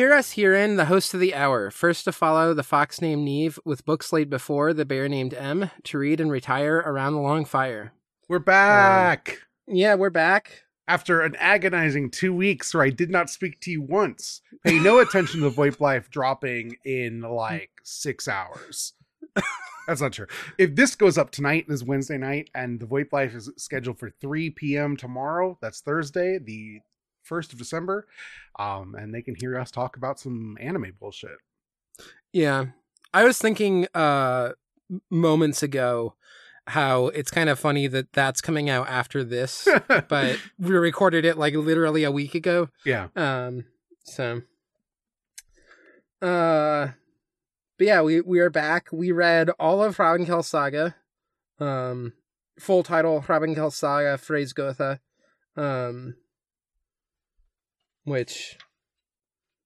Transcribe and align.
Hear 0.00 0.14
us 0.14 0.32
herein, 0.32 0.76
the 0.76 0.86
host 0.86 1.12
of 1.12 1.20
the 1.20 1.34
hour, 1.34 1.70
first 1.70 2.04
to 2.04 2.12
follow 2.12 2.54
the 2.54 2.62
fox 2.62 3.02
named 3.02 3.28
Niamh, 3.28 3.58
with 3.66 3.84
books 3.84 4.14
laid 4.14 4.30
before 4.30 4.72
the 4.72 4.86
bear 4.86 5.10
named 5.10 5.34
Em, 5.34 5.70
to 5.84 5.98
read 5.98 6.22
and 6.22 6.30
retire 6.30 6.78
around 6.78 7.12
the 7.12 7.20
long 7.20 7.44
fire. 7.44 7.92
We're 8.26 8.38
back 8.38 9.28
um, 9.68 9.76
Yeah, 9.76 9.96
we're 9.96 10.08
back. 10.08 10.62
after 10.88 11.20
an 11.20 11.36
agonizing 11.36 12.10
two 12.10 12.32
weeks 12.32 12.72
where 12.72 12.82
I 12.82 12.88
did 12.88 13.10
not 13.10 13.28
speak 13.28 13.60
to 13.60 13.70
you 13.70 13.82
once. 13.82 14.40
Pay 14.64 14.78
no 14.78 14.98
attention 15.00 15.40
to 15.42 15.50
the 15.50 15.54
VoIP 15.54 15.80
Life 15.80 16.08
dropping 16.08 16.76
in 16.82 17.20
like 17.20 17.72
six 17.84 18.26
hours. 18.26 18.94
That's 19.86 20.00
not 20.00 20.14
true. 20.14 20.28
If 20.56 20.76
this 20.76 20.96
goes 20.96 21.18
up 21.18 21.30
tonight, 21.30 21.66
this 21.68 21.80
is 21.80 21.84
Wednesday 21.84 22.16
night, 22.16 22.48
and 22.54 22.80
the 22.80 22.86
VoIP 22.86 23.12
Life 23.12 23.34
is 23.34 23.50
scheduled 23.58 23.98
for 23.98 24.08
3 24.08 24.48
p.m. 24.48 24.96
tomorrow, 24.96 25.58
that's 25.60 25.82
Thursday, 25.82 26.38
the 26.38 26.80
1st 27.30 27.52
of 27.52 27.58
December, 27.58 28.06
um, 28.58 28.94
and 28.94 29.14
they 29.14 29.22
can 29.22 29.34
hear 29.34 29.58
us 29.58 29.70
talk 29.70 29.96
about 29.96 30.18
some 30.18 30.58
anime 30.60 30.92
bullshit. 30.98 31.38
Yeah. 32.32 32.66
I 33.12 33.24
was 33.24 33.38
thinking 33.38 33.86
uh 33.94 34.52
moments 35.10 35.62
ago 35.62 36.14
how 36.66 37.08
it's 37.08 37.30
kind 37.30 37.48
of 37.48 37.58
funny 37.58 37.86
that 37.88 38.12
that's 38.12 38.40
coming 38.40 38.68
out 38.70 38.88
after 38.88 39.24
this, 39.24 39.66
but 40.08 40.38
we 40.58 40.70
recorded 40.76 41.24
it 41.24 41.36
like 41.38 41.54
literally 41.54 42.04
a 42.04 42.10
week 42.10 42.34
ago. 42.34 42.68
yeah. 42.84 43.08
Um 43.16 43.64
so 44.04 44.42
uh 46.22 46.88
but 47.78 47.86
yeah, 47.86 48.02
we 48.02 48.20
we 48.20 48.38
are 48.40 48.50
back. 48.50 48.88
We 48.92 49.10
read 49.10 49.50
all 49.58 49.82
of 49.82 49.96
Hrafnkel 49.96 50.44
Saga. 50.44 50.94
Um 51.58 52.12
full 52.58 52.82
title 52.82 53.22
Hrafnkel 53.26 53.72
Saga 53.72 54.18
Freysgoða. 54.18 55.00
Um 55.56 56.14
which 58.04 58.56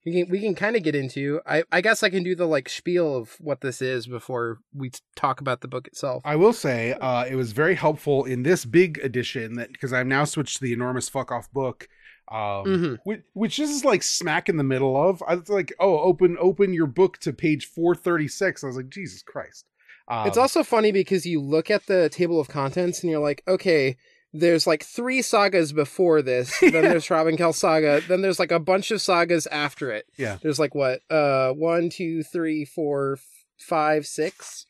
we 0.05 0.13
can 0.13 0.31
we 0.31 0.41
can 0.41 0.55
kind 0.55 0.77
of 0.77 0.83
get 0.83 0.95
into. 0.95 1.41
I 1.47 1.65
I 1.73 1.81
guess 1.81 2.03
I 2.03 2.11
can 2.11 2.23
do 2.23 2.35
the 2.35 2.47
like 2.47 2.69
spiel 2.69 3.17
of 3.17 3.37
what 3.41 3.61
this 3.63 3.81
is 3.81 4.07
before 4.07 4.59
we 4.75 4.91
talk 5.17 5.41
about 5.41 5.61
the 5.63 5.69
book 5.69 5.87
itself. 5.87 6.23
I 6.27 6.37
will 6.37 6.53
say 6.53 6.93
uh, 6.93 7.25
it 7.25 7.37
was 7.37 7.53
very 7.53 7.75
helpful 7.75 8.25
in 8.25 8.43
this 8.43 8.65
big 8.65 8.99
edition 9.03 9.55
that 9.55 9.73
because 9.73 9.93
I've 9.93 10.07
now 10.07 10.25
switched 10.25 10.59
to 10.59 10.63
the 10.65 10.73
enormous 10.75 11.09
fuck 11.09 11.33
off 11.33 11.51
book, 11.53 11.89
um, 12.31 12.39
Mhm. 12.67 12.99
which, 13.05 13.21
which 13.33 13.57
this 13.57 13.71
is 13.71 13.85
like 13.85 14.03
smack 14.03 14.49
in 14.51 14.59
the 14.59 14.65
middle 14.65 14.95
of. 14.95 15.23
I 15.27 15.37
was 15.37 15.49
like, 15.49 15.73
oh, 15.81 15.99
open 16.01 16.37
open 16.39 16.75
your 16.75 16.87
book 16.87 17.17
to 17.21 17.33
page 17.33 17.65
four 17.67 17.95
thirty 17.95 18.29
six. 18.29 18.63
I 18.63 18.67
was 18.67 18.77
like, 18.77 18.91
Jesus 18.91 19.23
Christ. 19.23 19.65
Um, 20.07 20.27
It's 20.27 20.37
also 20.37 20.63
funny 20.63 20.93
because 20.93 21.25
you 21.25 21.41
look 21.41 21.71
at 21.71 21.87
the 21.87 22.11
table 22.11 22.39
of 22.39 22.49
contents 22.49 23.03
and 23.03 23.11
you're 23.11 23.23
like, 23.23 23.43
okay, 23.49 23.97
there's 24.37 24.67
like 24.67 24.83
three 24.85 25.23
sagas 25.23 25.73
before 25.73 26.21
this. 26.21 26.59
Then 26.61 26.73
Yeah. 26.75 26.81
there's 26.83 27.07
Hrafnkel 27.09 27.55
Saga. 27.55 28.03
Then 28.07 28.21
there's 28.21 28.39
like 28.41 28.51
a 28.53 28.59
bunch 28.59 28.91
of 28.91 29.01
sagas 29.01 29.47
after 29.47 29.91
it. 29.93 30.07
Yeah. 30.17 30.39
There's 30.43 30.59
like 30.59 30.75
what? 30.75 31.01
Uh, 31.09 31.53
one, 31.53 31.89
two, 31.89 32.23
three, 32.25 32.65
four, 32.65 33.19
five, 33.59 34.07
six. 34.07 34.67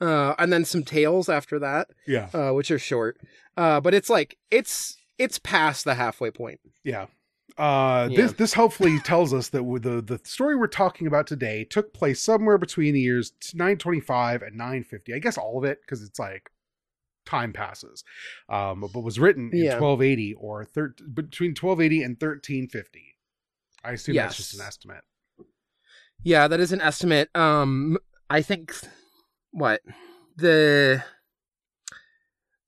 Uh, 0.00 0.34
and 0.38 0.52
then 0.52 0.64
some 0.64 0.82
tales 0.82 1.28
after 1.28 1.58
that, 1.60 1.88
yeah 2.06 2.28
uh, 2.34 2.52
which 2.52 2.70
are 2.70 2.78
short. 2.78 3.18
Uh, 3.56 3.80
but 3.80 3.94
it's 3.94 4.10
like 4.10 4.36
it's 4.50 4.96
it's 5.18 5.38
past 5.38 5.84
the 5.84 5.94
halfway 5.94 6.30
point. 6.30 6.58
yeah. 6.82 7.06
Uh, 7.56 8.08
Yeah. 8.10 8.22
this 8.22 8.32
this 8.32 8.54
hopefully 8.54 8.98
tells 9.00 9.32
us 9.32 9.50
that 9.50 9.62
the 9.62 10.02
the 10.02 10.20
story 10.24 10.56
we're 10.56 10.66
talking 10.66 11.06
about 11.06 11.26
today 11.28 11.62
took 11.64 11.94
place 11.94 12.20
somewhere 12.20 12.58
between 12.58 12.94
the 12.94 13.00
years 13.00 13.32
nine 13.54 13.76
twenty 13.78 14.00
five 14.00 14.42
and 14.42 14.56
nine 14.56 14.82
fifty. 14.82 15.14
I 15.14 15.20
guess 15.20 15.38
all 15.38 15.56
of 15.58 15.64
it 15.64 15.78
because 15.82 16.02
it's 16.02 16.18
like 16.18 16.50
time 17.26 17.52
passes, 17.52 18.04
um, 18.48 18.80
but 18.92 19.00
was 19.00 19.18
written 19.18 19.50
in 19.52 19.64
Yeah. 19.64 19.78
twelve 19.78 20.02
eighty 20.02 20.34
or 20.34 20.64
thir- 20.64 20.94
between 21.12 21.54
twelve 21.54 21.80
eighty 21.80 22.02
and 22.02 22.18
thirteen 22.18 22.68
fifty. 22.68 23.16
I 23.82 23.92
assume 23.92 24.16
that's 24.16 24.36
just 24.36 24.54
an 24.54 24.60
estimate. 24.66 25.04
Yeah, 26.22 26.48
that 26.48 26.60
is 26.60 26.72
an 26.72 26.80
estimate. 26.80 27.28
Um, 27.36 27.98
I 28.30 28.40
think 28.40 28.74
what 29.50 29.82
the 30.36 31.04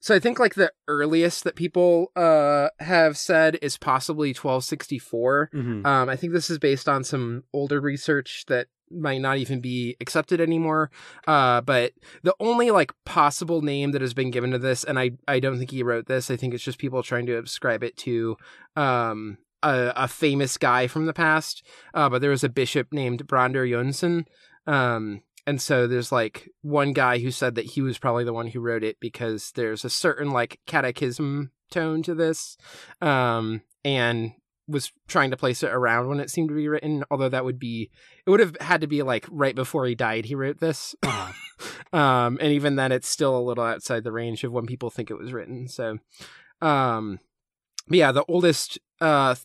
so 0.07 0.15
I 0.15 0.21
think 0.21 0.39
like 0.39 0.55
the 0.55 0.71
earliest 0.87 1.43
that 1.43 1.57
people 1.57 2.13
uh 2.15 2.69
have 2.79 3.19
said 3.19 3.59
is 3.61 3.77
possibly 3.77 4.29
1264. 4.29 5.51
Mm-hmm. 5.53 5.85
Um, 5.85 6.09
I 6.09 6.15
think 6.15 6.33
this 6.33 6.49
is 6.49 6.61
based 6.61 6.89
on 6.89 7.03
some 7.03 7.43
older 7.53 7.81
research 7.81 8.45
that 8.47 8.69
might 8.89 9.21
not 9.21 9.39
even 9.39 9.61
be 9.61 9.97
accepted 10.01 10.41
anymore. 10.41 10.93
Uh, 11.27 11.61
but 11.61 11.93
the 12.23 12.37
only 12.39 12.71
like 12.71 12.93
possible 13.05 13.63
name 13.63 13.91
that 13.91 14.01
has 14.01 14.15
been 14.15 14.31
given 14.31 14.53
to 14.53 14.59
this, 14.59 14.85
and 14.85 14.97
I 14.97 15.11
I 15.27 15.41
don't 15.41 15.59
think 15.59 15.73
he 15.73 15.83
wrote 15.83 16.07
this. 16.07 16.31
I 16.31 16.37
think 16.37 16.55
it's 16.55 16.63
just 16.63 16.79
people 16.79 17.03
trying 17.03 17.27
to 17.27 17.39
ascribe 17.39 17.83
it 17.83 17.97
to 17.97 18.37
um 18.77 19.39
a, 19.65 19.93
a 19.97 20.07
famous 20.07 20.57
guy 20.57 20.87
from 20.87 21.07
the 21.07 21.15
past. 21.15 21.67
Uh, 21.95 22.09
but 22.09 22.21
there 22.21 22.31
was 22.31 22.45
a 22.45 22.49
bishop 22.49 22.93
named 22.93 23.27
Brandr 23.27 23.69
Jonsson. 23.69 24.25
Um, 24.69 25.23
and 25.47 25.61
so 25.63 25.87
there's 25.87 26.11
like 26.11 26.51
one 26.63 26.93
guy 26.93 27.19
who 27.19 27.31
said 27.31 27.55
that 27.55 27.67
he 27.67 27.81
was 27.81 27.99
probably 27.99 28.25
the 28.25 28.33
one 28.33 28.49
who 28.49 28.61
wrote 28.61 28.83
it 28.83 28.99
because 29.01 29.53
there's 29.55 29.85
a 29.85 29.91
certain 29.91 30.31
like 30.31 30.61
catechism 30.67 31.53
tone 31.71 32.03
to 32.03 32.15
this. 32.15 32.57
Um, 33.01 33.63
and 33.85 34.33
was 34.69 34.91
trying 35.07 35.31
to 35.31 35.37
place 35.37 35.63
it 35.63 35.71
around 35.71 36.09
when 36.09 36.19
it 36.19 36.31
seemed 36.31 36.49
to 36.49 36.55
be 36.55 36.67
written, 36.67 37.05
although 37.11 37.29
that 37.29 37.45
would 37.45 37.59
be 37.59 37.91
it 38.27 38.31
would 38.31 38.41
have 38.41 38.57
had 38.61 38.81
to 38.81 38.89
be 38.89 39.03
like 39.03 39.25
right 39.31 39.55
before 39.55 39.87
he 39.87 39.95
died 39.95 40.25
he 40.25 40.35
wrote 40.35 40.59
this. 40.59 40.95
Uh-huh. 41.03 41.33
um 41.97 42.39
and 42.41 42.53
even 42.53 42.75
then 42.77 42.91
it's 42.91 43.09
still 43.09 43.39
a 43.39 43.41
little 43.41 43.65
outside 43.65 44.03
the 44.03 44.13
range 44.13 44.43
of 44.43 44.53
when 44.53 44.67
people 44.67 44.91
think 44.91 45.11
it 45.11 45.19
was 45.19 45.33
written. 45.33 45.69
So 45.69 45.99
um 46.61 47.21
but 47.87 47.99
yeah, 47.99 48.11
the 48.11 48.25
oldest 48.27 48.79
uh 49.01 49.37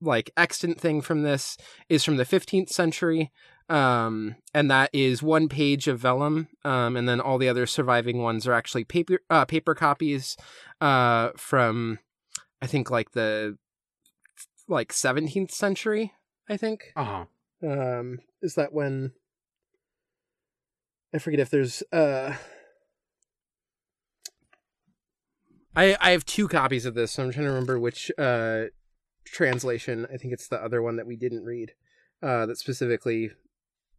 like 0.00 0.32
extant 0.36 0.80
thing 0.80 1.00
from 1.00 1.22
this 1.22 1.56
is 1.88 2.02
from 2.02 2.16
the 2.16 2.24
15th 2.24 2.70
century 2.70 3.30
um 3.68 4.36
and 4.54 4.70
that 4.70 4.88
is 4.92 5.22
one 5.22 5.48
page 5.48 5.88
of 5.88 5.98
vellum 5.98 6.46
um 6.64 6.96
and 6.96 7.08
then 7.08 7.20
all 7.20 7.36
the 7.38 7.48
other 7.48 7.66
surviving 7.66 8.22
ones 8.22 8.46
are 8.46 8.52
actually 8.52 8.84
paper 8.84 9.18
uh 9.28 9.44
paper 9.44 9.74
copies 9.74 10.36
uh 10.80 11.30
from 11.36 11.98
i 12.62 12.66
think 12.66 12.90
like 12.90 13.10
the 13.12 13.56
like 14.68 14.92
17th 14.92 15.50
century 15.50 16.12
i 16.48 16.56
think 16.56 16.92
Uh-huh. 16.94 17.24
um 17.68 18.20
is 18.40 18.54
that 18.54 18.72
when 18.72 19.12
i 21.12 21.18
forget 21.18 21.40
if 21.40 21.50
there's 21.50 21.82
uh 21.92 22.34
i 25.74 25.96
i 26.00 26.10
have 26.10 26.24
two 26.24 26.48
copies 26.48 26.86
of 26.86 26.94
this 26.94 27.12
so 27.12 27.22
i'm 27.24 27.32
trying 27.32 27.46
to 27.46 27.50
remember 27.50 27.78
which 27.78 28.10
uh 28.18 28.64
translation 29.24 30.06
i 30.12 30.16
think 30.16 30.32
it's 30.32 30.48
the 30.48 30.62
other 30.62 30.80
one 30.82 30.96
that 30.96 31.06
we 31.06 31.16
didn't 31.16 31.44
read 31.44 31.72
uh 32.22 32.46
that 32.46 32.58
specifically 32.58 33.30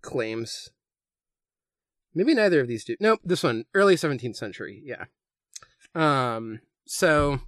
claims. 0.02 0.70
Maybe 2.14 2.34
neither 2.34 2.62
of 2.62 2.68
these 2.68 2.84
do. 2.84 2.96
Nope 3.00 3.20
this 3.24 3.44
one 3.44 3.66
early 3.74 3.96
17th 3.96 4.36
century 4.36 4.82
yeah. 4.84 5.06
Um 5.96 6.60
so 6.86 7.40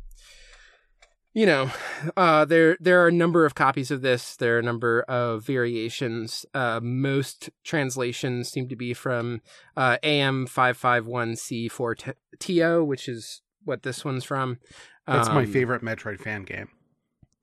you 1.34 1.46
know 1.46 1.72
uh 2.18 2.46
there 2.46 2.78
there 2.80 3.04
are 3.04 3.08
a 3.08 3.12
number 3.12 3.46
of 3.46 3.56
copies 3.56 3.92
of 3.92 4.02
this. 4.02 4.36
There 4.36 4.56
are 4.56 4.60
a 4.60 4.64
number 4.64 5.02
of 5.04 5.46
variations. 5.46 6.46
Uh 6.54 6.80
most 6.84 7.50
translations 7.64 8.50
seem 8.50 8.68
to 8.70 8.76
be 8.76 8.94
from 8.94 9.42
uh 9.78 9.98
am 10.04 10.46
551c4 10.48 12.14
to 12.40 12.84
which 12.84 13.08
is 13.08 13.42
what 13.64 13.84
this 13.84 14.04
one's 14.06 14.24
from. 14.24 14.60
That's 15.08 15.30
my 15.30 15.44
Um, 15.44 15.52
favorite 15.52 15.82
Metroid 15.82 16.20
fan 16.20 16.44
game. 16.44 16.70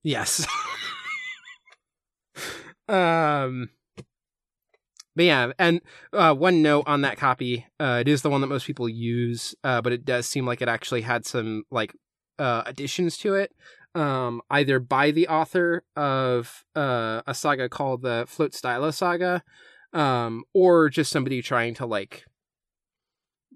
Yes. 0.03 0.47
um 2.89 3.71
but 5.17 5.25
yeah, 5.25 5.53
and 5.59 5.81
uh, 6.13 6.35
one 6.35 6.63
note 6.63 6.85
on 6.87 7.01
that 7.01 7.17
copy, 7.17 7.67
uh, 7.81 7.99
it 8.03 8.09
is 8.09 8.21
the 8.21 8.29
one 8.31 8.43
that 8.43 8.47
most 8.49 8.67
people 8.67 8.89
use, 8.89 9.55
uh, 9.65 9.81
but 9.81 9.93
it 9.93 10.05
does 10.05 10.27
seem 10.27 10.47
like 10.47 10.61
it 10.61 10.69
actually 10.69 11.01
had 11.01 11.25
some 11.25 11.65
like 11.71 11.95
uh, 12.39 12.63
additions 12.67 13.17
to 13.19 13.35
it, 13.35 13.53
um, 13.95 14.43
either 14.51 14.79
by 14.79 15.11
the 15.11 15.27
author 15.27 15.83
of 15.97 16.65
uh, 16.77 17.23
a 17.27 17.35
saga 17.35 17.69
called 17.71 18.03
the 18.03 18.27
Fljótsdæla 18.29 18.93
Saga, 18.93 19.43
um, 19.95 20.45
or 20.53 20.91
just 20.91 21.11
somebody 21.11 21.41
trying 21.41 21.73
to 21.75 21.87
like 21.87 22.27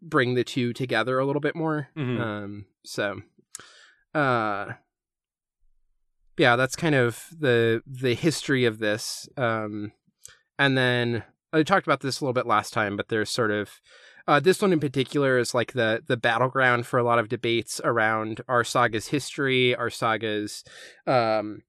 bring 0.00 0.34
the 0.34 0.44
two 0.44 0.72
together 0.72 1.18
a 1.18 1.26
little 1.26 1.40
bit 1.40 1.54
more. 1.54 1.88
Mhm. 1.94 2.20
Um, 2.20 2.66
so, 2.86 3.20
uh, 4.14 4.72
yeah, 6.38 6.56
that's 6.56 6.74
kind 6.74 6.94
of 6.94 7.26
the 7.38 7.82
the 7.86 8.14
history 8.14 8.64
of 8.64 8.78
this. 8.78 9.28
Um, 9.36 9.92
and 10.58 10.78
then 10.78 11.24
I 11.52 11.62
talked 11.62 11.86
about 11.86 12.00
this 12.00 12.20
a 12.20 12.24
little 12.24 12.32
bit 12.32 12.46
last 12.46 12.72
time, 12.72 12.96
but 12.96 13.08
there's 13.08 13.30
sort 13.30 13.50
of 13.50 13.80
uh, 14.26 14.40
this 14.40 14.62
one 14.62 14.72
in 14.72 14.80
particular 14.80 15.38
is 15.38 15.54
like 15.54 15.72
the 15.72 16.02
the 16.06 16.16
battleground 16.16 16.86
for 16.86 16.98
a 16.98 17.02
lot 17.04 17.18
of 17.18 17.28
debates 17.28 17.80
around 17.82 18.40
our 18.48 18.64
saga's 18.64 19.08
history, 19.08 19.74
our 19.74 19.90
saga's 19.90 20.64
um, 21.06 21.62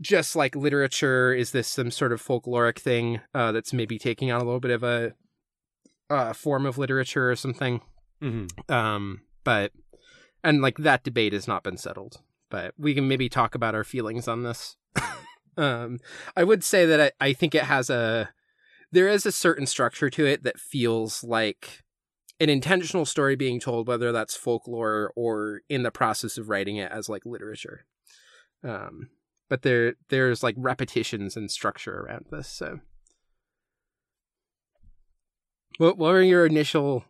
just 0.00 0.36
like 0.36 0.54
literature. 0.54 1.34
Is 1.34 1.50
this 1.50 1.68
some 1.68 1.90
sort 1.90 2.12
of 2.12 2.22
folkloric 2.22 2.78
thing 2.78 3.20
uh, 3.34 3.52
that's 3.52 3.72
maybe 3.72 3.98
taking 3.98 4.30
on 4.30 4.40
a 4.40 4.44
little 4.44 4.60
bit 4.60 4.70
of 4.70 4.82
a 4.82 5.14
uh, 6.10 6.32
form 6.32 6.66
of 6.66 6.78
literature 6.78 7.30
or 7.30 7.36
something? 7.36 7.80
Mm-hmm. 8.22 8.72
Um, 8.72 9.22
but 9.44 9.72
and 10.44 10.62
like 10.62 10.78
that 10.78 11.04
debate 11.04 11.32
has 11.32 11.48
not 11.48 11.64
been 11.64 11.76
settled. 11.76 12.20
But 12.50 12.74
we 12.76 12.94
can 12.94 13.08
maybe 13.08 13.28
talk 13.30 13.54
about 13.54 13.74
our 13.74 13.84
feelings 13.84 14.28
on 14.28 14.42
this. 14.42 14.76
Um, 15.54 15.98
I 16.34 16.44
would 16.44 16.64
say 16.64 16.86
that 16.86 17.12
I, 17.20 17.26
I 17.26 17.32
think 17.34 17.54
it 17.54 17.64
has 17.64 17.90
a 17.90 18.30
there 18.92 19.08
is 19.08 19.26
a 19.26 19.32
certain 19.32 19.66
structure 19.66 20.10
to 20.10 20.26
it 20.26 20.44
that 20.44 20.60
feels 20.60 21.24
like 21.24 21.82
an 22.38 22.48
intentional 22.48 23.06
story 23.06 23.36
being 23.36 23.58
told, 23.58 23.88
whether 23.88 24.12
that's 24.12 24.36
folklore 24.36 25.12
or 25.16 25.62
in 25.68 25.82
the 25.82 25.90
process 25.90 26.36
of 26.36 26.48
writing 26.48 26.76
it 26.76 26.92
as 26.92 27.08
like 27.08 27.24
literature. 27.24 27.86
Um, 28.62 29.08
but 29.48 29.62
there 29.62 29.94
there's 30.08 30.42
like 30.42 30.54
repetitions 30.58 31.36
and 31.36 31.50
structure 31.50 32.00
around 32.00 32.26
this. 32.30 32.48
So, 32.48 32.80
what 35.78 35.98
what 35.98 36.12
were 36.12 36.22
your 36.22 36.46
initial, 36.46 37.04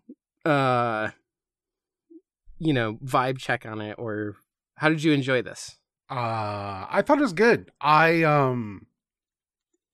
uh, 0.44 1.10
you 2.58 2.72
know, 2.72 2.94
vibe 2.94 3.38
check 3.38 3.66
on 3.66 3.80
it, 3.80 3.96
or 3.98 4.36
how 4.76 4.88
did 4.88 5.02
you 5.02 5.12
enjoy 5.12 5.42
this? 5.42 5.76
Uh, 6.10 6.86
I 6.90 7.02
thought 7.04 7.18
it 7.18 7.22
was 7.22 7.32
good. 7.32 7.70
I 7.80 8.22
um, 8.22 8.86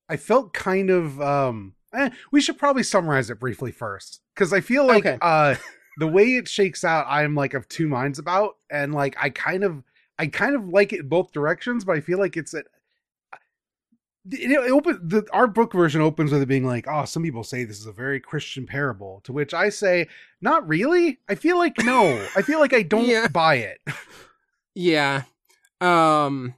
I 0.08 0.16
felt 0.16 0.52
kind 0.52 0.90
of 0.90 1.20
um. 1.20 1.74
Eh, 1.94 2.10
we 2.30 2.40
should 2.40 2.58
probably 2.58 2.82
summarize 2.82 3.30
it 3.30 3.40
briefly 3.40 3.72
first 3.72 4.20
because 4.34 4.52
I 4.52 4.60
feel 4.60 4.86
like 4.86 5.06
Okay. 5.06 5.18
uh 5.22 5.54
the 5.98 6.06
way 6.06 6.36
it 6.36 6.46
shakes 6.46 6.84
out, 6.84 7.06
I'm 7.08 7.34
like 7.34 7.54
of 7.54 7.68
two 7.68 7.88
minds 7.88 8.18
about, 8.18 8.56
and 8.70 8.94
like 8.94 9.16
I 9.20 9.30
kind 9.30 9.64
of 9.64 9.82
I 10.18 10.26
kind 10.26 10.54
of 10.54 10.68
like 10.68 10.92
it 10.92 11.08
both 11.08 11.32
directions, 11.32 11.84
but 11.84 11.96
I 11.96 12.00
feel 12.00 12.18
like 12.18 12.36
it's 12.36 12.54
a 12.54 12.62
it, 14.30 14.50
it 14.50 14.70
open 14.70 15.00
the 15.02 15.26
our 15.32 15.46
book 15.46 15.72
version 15.72 16.00
opens 16.02 16.30
with 16.32 16.42
it 16.42 16.46
being 16.46 16.66
like, 16.66 16.86
oh, 16.88 17.04
some 17.04 17.22
people 17.22 17.42
say 17.42 17.64
this 17.64 17.80
is 17.80 17.86
a 17.86 17.92
very 17.92 18.20
Christian 18.20 18.66
parable, 18.66 19.20
to 19.24 19.32
which 19.32 19.54
I 19.54 19.70
say, 19.70 20.08
not 20.40 20.68
really. 20.68 21.18
I 21.28 21.34
feel 21.34 21.56
like 21.56 21.78
no. 21.82 22.28
I 22.36 22.42
feel 22.42 22.60
like 22.60 22.74
I 22.74 22.82
don't 22.94 23.06
Yeah. 23.06 23.28
buy 23.28 23.56
it. 23.56 23.80
Yeah. 24.74 25.22
Um 25.80 26.54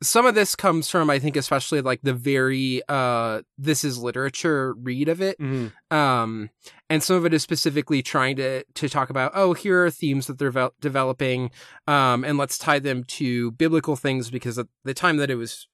some 0.00 0.26
of 0.26 0.34
this 0.34 0.54
comes 0.54 0.88
from 0.88 1.10
I 1.10 1.18
think 1.18 1.36
especially 1.36 1.80
like 1.80 2.00
the 2.02 2.14
very 2.14 2.82
uh 2.88 3.42
this 3.56 3.82
is 3.84 3.98
literature 3.98 4.74
read 4.74 5.08
of 5.08 5.20
it. 5.20 5.36
Um 5.90 6.50
and 6.90 7.02
some 7.02 7.16
of 7.16 7.24
it 7.26 7.34
is 7.34 7.42
specifically 7.42 8.02
trying 8.02 8.36
to 8.36 8.64
to 8.64 8.88
talk 8.88 9.10
about 9.10 9.32
oh 9.34 9.54
here 9.54 9.84
are 9.84 9.90
themes 9.90 10.26
that 10.26 10.38
they're 10.38 10.50
vel- 10.50 10.74
developing 10.80 11.50
um 11.86 12.24
and 12.24 12.38
let's 12.38 12.58
tie 12.58 12.78
them 12.78 13.04
to 13.04 13.50
biblical 13.52 13.96
things 13.96 14.30
because 14.30 14.58
at 14.58 14.66
the 14.84 14.94
time 14.94 15.16
that 15.16 15.30
it 15.30 15.36
was 15.36 15.66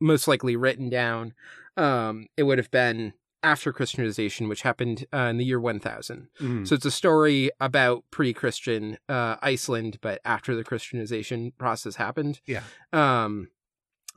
most 0.00 0.28
likely 0.28 0.54
written 0.56 0.88
down 0.88 1.32
um 1.76 2.26
it 2.36 2.44
would 2.44 2.58
have 2.58 2.70
been 2.70 3.12
after 3.44 3.72
Christianization 3.72 4.48
which 4.48 4.62
happened 4.62 5.04
uh, 5.12 5.22
in 5.22 5.36
the 5.38 5.44
year 5.44 5.58
1000. 5.58 6.28
Mhm. 6.40 6.68
So 6.68 6.76
it's 6.76 6.84
a 6.84 6.92
story 6.92 7.50
about 7.58 8.04
pre-Christian 8.12 8.98
uh, 9.08 9.34
Iceland, 9.42 9.98
but 10.00 10.20
after 10.24 10.54
the 10.54 10.62
Christianization 10.62 11.52
process 11.58 11.96
happened. 11.96 12.40
Yeah. 12.46 12.62
Um, 12.92 13.48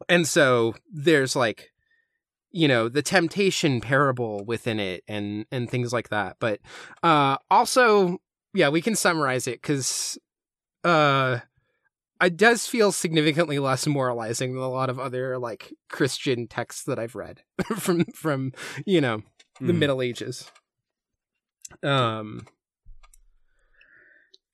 and 0.09 0.27
so 0.27 0.75
there's 0.91 1.35
like, 1.35 1.71
you 2.51 2.67
know, 2.67 2.87
the 2.89 3.01
temptation 3.01 3.81
parable 3.81 4.43
within 4.45 4.79
it, 4.79 5.03
and 5.07 5.45
and 5.51 5.69
things 5.69 5.91
like 5.93 6.09
that. 6.09 6.37
But 6.39 6.59
uh, 7.03 7.37
also, 7.49 8.17
yeah, 8.53 8.69
we 8.69 8.81
can 8.81 8.95
summarize 8.95 9.47
it 9.47 9.61
because 9.61 10.17
uh, 10.83 11.39
it 12.21 12.37
does 12.37 12.65
feel 12.67 12.91
significantly 12.91 13.59
less 13.59 13.85
moralizing 13.87 14.53
than 14.53 14.61
a 14.63 14.69
lot 14.69 14.89
of 14.89 14.99
other 14.99 15.37
like 15.37 15.73
Christian 15.89 16.47
texts 16.47 16.83
that 16.83 16.97
I've 16.99 17.15
read 17.15 17.41
from 17.77 18.05
from 18.13 18.53
you 18.85 19.01
know 19.01 19.23
the 19.59 19.73
Mhm. 19.73 19.77
Middle 19.77 20.01
Ages. 20.01 20.51
Um. 21.83 22.45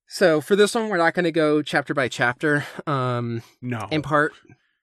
So 0.07 0.41
for 0.41 0.55
this 0.57 0.75
one, 0.75 0.89
we're 0.89 0.97
not 0.97 1.13
going 1.13 1.23
to 1.23 1.31
go 1.31 1.61
chapter 1.61 1.93
by 1.93 2.07
chapter. 2.09 2.65
Um, 2.85 3.41
no. 3.61 3.87
in 3.91 4.01
part, 4.01 4.33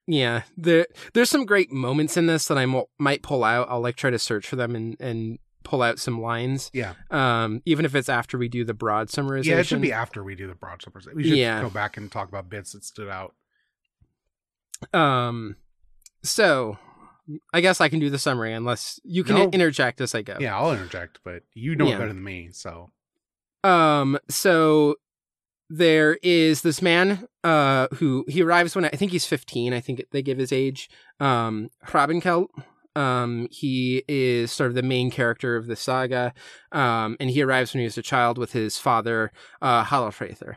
yeah, 0.09 0.43
there 0.57 0.87
there's 1.15 1.31
some 1.31 1.45
great 1.45 1.71
moments 1.71 2.17
in 2.17 2.27
this 2.27 2.47
that 2.49 2.59
I 2.59 2.67
mo- 2.67 2.89
might 2.99 3.23
pull 3.23 3.45
out. 3.45 3.69
I'll 3.71 3.81
like 3.83 3.95
try 3.97 4.11
to 4.11 4.19
search 4.19 4.47
for 4.49 4.57
them 4.57 4.75
and 4.75 4.97
and 5.01 5.39
pull 5.65 5.83
out 5.83 5.99
some 5.99 6.21
lines. 6.21 6.71
Yeah. 6.73 6.95
Um, 7.11 7.61
even 7.67 7.85
if 7.85 7.95
it's 7.95 8.09
after 8.09 8.39
we 8.39 8.49
do 8.49 8.65
the 8.65 8.73
broad 8.73 9.09
summarization. 9.09 9.45
Yeah, 9.45 9.59
it 9.59 9.67
should 9.67 9.83
be 9.83 9.93
after 9.93 10.25
we 10.25 10.35
do 10.35 10.47
the 10.47 10.55
broad 10.55 10.81
suppers. 10.81 11.07
We 11.15 11.25
should 11.25 11.37
Yeah. 11.37 11.61
go 11.61 11.69
back 11.69 11.99
and 11.99 12.11
talk 12.11 12.29
about 12.29 12.49
bits 12.49 12.73
that 12.73 12.85
stood 12.85 13.09
out. 13.11 13.35
Um, 14.95 15.57
so 16.23 16.79
I 17.53 17.61
guess 17.61 17.81
I 17.81 17.89
can 17.91 17.99
do 18.01 18.09
the 18.11 18.19
summary 18.19 18.55
unless 18.55 18.99
you 19.05 19.25
can 19.25 19.35
No. 19.37 19.51
interject 19.51 20.01
as 20.01 20.15
I 20.15 20.23
go. 20.23 20.39
Yeah, 20.41 20.57
I'll 20.57 20.73
interject, 20.73 21.19
but 21.25 21.43
you 21.53 21.77
know 21.77 21.87
it 21.87 21.91
Yeah. 21.91 21.99
better 21.99 22.13
than 22.15 22.25
me, 22.25 22.49
so 22.53 22.91
Um, 23.65 24.19
so 24.31 24.97
there 25.71 26.19
is 26.23 26.63
this 26.63 26.81
man 26.81 27.27
uh 27.45 27.89
who 27.95 28.25
he 28.29 28.43
arrives 28.43 28.75
when 28.75 28.85
I 28.85 28.91
think 28.91 29.13
he's 29.13 29.27
15, 29.27 29.73
I 29.73 29.81
think 29.81 30.05
they 30.11 30.23
give 30.23 30.39
his 30.39 30.53
age. 30.53 30.89
Um 31.21 31.71
Hrafnkel. 31.87 32.49
Um 32.97 33.49
he 33.51 34.03
is 34.09 34.51
sort 34.51 34.71
of 34.71 34.75
the 34.75 34.83
main 34.83 35.11
character 35.11 35.57
of 35.57 35.67
the 35.67 35.77
saga. 35.77 36.33
Um 36.73 37.17
and 37.21 37.31
he 37.31 37.43
arrives 37.43 37.75
when 37.75 37.81
he 37.81 37.85
was 37.85 37.99
a 37.99 38.03
child 38.03 38.39
with 38.39 38.53
his 38.53 38.79
father 38.79 39.31
uh 39.61 39.85
Halafrather. 39.85 40.57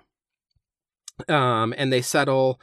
Um 1.27 1.73
and 1.77 1.91
they 1.91 2.01
settle 2.01 2.59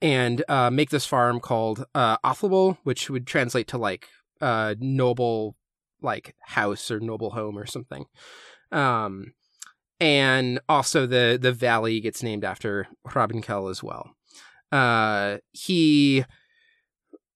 and 0.00 0.42
uh 0.48 0.70
make 0.70 0.90
this 0.90 1.06
farm 1.06 1.38
called 1.40 1.84
uh 1.94 2.16
Athlabol, 2.18 2.78
which 2.84 3.10
would 3.10 3.26
translate 3.26 3.68
to 3.68 3.78
like 3.78 4.08
uh 4.40 4.74
noble 4.80 5.56
like 6.00 6.34
house 6.40 6.90
or 6.90 6.98
noble 6.98 7.30
home 7.30 7.58
or 7.58 7.66
something. 7.66 8.06
Um 8.72 9.34
and 10.00 10.60
also 10.68 11.06
the 11.06 11.38
the 11.40 11.52
valley 11.52 12.00
gets 12.00 12.22
named 12.22 12.44
after 12.44 12.88
Hrafnkel 13.06 13.70
as 13.70 13.82
well. 13.82 14.16
Uh, 14.72 15.38
he, 15.52 16.24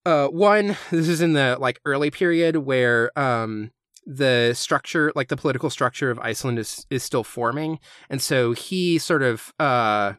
uh, 0.06 0.28
one 0.28 0.76
this 0.90 1.08
is 1.08 1.20
in 1.20 1.34
the 1.34 1.56
like 1.60 1.80
early 1.84 2.10
period 2.10 2.56
where 2.56 3.16
um 3.18 3.70
the 4.06 4.52
structure, 4.54 5.12
like 5.14 5.28
the 5.28 5.36
political 5.36 5.70
structure 5.70 6.10
of 6.10 6.18
Iceland, 6.18 6.58
is 6.58 6.86
is 6.90 7.02
still 7.02 7.24
forming, 7.24 7.78
and 8.10 8.20
so 8.20 8.52
he 8.52 8.98
sort 8.98 9.22
of 9.22 9.52
uh 9.58 10.14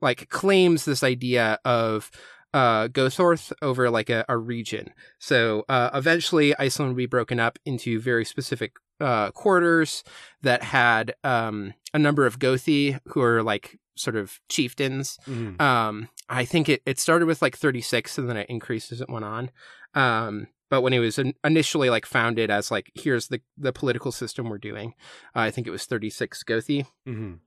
like 0.00 0.28
claims 0.28 0.84
this 0.84 1.02
idea 1.02 1.58
of 1.64 2.10
uh 2.54 2.88
Gothorth 2.88 3.52
over 3.60 3.90
like 3.90 4.08
a, 4.08 4.24
a 4.28 4.36
region. 4.36 4.92
So 5.18 5.64
uh 5.68 5.90
eventually 5.94 6.56
Iceland 6.58 6.90
will 6.90 6.96
be 6.96 7.06
broken 7.06 7.40
up 7.40 7.58
into 7.64 8.00
very 8.00 8.24
specific 8.24 8.72
uh 9.00 9.30
quarters 9.32 10.02
that 10.42 10.62
had 10.62 11.14
um 11.24 11.74
a 11.94 11.98
number 11.98 12.26
of 12.26 12.38
Gothi 12.38 12.98
who 13.06 13.22
are 13.22 13.42
like 13.42 13.78
sort 13.96 14.16
of 14.16 14.40
chieftains. 14.48 15.18
mhm. 15.26 15.60
Um 15.60 16.08
I 16.28 16.44
think 16.44 16.68
it, 16.68 16.82
it 16.84 16.98
started 16.98 17.26
with 17.26 17.40
like 17.40 17.56
36 17.56 18.18
and 18.18 18.28
then 18.28 18.36
it 18.36 18.48
increased 18.50 18.92
as 18.92 19.00
it 19.00 19.08
went 19.10 19.24
on. 19.24 19.50
Um 19.94 20.48
but 20.70 20.82
when 20.82 20.92
it 20.92 20.98
was 20.98 21.18
in- 21.18 21.34
initially 21.44 21.88
like 21.90 22.04
founded 22.06 22.50
as 22.50 22.70
like 22.70 22.90
here's 22.94 23.28
the 23.28 23.40
the 23.56 23.72
political 23.72 24.12
system 24.12 24.48
we're 24.48 24.58
doing, 24.58 24.94
uh, 25.34 25.40
I 25.40 25.50
think 25.50 25.66
it 25.66 25.70
was 25.70 25.86
36 25.86 26.42
Gothi. 26.44 26.86
Mhm. 27.08 27.38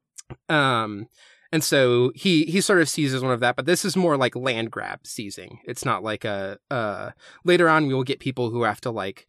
Um, 0.49 1.07
and 1.51 1.63
so 1.63 2.11
he 2.15 2.45
he 2.45 2.61
sort 2.61 2.81
of 2.81 2.89
seizes 2.89 3.21
one 3.21 3.33
of 3.33 3.41
that, 3.41 3.55
but 3.57 3.65
this 3.65 3.83
is 3.85 3.95
more 3.97 4.17
like 4.17 4.35
land 4.35 4.71
grab 4.71 5.01
seizing. 5.05 5.59
It's 5.65 5.85
not 5.85 6.03
like 6.03 6.23
a 6.25 6.57
uh 6.71 7.11
later 7.43 7.67
on 7.69 7.87
we 7.87 7.93
will 7.93 8.03
get 8.05 8.19
people 8.19 8.49
who 8.49 8.63
have 8.63 8.81
to 8.81 8.91
like 8.91 9.27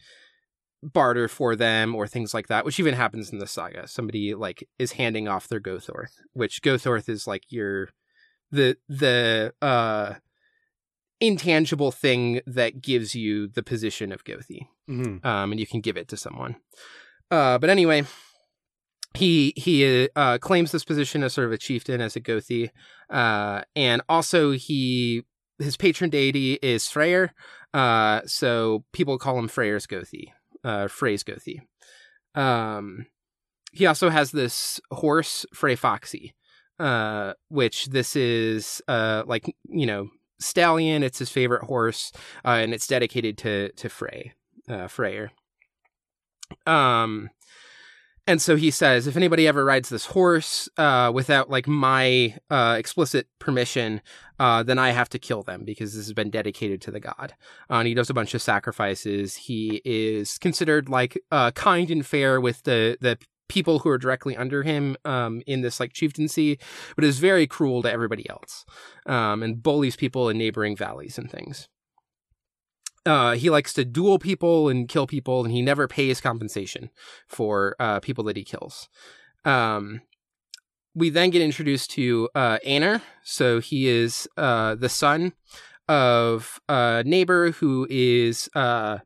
barter 0.83 1.29
for 1.29 1.55
them 1.55 1.95
or 1.95 2.07
things 2.07 2.35
like 2.35 2.49
that, 2.49 2.65
which 2.65 2.81
even 2.81 2.95
happens 2.95 3.31
in 3.31 3.39
the 3.39 3.47
saga. 3.47 3.87
Somebody 3.87 4.35
like 4.35 4.69
is 4.79 4.93
handing 4.93 5.29
off 5.29 5.49
their 5.49 5.61
Gothorth, 5.61 6.17
which 6.33 6.63
Gothorth 6.63 7.09
is 7.09 7.27
like 7.27 7.45
your 7.51 7.89
the 8.51 8.77
the 8.89 9.55
uh 9.63 10.15
intangible 11.21 11.93
thing 11.93 12.41
that 12.47 12.81
gives 12.83 13.15
you 13.15 13.47
the 13.47 13.63
position 13.63 14.11
of 14.13 14.25
Gothi 14.25 14.67
Mhm. 14.91 15.25
um, 15.25 15.53
and 15.53 15.61
you 15.61 15.67
can 15.67 15.81
give 15.81 15.97
it 15.97 16.09
to 16.09 16.17
someone. 16.17 16.57
Uh, 17.31 17.59
but 17.59 17.71
anyway, 17.71 18.05
he 19.15 19.53
he 19.57 20.09
uh, 20.17 20.39
claims 20.39 20.73
this 20.73 20.85
position 20.85 21.23
as 21.23 21.33
sort 21.35 21.47
of 21.47 21.53
a 21.53 21.59
chieftain, 21.59 22.01
as 22.01 22.17
a 22.17 22.21
Gothi, 22.21 22.71
uh, 23.09 23.63
and 23.77 24.03
also 24.09 24.51
he 24.51 25.25
his 25.59 25.77
patron 25.77 26.11
deity 26.11 26.55
is 26.63 26.89
Freyr. 26.89 27.31
Uh, 27.73 28.23
so 28.27 28.85
people 28.93 29.17
call 29.19 29.39
him 29.39 29.49
Freyr's 29.49 29.87
Gothi, 29.87 30.33
uh, 30.65 30.89
Frey's 30.89 31.25
Gothi. 31.25 31.61
Um, 32.35 33.07
he 33.73 33.87
also 33.87 34.11
has 34.11 34.31
this 34.31 34.81
horse, 34.91 35.47
Freyfaxi, 35.55 36.33
uh, 36.79 37.35
which 37.49 37.87
this 37.87 38.17
is 38.17 38.83
uh, 38.89 39.23
like 39.27 39.55
you 39.69 39.87
know 39.87 40.09
stallion. 40.41 41.03
It's 41.03 41.19
his 41.19 41.31
favorite 41.31 41.65
horse, 41.65 42.13
uh, 42.45 42.59
and 42.61 42.75
it's 42.75 42.87
dedicated 42.87 43.39
to 43.39 43.73
to 43.73 43.89
Frey 43.89 44.35
uh, 44.69 44.89
Freyr. 44.89 45.31
Um, 46.67 47.31
and 48.27 48.41
so 48.41 48.55
he 48.55 48.71
says, 48.71 49.07
if 49.07 49.17
anybody 49.17 49.49
ever 49.49 49.65
rides 49.65 49.89
this 49.89 50.07
horse 50.07 50.69
uh, 50.77 51.11
without 51.13 51.51
like 51.51 51.67
my 51.67 52.37
uh, 52.51 52.77
explicit 52.79 53.27
permission, 53.41 54.01
uh, 54.39 54.63
then 54.63 54.79
I 54.79 54.91
have 54.91 55.09
to 55.11 55.19
kill 55.19 55.43
them 55.43 55.65
because 55.65 55.95
this 55.95 56.07
has 56.07 56.13
been 56.13 56.31
dedicated 56.31 56.81
to 56.83 56.93
the 56.93 57.01
god. 57.01 57.35
Uh, 57.69 57.75
and 57.75 57.89
he 57.89 57.95
does 57.95 58.11
a 58.11 58.15
bunch 58.15 58.35
of 58.35 58.43
sacrifices. 58.43 59.35
He 59.35 59.83
is 59.85 60.39
considered 60.39 60.89
like 60.89 61.21
uh, 61.33 61.51
kind 61.51 61.91
and 61.91 62.07
fair 62.07 62.41
with 62.41 62.63
the 62.63 62.97
the 63.01 63.19
people 63.49 63.81
who 63.81 63.91
are 63.91 63.99
directly 63.99 64.37
under 64.37 64.63
him 64.63 64.97
um, 65.05 65.43
in 65.47 65.61
this 65.61 65.79
like 65.79 65.93
chieftaincy, 65.93 66.59
but 66.95 67.05
is 67.05 67.19
very 67.19 67.47
cruel 67.47 67.83
to 67.83 67.93
everybody 67.93 68.29
else 68.31 68.65
um, 69.07 69.43
and 69.43 69.63
bullies 69.63 69.97
people 69.97 70.29
in 70.29 70.39
neighboring 70.39 70.77
valleys 70.77 71.19
and 71.19 71.31
things. 71.31 71.69
Uh, 73.05 73.33
he 73.33 73.51
likes 73.51 73.73
to 73.73 73.85
duel 73.85 74.19
people 74.19 74.69
and 74.69 74.89
kill 74.89 75.07
people, 75.07 75.45
and 75.45 75.53
he 75.53 75.61
never 75.63 75.89
pays 75.89 76.21
compensation 76.21 76.89
for 77.27 77.75
uh, 77.81 77.99
people 78.01 78.23
that 78.25 78.37
he 78.37 78.45
kills. 78.45 78.89
Um, 79.45 80.03
we 80.95 81.11
then 81.11 81.31
get 81.31 81.43
introduced 81.43 81.91
to 81.93 82.29
uh, 82.35 82.59
Einar. 82.67 83.03
So 83.25 83.61
he 83.61 83.89
is 83.89 84.29
uh, 84.37 84.75
the 84.77 84.89
son 84.89 85.33
of 85.89 86.61
a 86.69 87.03
neighbor 87.05 87.51
who 87.53 87.87
is, 87.91 88.49
uh, 88.55 88.99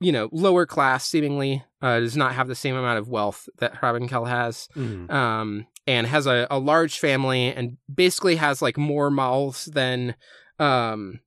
you 0.00 0.12
know, 0.12 0.28
lower 0.30 0.64
class 0.66 1.04
seemingly, 1.04 1.64
uh, 1.80 1.98
does 1.98 2.16
not 2.16 2.34
have 2.34 2.46
the 2.46 2.54
same 2.54 2.76
amount 2.76 2.98
of 2.98 3.08
wealth 3.08 3.48
that 3.58 3.74
Hrafnkel 3.74 4.28
has, 4.28 4.68
Mhm. 4.76 5.10
um, 5.10 5.66
and 5.88 6.06
has 6.06 6.26
a, 6.26 6.46
a 6.50 6.58
large 6.58 6.98
family 7.00 7.52
and 7.52 7.78
basically 7.92 8.36
has 8.36 8.62
like 8.62 8.78
more 8.78 9.10
mouths 9.10 9.64
than. 9.64 10.14
Um, 10.60 11.18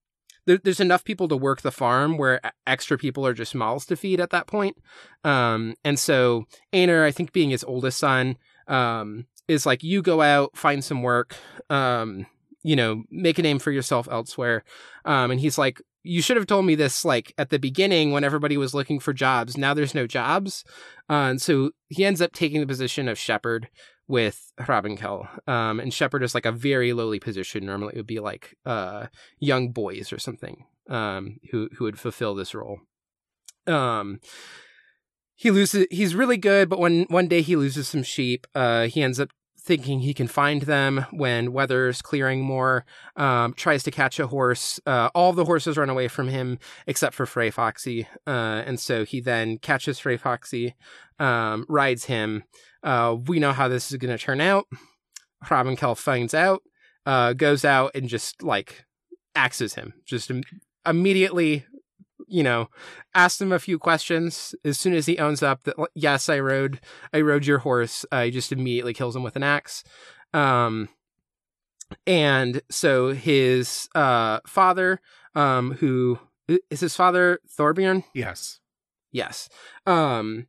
there, 0.45 0.57
there's 0.57 0.79
enough 0.79 1.03
people 1.03 1.27
to 1.27 1.37
work 1.37 1.61
the 1.61 1.71
farm 1.71 2.17
where 2.17 2.39
extra 2.65 2.97
people 2.97 3.25
are 3.25 3.33
just 3.33 3.55
mouths 3.55 3.85
to 3.87 3.95
feed 3.95 4.19
at 4.19 4.29
that 4.29 4.47
point. 4.47 4.77
Um, 5.23 5.75
and 5.83 5.99
so 5.99 6.45
Einar, 6.73 7.03
I 7.03 7.11
think 7.11 7.33
being 7.33 7.49
his 7.49 7.63
oldest 7.63 7.99
son, 7.99 8.37
um, 8.67 9.25
is 9.47 9.65
like, 9.65 9.83
you 9.83 10.01
go 10.01 10.21
out, 10.21 10.57
find 10.57 10.83
some 10.83 11.03
work, 11.03 11.35
um, 11.69 12.25
you 12.63 12.75
know, 12.75 13.03
make 13.11 13.37
a 13.37 13.43
name 13.43 13.59
for 13.59 13.71
yourself 13.71 14.07
elsewhere. 14.11 14.63
Um, 15.05 15.31
and 15.31 15.39
he's 15.39 15.57
like, 15.57 15.81
you 16.01 16.21
should 16.21 16.37
have 16.37 16.47
told 16.47 16.65
me 16.65 16.75
this 16.75 17.03
like 17.03 17.33
at 17.37 17.49
the 17.49 17.59
beginning 17.59 18.11
when 18.11 18.23
everybody 18.23 18.57
was 18.57 18.73
looking 18.73 18.99
for 18.99 19.13
jobs. 19.13 19.57
Now 19.57 19.73
there's 19.73 19.95
no 19.95 20.07
jobs. 20.07 20.63
Uh, 21.09 21.29
and 21.29 21.41
so 21.41 21.71
he 21.89 22.05
ends 22.05 22.21
up 22.21 22.31
taking 22.31 22.59
the 22.59 22.67
position 22.67 23.07
of 23.07 23.17
shepherd 23.17 23.69
with 24.07 24.51
Hrafnkel. 24.59 25.47
Um, 25.47 25.79
and 25.79 25.93
shepherd 25.93 26.23
is 26.23 26.35
like 26.35 26.45
a 26.45 26.51
very 26.51 26.93
lowly 26.93 27.19
position. 27.19 27.65
Normally 27.65 27.93
it 27.93 27.97
would 27.97 28.07
be 28.07 28.19
like 28.19 28.55
uh, 28.65 29.07
young 29.39 29.71
boys 29.71 30.13
or 30.13 30.19
something 30.19 30.65
um, 30.89 31.39
who, 31.51 31.69
who 31.77 31.85
would 31.85 31.99
fulfill 31.99 32.35
this 32.35 32.53
role. 32.53 32.79
Um, 33.67 34.19
he 35.35 35.51
loses 35.51 35.85
he's 35.91 36.15
really 36.15 36.37
good 36.37 36.69
but 36.69 36.79
when 36.79 37.03
one 37.09 37.27
day 37.27 37.41
he 37.41 37.55
loses 37.55 37.87
some 37.87 38.03
sheep 38.03 38.47
uh 38.55 38.83
he 38.87 39.03
ends 39.03 39.19
up 39.19 39.29
thinking 39.65 39.99
he 39.99 40.13
can 40.13 40.27
find 40.27 40.61
them 40.63 41.05
when 41.11 41.51
weather's 41.51 42.01
clearing 42.01 42.41
more 42.41 42.85
um 43.15 43.51
tries 43.53 43.81
to 43.81 43.89
catch 43.89 44.19
a 44.19 44.27
horse 44.27 44.79
uh 44.85 45.09
all 45.15 45.33
the 45.33 45.45
horses 45.45 45.75
run 45.75 45.89
away 45.89 46.07
from 46.07 46.27
him 46.27 46.59
except 46.85 47.15
for 47.15 47.25
Freyfaxi 47.25 48.05
uh 48.27 48.61
and 48.65 48.79
so 48.79 49.03
he 49.03 49.19
then 49.19 49.57
catches 49.57 49.99
Freyfaxi 49.99 50.73
um 51.19 51.65
rides 51.67 52.05
him. 52.05 52.43
Uh 52.83 53.17
we 53.25 53.39
know 53.39 53.53
how 53.53 53.67
this 53.67 53.91
is 53.91 53.97
going 53.97 54.15
to 54.15 54.23
turn 54.23 54.39
out. 54.39 54.67
Hrafnkel 55.45 55.97
finds 55.97 56.35
out 56.35 56.61
uh 57.07 57.33
goes 57.33 57.65
out 57.65 57.91
and 57.95 58.07
just 58.07 58.43
like 58.43 58.85
axes 59.33 59.73
him 59.73 59.93
just 60.05 60.29
Im- 60.29 60.43
immediately 60.85 61.65
you 62.27 62.43
know 62.43 62.69
asked 63.13 63.41
him 63.41 63.51
a 63.51 63.59
few 63.59 63.79
questions. 63.79 64.55
As 64.63 64.79
soon 64.79 64.93
as 64.93 65.05
he 65.05 65.17
owns 65.17 65.43
up 65.43 65.63
that 65.63 65.75
yes, 65.93 66.29
I 66.29 66.39
rode, 66.39 66.79
I 67.13 67.21
rode 67.21 67.45
your 67.45 67.59
horse, 67.59 68.05
uh, 68.11 68.23
he 68.23 68.31
just 68.31 68.51
immediately 68.51 68.93
kills 68.93 69.15
him 69.15 69.23
with 69.23 69.35
an 69.35 69.43
axe. 69.43 69.83
Um, 70.33 70.89
and 72.07 72.61
so 72.69 73.13
his 73.13 73.89
uh, 73.95 74.39
father, 74.47 74.99
um, 75.35 75.73
who 75.73 76.19
is 76.69 76.79
his 76.79 76.95
father, 76.95 77.39
Thorbjorn. 77.57 78.03
Yes. 78.13 78.59
Yes. 79.11 79.49
Um, 79.85 80.47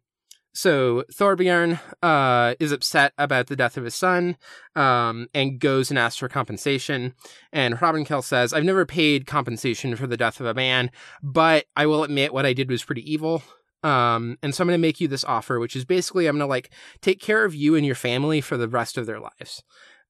so 0.56 1.04
Thorbjorn 1.12 1.78
uh, 2.02 2.54
is 2.58 2.72
upset 2.72 3.12
about 3.18 3.48
the 3.48 3.56
death 3.56 3.76
of 3.76 3.84
his 3.84 3.94
son 3.94 4.38
um, 4.74 5.28
and 5.34 5.58
goes 5.58 5.90
and 5.90 5.98
asks 5.98 6.18
for 6.18 6.28
compensation. 6.28 7.14
And 7.52 7.74
Hrafnkel 7.74 8.24
says, 8.24 8.54
I've 8.54 8.64
never 8.64 8.86
paid 8.86 9.26
compensation 9.26 9.96
for 9.96 10.06
the 10.06 10.16
death 10.16 10.40
of 10.40 10.46
a 10.46 10.54
man, 10.54 10.90
but 11.22 11.66
I 11.76 11.84
will 11.86 12.04
admit 12.04 12.32
what 12.32 12.46
I 12.46 12.54
did 12.54 12.70
was 12.70 12.84
pretty 12.84 13.10
evil. 13.10 13.42
Um, 13.82 14.38
and 14.42 14.54
so 14.54 14.62
I'm 14.62 14.68
going 14.68 14.78
to 14.78 14.82
make 14.82 14.98
you 14.98 15.08
this 15.08 15.24
offer, 15.24 15.60
which 15.60 15.76
is 15.76 15.84
basically 15.84 16.26
I'm 16.26 16.36
going 16.36 16.46
to 16.48 16.50
like 16.50 16.70
take 17.02 17.20
care 17.20 17.44
of 17.44 17.54
you 17.54 17.74
and 17.74 17.84
your 17.84 17.94
family 17.94 18.40
for 18.40 18.56
the 18.56 18.68
rest 18.68 18.96
of 18.96 19.04
their 19.04 19.20
lives. 19.20 19.62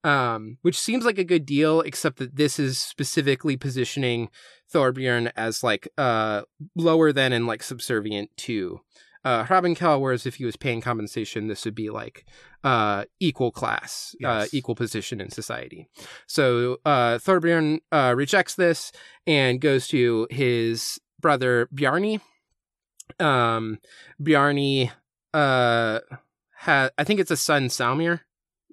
Um, 0.05 0.59
which 0.63 0.79
seems 0.79 1.05
like 1.05 1.19
a 1.19 1.25
good 1.25 1.45
deal, 1.45 1.81
except 1.81 2.19
that 2.19 2.37
this 2.37 2.61
is 2.61 2.79
specifically 2.79 3.57
positioning 3.57 4.29
Thorbjorn 4.73 5.33
as 5.37 5.65
like 5.65 5.89
uh 5.99 6.43
lower 6.77 7.13
than 7.13 7.33
and 7.33 7.49
like 7.49 7.63
subservient 7.63 8.31
to 8.37 8.81
uh 9.27 9.45
Hrafnkel, 9.45 10.01
whereas 10.01 10.25
if 10.27 10.37
he 10.37 10.45
was 10.45 10.57
paying 10.57 10.81
compensation, 10.81 11.49
this 11.49 11.65
would 11.65 11.75
be 11.75 11.91
like 11.91 12.25
uh 12.63 13.05
equal 13.19 13.51
class, 13.51 14.15
uh 14.25 14.47
equal 14.53 14.75
position 14.75 15.21
in 15.21 15.31
society. 15.31 15.89
So 16.27 16.79
uh 16.85 17.19
Thorbjorn 17.19 17.81
uh 17.91 18.15
rejects 18.17 18.55
this 18.55 18.93
and 19.27 19.61
goes 19.61 19.89
to 19.89 20.29
his 20.31 21.01
brother 21.21 21.69
Bjarni. 21.75 22.21
Um 23.21 23.79
Bjarni 24.21 24.91
uh 25.35 26.01
ha 26.55 26.91
I 26.97 27.05
think 27.05 27.21
it's 27.21 27.31
a 27.31 27.37
son 27.37 27.69
Samr, 27.69 28.21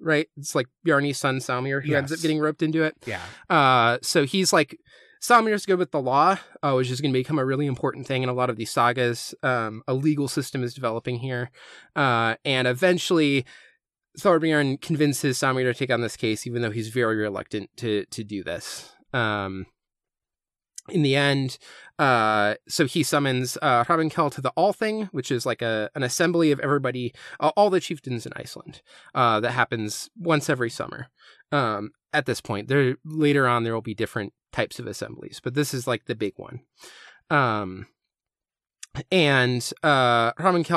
right? 0.00 0.28
It's 0.36 0.54
like 0.54 0.68
Bjarni's 0.86 1.18
son 1.18 1.38
Samr 1.40 1.80
who 1.84 1.94
ends 1.94 2.12
up 2.12 2.20
getting 2.20 2.38
roped 2.38 2.62
into 2.62 2.82
it. 2.82 2.94
Yeah. 3.06 3.20
Uh, 3.50 3.98
so 4.02 4.24
he's 4.24 4.52
like 4.52 4.78
Samr's 5.24 5.64
good 5.64 5.78
with 5.78 5.90
the 5.90 6.02
law, 6.02 6.36
uh, 6.62 6.74
which 6.74 6.90
is 6.90 7.00
going 7.00 7.10
to 7.10 7.18
become 7.18 7.38
a 7.38 7.46
really 7.46 7.64
important 7.64 8.06
thing 8.06 8.22
in 8.22 8.28
a 8.28 8.34
lot 8.34 8.50
of 8.50 8.56
these 8.56 8.70
sagas. 8.70 9.34
Um, 9.42 9.82
a 9.88 9.94
legal 9.94 10.28
system 10.28 10.62
is 10.62 10.74
developing 10.74 11.20
here, 11.20 11.50
uh, 11.96 12.34
and 12.44 12.68
eventually 12.68 13.46
Thorbjorn 14.20 14.82
convinces 14.82 15.38
Samr 15.38 15.62
to 15.62 15.72
take 15.72 15.90
on 15.90 16.02
this 16.02 16.18
case, 16.18 16.46
even 16.46 16.60
though 16.60 16.70
he's 16.70 16.88
very 16.88 17.16
reluctant 17.16 17.70
to 17.78 18.04
to 18.04 18.22
do 18.22 18.44
this. 18.44 18.92
Um, 19.14 19.64
in 20.90 21.02
the 21.02 21.16
end, 21.16 21.56
uh, 21.98 22.56
so 22.68 22.84
he 22.84 23.02
summons 23.02 23.56
uh, 23.62 23.84
Hrafnkel 23.84 24.30
to 24.32 24.42
the 24.42 24.52
Althing, 24.58 25.08
which 25.12 25.30
is 25.30 25.46
like 25.46 25.62
a 25.62 25.88
an 25.94 26.02
assembly 26.02 26.52
of 26.52 26.60
everybody, 26.60 27.14
uh, 27.40 27.50
all 27.56 27.70
the 27.70 27.80
chieftains 27.80 28.26
in 28.26 28.32
Iceland, 28.36 28.82
uh, 29.14 29.40
that 29.40 29.52
happens 29.52 30.10
once 30.18 30.50
every 30.50 30.68
summer. 30.68 31.08
Um, 31.54 31.92
at 32.12 32.26
this 32.26 32.40
point, 32.40 32.66
there 32.66 32.96
later 33.04 33.46
on 33.46 33.62
there 33.62 33.74
will 33.74 33.80
be 33.80 33.94
different 33.94 34.32
types 34.52 34.80
of 34.80 34.88
assemblies, 34.88 35.40
but 35.42 35.54
this 35.54 35.72
is 35.72 35.86
like 35.86 36.06
the 36.06 36.16
big 36.16 36.34
one. 36.36 36.60
Um, 37.30 37.86
and 39.10 39.72
uh, 39.84 40.32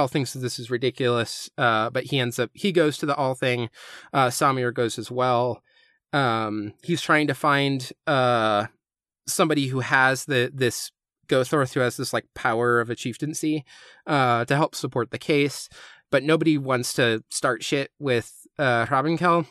thinks 0.07 0.33
that 0.33 0.39
this 0.39 0.59
is 0.59 0.69
ridiculous, 0.69 1.49
uh, 1.57 1.89
but 1.89 2.05
he 2.05 2.19
ends 2.19 2.37
up 2.37 2.51
he 2.53 2.71
goes 2.71 2.99
to 2.99 3.07
the 3.07 3.15
Althing. 3.15 3.69
Uh, 4.13 4.27
Samr 4.27 4.71
goes 4.71 4.99
as 4.99 5.09
well. 5.09 5.63
Um, 6.13 6.73
he's 6.83 7.01
trying 7.01 7.27
to 7.27 7.33
find 7.33 7.91
uh 8.05 8.67
somebody 9.27 9.67
who 9.67 9.79
has 9.79 10.25
the 10.25 10.51
this 10.53 10.91
Gothorth 11.27 11.73
who 11.73 11.79
has 11.79 11.97
this 11.97 12.13
like 12.13 12.25
power 12.35 12.79
of 12.79 12.89
a 12.91 12.95
chieftaincy 12.95 13.65
uh, 14.05 14.45
to 14.45 14.55
help 14.55 14.75
support 14.75 15.09
the 15.09 15.17
case, 15.17 15.69
but 16.11 16.23
nobody 16.23 16.57
wants 16.57 16.93
to 16.93 17.23
start 17.29 17.63
shit 17.63 17.91
with 17.99 18.47
uh, 18.59 18.85
Hrafnkel. 18.85 19.47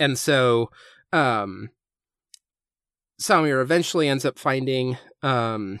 And 0.00 0.18
so 0.18 0.70
um, 1.12 1.70
Samr 3.20 3.60
eventually 3.62 4.08
ends 4.08 4.24
up 4.24 4.38
finding 4.38 4.96
um, 5.22 5.78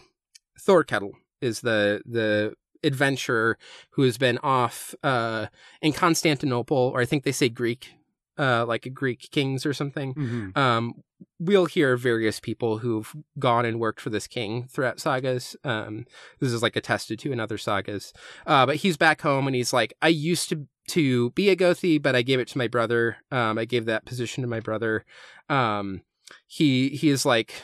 Thorkettle 0.60 1.12
is 1.40 1.62
the 1.62 2.02
the 2.04 2.54
adventurer 2.84 3.58
who 3.90 4.02
has 4.02 4.16
been 4.18 4.38
off 4.38 4.94
uh, 5.02 5.46
in 5.82 5.92
Constantinople, 5.92 6.76
or 6.94 7.00
I 7.00 7.04
think 7.06 7.24
they 7.24 7.32
say 7.32 7.48
Greek, 7.48 7.92
uh, 8.38 8.64
like 8.66 8.88
Greek 8.94 9.28
kings 9.30 9.66
or 9.66 9.72
something 9.74 10.14
Mhm. 10.14 10.56
um, 10.56 11.02
we'll 11.38 11.66
hear 11.66 11.96
various 11.98 12.40
people 12.40 12.78
who've 12.78 13.14
gone 13.38 13.66
and 13.66 13.78
worked 13.78 14.00
for 14.00 14.08
this 14.08 14.26
king 14.26 14.66
throughout 14.70 14.98
sagas. 14.98 15.54
Um, 15.64 16.06
this 16.38 16.50
is 16.50 16.62
like 16.62 16.76
attested 16.76 17.18
to 17.18 17.32
in 17.32 17.38
other 17.40 17.58
sagas. 17.58 18.14
Uh, 18.46 18.64
but 18.64 18.76
he's 18.76 18.96
back 18.96 19.20
home 19.20 19.46
and 19.46 19.54
he's 19.54 19.72
like, 19.74 19.92
I 20.00 20.08
used 20.08 20.48
to 20.48 20.66
to 20.90 21.30
be 21.30 21.48
a 21.50 21.56
Gothi, 21.56 22.00
but 22.00 22.14
I 22.14 22.22
gave 22.22 22.40
it 22.40 22.48
to 22.48 22.58
my 22.58 22.68
brother. 22.68 23.16
Um, 23.30 23.58
I 23.58 23.64
gave 23.64 23.86
that 23.86 24.04
position 24.04 24.42
to 24.42 24.48
my 24.48 24.60
brother. 24.60 25.04
Um, 25.48 26.02
he 26.46 26.90
he 26.90 27.08
is 27.08 27.26
like 27.26 27.54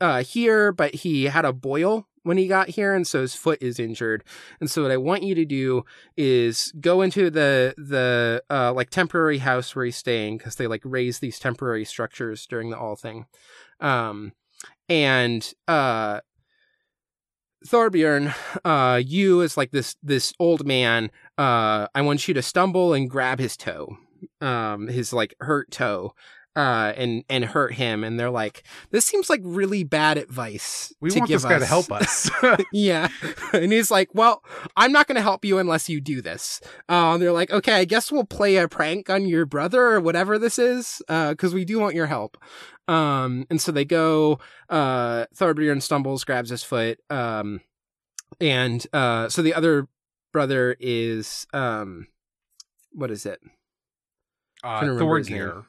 uh 0.00 0.22
here, 0.22 0.72
but 0.72 0.94
he 0.94 1.24
had 1.24 1.44
a 1.44 1.52
boil 1.52 2.06
when 2.22 2.36
he 2.36 2.46
got 2.46 2.68
here, 2.68 2.94
and 2.94 3.06
so 3.06 3.20
his 3.20 3.34
foot 3.34 3.62
is 3.62 3.78
injured. 3.78 4.24
And 4.60 4.70
so 4.70 4.82
what 4.82 4.90
I 4.90 4.96
want 4.96 5.22
you 5.22 5.34
to 5.34 5.44
do 5.44 5.84
is 6.16 6.72
go 6.80 7.02
into 7.02 7.30
the 7.30 7.74
the 7.76 8.42
uh 8.50 8.72
like 8.72 8.90
temporary 8.90 9.38
house 9.38 9.74
where 9.74 9.84
he's 9.84 9.96
staying 9.96 10.38
because 10.38 10.56
they 10.56 10.66
like 10.66 10.82
raise 10.84 11.18
these 11.18 11.38
temporary 11.38 11.84
structures 11.84 12.46
during 12.46 12.70
the 12.70 12.76
Althing. 12.76 13.26
Um 13.80 14.32
and 14.88 15.52
uh 15.68 16.20
Thorbjorn, 17.66 18.34
uh 18.64 19.02
you 19.04 19.42
as 19.42 19.56
like 19.56 19.70
this 19.70 19.96
this 20.02 20.32
old 20.38 20.66
man, 20.66 21.10
uh 21.36 21.88
I 21.94 22.02
want 22.02 22.26
you 22.26 22.34
to 22.34 22.42
stumble 22.42 22.94
and 22.94 23.08
grab 23.10 23.38
his 23.38 23.56
toe. 23.56 23.96
Um 24.40 24.88
his 24.88 25.12
like 25.12 25.34
hurt 25.40 25.70
toe. 25.70 26.14
Uh, 26.56 26.92
and 26.96 27.24
and 27.28 27.44
hurt 27.44 27.74
him, 27.74 28.02
and 28.04 28.18
they're 28.18 28.30
like, 28.30 28.64
"This 28.90 29.04
seems 29.04 29.30
like 29.30 29.40
really 29.44 29.84
bad 29.84 30.18
advice." 30.18 30.92
We 31.00 31.10
to 31.10 31.18
want 31.20 31.28
give 31.28 31.42
this 31.42 31.48
guy 31.48 31.56
us. 31.56 31.62
to 31.62 31.66
help 31.66 31.92
us. 31.92 32.30
yeah, 32.72 33.08
and 33.52 33.72
he's 33.72 33.90
like, 33.90 34.08
"Well, 34.14 34.42
I'm 34.76 34.92
not 34.92 35.06
going 35.06 35.16
to 35.16 35.22
help 35.22 35.44
you 35.44 35.58
unless 35.58 35.88
you 35.88 36.00
do 36.00 36.20
this." 36.20 36.60
Uh, 36.88 37.12
and 37.14 37.22
they're 37.22 37.32
like, 37.32 37.50
"Okay, 37.50 37.74
I 37.74 37.84
guess 37.84 38.10
we'll 38.10 38.24
play 38.24 38.56
a 38.56 38.68
prank 38.68 39.08
on 39.10 39.26
your 39.26 39.46
brother 39.46 39.80
or 39.82 40.00
whatever 40.00 40.38
this 40.38 40.58
is, 40.58 41.02
because 41.08 41.54
we 41.54 41.64
do 41.64 41.78
want 41.78 41.94
your 41.94 42.06
help." 42.06 42.36
Um, 42.88 43.46
and 43.48 43.60
so 43.60 43.70
they 43.70 43.84
go. 43.84 44.40
Uh, 44.68 45.26
Thorbjorn 45.36 45.80
stumbles, 45.82 46.24
grabs 46.24 46.50
his 46.50 46.64
foot, 46.64 46.98
um, 47.10 47.60
and 48.40 48.84
uh, 48.92 49.28
so 49.28 49.42
the 49.42 49.54
other 49.54 49.86
brother 50.32 50.76
is 50.80 51.46
um, 51.52 52.08
what 52.92 53.10
is 53.12 53.24
it? 53.26 53.40
uh, 54.64 54.80
Couldn't 54.80 54.94
remember 54.96 55.18
his 55.18 55.30
name. 55.30 55.40
Thorgeir. 55.42 55.64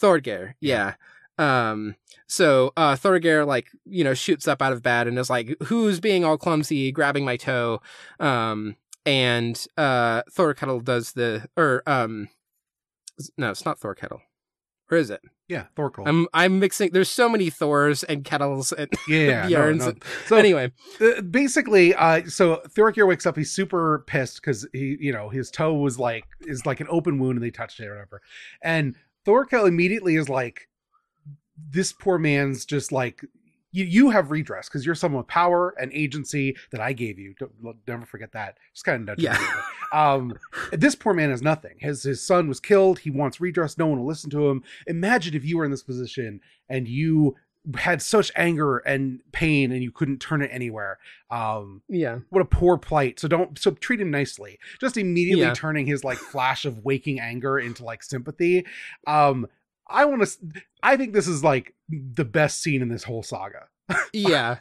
Thorgeir, 0.00 0.54
yeah. 0.60 0.94
Um, 1.38 1.94
so 2.26 2.72
uh 2.76 2.94
Thorgeir 2.94 3.46
like, 3.46 3.68
you 3.84 4.04
know, 4.04 4.14
shoots 4.14 4.48
up 4.48 4.60
out 4.60 4.72
of 4.72 4.82
bed 4.82 5.06
and 5.06 5.18
is 5.18 5.30
like, 5.30 5.54
Who's 5.64 6.00
being 6.00 6.24
all 6.24 6.36
clumsy, 6.36 6.92
grabbing 6.92 7.24
my 7.24 7.36
toe? 7.36 7.80
Um 8.18 8.76
and 9.06 9.66
uh 9.76 10.22
Thorkettle 10.30 10.84
does 10.84 11.12
the 11.12 11.48
or 11.56 11.82
um 11.86 12.28
no, 13.36 13.50
it's 13.50 13.64
not 13.64 13.80
Thorkettle. 13.80 14.20
Or 14.90 14.96
is 14.96 15.10
it? 15.10 15.20
Yeah, 15.48 15.64
Thorkel. 15.76 16.04
I'm 16.06 16.26
I'm 16.34 16.58
mixing 16.58 16.90
there's 16.92 17.08
so 17.08 17.26
many 17.28 17.48
Thors 17.48 18.04
and 18.04 18.22
kettles 18.22 18.72
and 18.72 18.92
yeah, 19.08 19.48
no, 19.48 19.56
Bjorns. 19.56 19.78
no. 19.78 19.94
So 20.26 20.36
anyway. 20.36 20.72
uh, 21.00 21.22
basically, 21.22 21.94
uh, 21.94 22.26
so 22.26 22.60
Thorgeir 22.68 23.08
wakes 23.08 23.24
up. 23.24 23.36
He's 23.36 23.50
super 23.50 24.04
pissed 24.06 24.42
because 24.42 24.66
he, 24.74 24.98
you 25.00 25.12
know, 25.12 25.30
his 25.30 25.50
toe 25.50 25.74
was 25.74 25.98
like 25.98 26.24
is 26.42 26.66
like 26.66 26.80
an 26.80 26.86
open 26.90 27.18
wound 27.18 27.36
and 27.36 27.42
they 27.42 27.50
touched 27.50 27.80
it 27.80 27.86
or 27.86 27.92
whatever. 27.94 28.20
And 28.62 28.94
Thorkel 29.28 29.66
immediately 29.66 30.16
is 30.16 30.30
like, 30.30 30.68
this 31.70 31.92
poor 31.92 32.16
man's 32.18 32.64
just 32.64 32.92
like. 32.92 33.20
You, 33.70 33.84
you 33.84 34.08
have 34.08 34.30
redress 34.30 34.66
because 34.66 34.86
you're 34.86 34.94
someone 34.94 35.18
with 35.18 35.28
power 35.28 35.74
and 35.78 35.92
agency 35.92 36.56
that 36.72 36.80
I 36.80 36.94
gave 36.94 37.18
you. 37.18 37.34
Don't, 37.38 37.52
never 37.86 38.06
forget 38.06 38.32
that. 38.32 38.56
Just 38.72 38.86
kind 38.86 39.06
of 39.06 39.18
Yeah. 39.18 39.32
me 39.32 39.36
a 39.36 39.40
little 39.40 39.54
bit. 39.54 39.98
Um, 39.98 40.38
this 40.80 40.94
poor 40.94 41.12
man 41.12 41.28
has 41.28 41.42
nothing. 41.42 41.76
His 41.78 42.02
his 42.02 42.26
son 42.26 42.48
was 42.48 42.60
killed. 42.60 43.00
He 43.00 43.10
wants 43.10 43.42
redress. 43.42 43.76
No 43.76 43.86
one 43.88 43.98
will 43.98 44.06
listen 44.06 44.30
to 44.30 44.48
him. 44.48 44.62
Imagine 44.86 45.34
if 45.34 45.44
you 45.44 45.58
were 45.58 45.66
in 45.66 45.70
this 45.70 45.82
position 45.82 46.40
and 46.70 46.88
you 46.88 47.36
had 47.76 48.00
such 48.00 48.30
anger 48.36 48.78
and 48.78 49.20
pain 49.32 49.72
and 49.72 49.82
you 49.82 49.90
couldn't 49.90 50.18
turn 50.18 50.42
it 50.42 50.50
anywhere. 50.52 50.98
Um, 51.30 51.82
Yeah. 51.88 52.20
what 52.30 52.40
a 52.40 52.44
poor 52.46 52.78
plight. 52.78 53.20
So 53.20 53.28
don't 53.28 53.58
so 53.58 53.72
treat 53.72 54.00
him 54.00 54.10
nicely. 54.10 54.58
Just 54.80 54.96
immediately 54.96 55.44
Yeah. 55.44 55.54
turning 55.54 55.86
his 55.86 56.04
like 56.04 56.18
flash 56.18 56.64
of 56.64 56.84
waking 56.84 57.20
anger 57.20 57.58
into 57.58 57.84
like 57.84 58.02
sympathy. 58.02 58.64
Um, 59.06 59.46
I 59.86 60.04
want 60.04 60.22
to. 60.22 60.62
I 60.82 60.96
think 60.96 61.12
this 61.14 61.26
is 61.26 61.42
like 61.42 61.74
the 61.88 62.24
best 62.24 62.62
scene 62.62 62.82
in 62.82 62.88
this 62.88 63.04
whole 63.04 63.22
saga. 63.22 63.68
Yeah. 64.12 64.56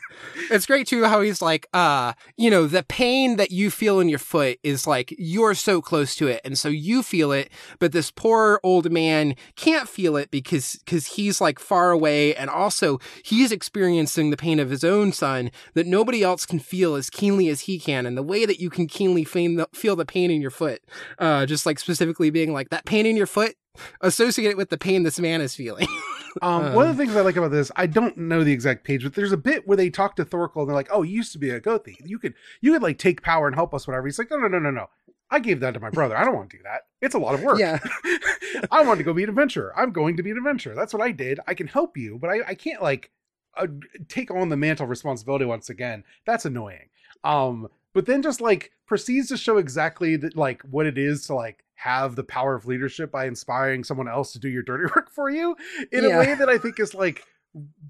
It's 0.50 0.66
great 0.66 0.88
too 0.88 1.06
how 1.06 1.22
he's 1.22 1.42
like 1.42 1.68
uh 1.74 2.14
you 2.38 2.50
know 2.50 2.68
the 2.68 2.84
pain 2.84 3.36
that 3.38 3.52
you 3.52 3.70
feel 3.70 4.00
in 4.00 4.10
your 4.10 4.20
foot 4.20 4.60
is 4.64 4.88
like 4.88 5.14
you're 5.18 5.54
so 5.54 5.82
close 5.82 6.16
to 6.16 6.28
it 6.28 6.42
and 6.46 6.58
so 6.58 6.70
you 6.70 7.04
feel 7.04 7.32
it 7.32 7.52
but 7.80 7.92
this 7.92 8.12
poor 8.12 8.60
old 8.64 8.92
man 8.92 9.36
can't 9.56 9.90
feel 9.90 10.16
it 10.16 10.32
because 10.32 10.78
because 10.86 11.08
he's 11.08 11.42
like 11.42 11.60
far 11.60 11.92
away 11.92 12.36
and 12.36 12.50
also 12.50 13.00
he's 13.24 13.52
experiencing 13.52 14.30
the 14.30 14.38
pain 14.38 14.60
of 14.60 14.70
his 14.70 14.84
own 14.84 15.12
son 15.12 15.52
that 15.74 15.88
nobody 15.88 16.24
else 16.24 16.46
can 16.46 16.60
feel 16.60 16.96
as 16.96 17.10
keenly 17.10 17.50
as 17.50 17.62
he 17.62 17.80
can 17.80 18.06
and 18.06 18.18
the 18.18 18.24
way 18.24 18.46
that 18.46 18.60
you 18.60 18.70
can 18.70 18.88
keenly 18.88 19.24
feel 19.26 19.96
the 19.96 20.06
pain 20.06 20.32
in 20.32 20.42
your 20.42 20.52
foot 20.52 20.82
uh 21.20 21.46
just 21.46 21.66
like 21.66 21.80
specifically 21.80 22.30
being 22.30 22.54
like 22.54 22.70
that 22.70 22.86
pain 22.86 23.06
in 23.06 23.18
your 23.18 23.28
foot? 23.28 23.56
Associate 24.02 24.50
it 24.50 24.58
with 24.58 24.70
the 24.70 24.78
pain 24.78 25.04
this 25.04 25.20
man 25.20 25.40
is 25.40 25.56
feeling 25.56 25.88
Um, 26.42 26.74
one 26.74 26.90
of 26.90 26.98
the 26.98 27.04
things 27.04 27.16
I 27.16 27.22
like 27.22 27.36
about 27.36 27.52
this, 27.52 27.72
I 27.76 27.88
don't 27.88 28.18
know 28.18 28.44
the 28.44 28.52
exact 28.52 28.84
page, 28.84 29.04
but 29.04 29.14
there's 29.14 29.32
a 29.32 29.38
bit 29.38 29.68
where 29.68 29.78
they 29.78 29.90
talk 29.90 30.16
to 30.18 30.26
Thorkel 30.26 30.62
and 30.62 30.70
they're 30.70 30.76
like, 30.76 30.90
"Oh, 30.92 31.02
you 31.02 31.16
used 31.16 31.32
to 31.34 31.40
be 31.40 31.50
a 31.50 31.62
Gothi. 31.62 31.98
You 32.04 32.20
could 32.20 32.34
you 32.62 32.74
could 32.74 32.84
like 32.84 32.98
take 32.98 33.22
power 33.22 33.48
and 33.48 33.56
help 33.56 33.74
us, 33.74 33.88
whatever." 33.88 34.08
He's 34.08 34.20
like, 34.20 34.32
"No, 34.32 34.38
no, 34.38 34.48
no, 34.48 34.60
no, 34.60 34.72
no. 34.72 34.90
I 35.30 35.40
gave 35.40 35.60
that 35.60 35.74
to 35.74 35.80
my 35.80 35.90
brother. 35.90 36.16
I 36.16 36.24
don't 36.24 36.36
want 36.36 36.50
to 36.52 36.58
do 36.58 36.64
that. 36.64 36.84
It's 37.02 37.16
a 37.16 37.20
lot 37.20 37.34
of 37.34 37.44
work. 37.44 37.60
yeah 37.60 37.80
I 38.72 38.84
want 38.84 38.98
to 39.00 39.04
go 39.04 39.14
be 39.14 39.24
an 39.24 39.30
adventurer. 39.30 39.74
I'm 39.76 39.92
going 39.92 40.16
to 40.18 40.24
be 40.24 40.32
an 40.32 40.38
adventurer. 40.38 40.74
That's 40.74 40.94
what 40.94 41.04
I 41.04 41.12
did. 41.12 41.40
I 41.48 41.54
can 41.54 41.68
help 41.68 41.98
you, 41.98 42.18
but 42.18 42.30
I, 42.30 42.40
I 42.48 42.56
can't 42.56 42.82
like 42.82 43.12
uh, 43.58 43.68
take 44.08 44.32
on 44.32 44.50
the 44.50 44.58
mantle 44.58 44.86
of 44.86 44.90
responsibility 44.90 45.46
once 45.46 45.70
again. 45.70 46.04
That's 46.26 46.46
annoying. 46.46 46.90
Um, 47.24 47.68
but 47.94 48.06
then 48.06 48.22
just 48.22 48.42
like 48.42 48.72
proceeds 48.86 49.28
to 49.30 49.38
show 49.38 49.58
exactly 49.58 50.16
that 50.18 50.38
like 50.38 50.62
what 50.62 50.86
it 50.86 50.98
is 50.98 51.26
to 51.28 51.36
like 51.36 51.66
have 51.80 52.16
the 52.16 52.24
power 52.24 52.56
of 52.56 52.66
leadership 52.66 53.12
by 53.12 53.26
inspiring 53.28 53.84
someone 53.84 54.08
else 54.08 54.32
to 54.34 54.40
do 54.40 54.50
your 54.50 54.64
dirty 54.64 54.86
work 54.96 55.12
for 55.12 55.30
you 55.30 55.56
in 55.92 56.04
Yeah. 56.04 56.10
a 56.16 56.20
way 56.20 56.34
that 56.36 56.50
I 56.50 56.58
think 56.58 56.80
is 56.80 56.94
like 56.96 57.24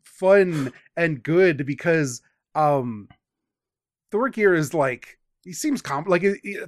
fun 0.04 0.72
and 0.96 1.24
good 1.24 1.66
because 1.66 2.22
um 2.54 3.08
Thorgeir 4.12 4.58
is 4.58 4.74
like 4.74 5.18
he 5.44 5.54
seems 5.54 5.82
comp 5.82 6.10
like 6.10 6.22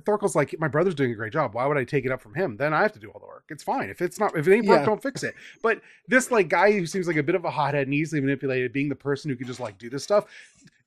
Thorkel's 0.06 0.36
like 0.36 0.56
my 0.60 0.70
brother's 0.70 0.96
doing 0.96 1.12
a 1.12 1.16
great 1.16 1.34
job. 1.34 1.54
Why 1.54 1.66
would 1.66 1.78
I 1.78 1.84
take 1.84 2.06
it 2.06 2.12
up 2.12 2.22
from 2.22 2.34
him? 2.36 2.56
Then 2.56 2.74
I 2.74 2.82
have 2.82 2.94
to 2.94 3.00
do 3.00 3.10
all 3.10 3.20
the 3.20 3.26
work. 3.28 3.44
It's 3.50 3.64
fine 3.64 3.90
if 3.90 4.02
it's 4.02 4.18
not 4.20 4.38
if 4.38 4.48
it 4.48 4.54
ain't 4.56 4.66
broke, 4.66 4.80
Yeah. 4.80 4.86
don't 4.86 5.04
fix 5.04 5.22
it. 5.24 5.36
But 5.62 5.82
this 6.08 6.32
like 6.32 6.48
guy 6.48 6.72
who 6.72 6.86
seems 6.86 7.06
like 7.06 7.18
a 7.18 7.24
bit 7.24 7.36
of 7.36 7.44
a 7.44 7.52
hothead 7.52 7.88
and 7.88 7.94
easily 7.94 8.22
manipulated, 8.22 8.72
being 8.72 8.88
the 8.88 8.96
person 8.96 9.30
who 9.30 9.36
can 9.36 9.48
just 9.48 9.60
like 9.60 9.78
do 9.78 9.90
this 9.90 10.04
stuff, 10.06 10.26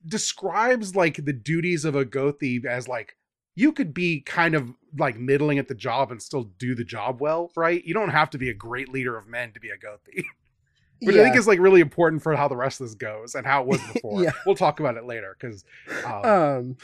describes 0.07 0.97
like 0.97 1.23
the 1.25 1.33
duties 1.35 1.85
of 1.85 1.95
a 1.95 2.05
Gothi 2.07 2.65
as 2.65 2.89
like 2.89 3.17
you 3.55 3.73
could 3.73 3.93
be 3.93 4.21
kind 4.21 4.55
of 4.55 4.73
like 4.99 5.19
middling 5.19 5.59
at 5.59 5.69
the 5.69 5.75
job 5.75 6.11
and 6.11 6.23
still 6.23 6.45
do 6.59 6.75
the 6.75 6.85
job 6.85 7.21
well, 7.21 7.51
right? 7.57 7.85
You 7.85 7.95
don't 7.95 8.11
have 8.11 8.31
to 8.31 8.39
be 8.39 8.49
a 8.51 8.55
great 8.55 8.89
leader 8.89 9.17
of 9.17 9.27
men 9.27 9.53
to 9.53 9.61
be 9.61 9.69
a 9.71 9.77
Gothi. 9.77 10.25
Which 11.03 11.17
I 11.17 11.23
think 11.23 11.35
Yeah. 11.35 11.41
is 11.41 11.47
like 11.49 11.59
really 11.59 11.81
important 11.81 12.23
for 12.23 12.37
how 12.37 12.47
the 12.47 12.57
rest 12.57 12.81
of 12.81 12.87
this 12.87 12.95
goes 12.95 13.35
and 13.35 13.45
how 13.47 13.63
it 13.63 13.67
was 13.67 13.81
before. 13.93 14.23
Yeah. 14.23 14.31
We'll 14.47 14.55
talk 14.55 14.79
about 14.81 14.97
it 14.97 15.05
later 15.05 15.37
because 15.39 15.65
um, 16.05 16.25
um 16.25 16.77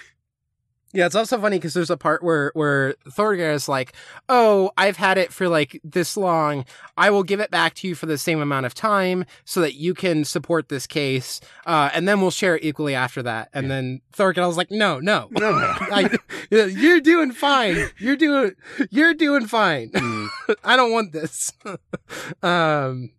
yeah 0.92 1.04
it's 1.06 1.14
also 1.14 1.38
funny 1.40 1.56
because 1.58 1.74
there's 1.74 1.90
a 1.90 1.96
part 1.96 2.22
where 2.22 2.50
where 2.54 2.94
Thorgeir 3.10 3.52
is 3.52 3.68
like 3.68 3.92
oh 4.28 4.70
i've 4.78 4.96
had 4.96 5.18
it 5.18 5.32
for 5.32 5.48
like 5.48 5.80
this 5.84 6.16
long 6.16 6.64
i 6.96 7.10
will 7.10 7.22
give 7.22 7.40
it 7.40 7.50
back 7.50 7.74
to 7.74 7.88
you 7.88 7.94
for 7.94 8.06
the 8.06 8.16
same 8.16 8.40
amount 8.40 8.64
of 8.66 8.74
time 8.74 9.24
so 9.44 9.60
that 9.60 9.74
you 9.74 9.92
can 9.94 10.24
support 10.24 10.68
this 10.68 10.86
case 10.86 11.40
uh 11.66 11.90
and 11.92 12.08
then 12.08 12.20
we'll 12.20 12.30
share 12.30 12.56
it 12.56 12.64
equally 12.64 12.94
after 12.94 13.22
that 13.22 13.48
and 13.52 13.64
Yeah. 13.64 13.68
then 13.68 14.00
Thorgeir 14.16 14.46
was 14.46 14.56
like 14.56 14.70
no 14.70 14.98
no 15.00 15.28
no, 15.32 15.50
no. 15.50 15.58
I, 15.80 16.16
you're 16.50 17.00
doing 17.00 17.32
fine 17.32 17.76
you're 17.98 18.16
doing 18.16 18.52
you're 18.90 19.14
doing 19.14 19.46
fine 19.46 19.90
Mm. 19.90 20.28
I 20.64 20.76
don't 20.76 20.92
want 20.92 21.12
this. 21.12 21.52
um, 22.42 23.10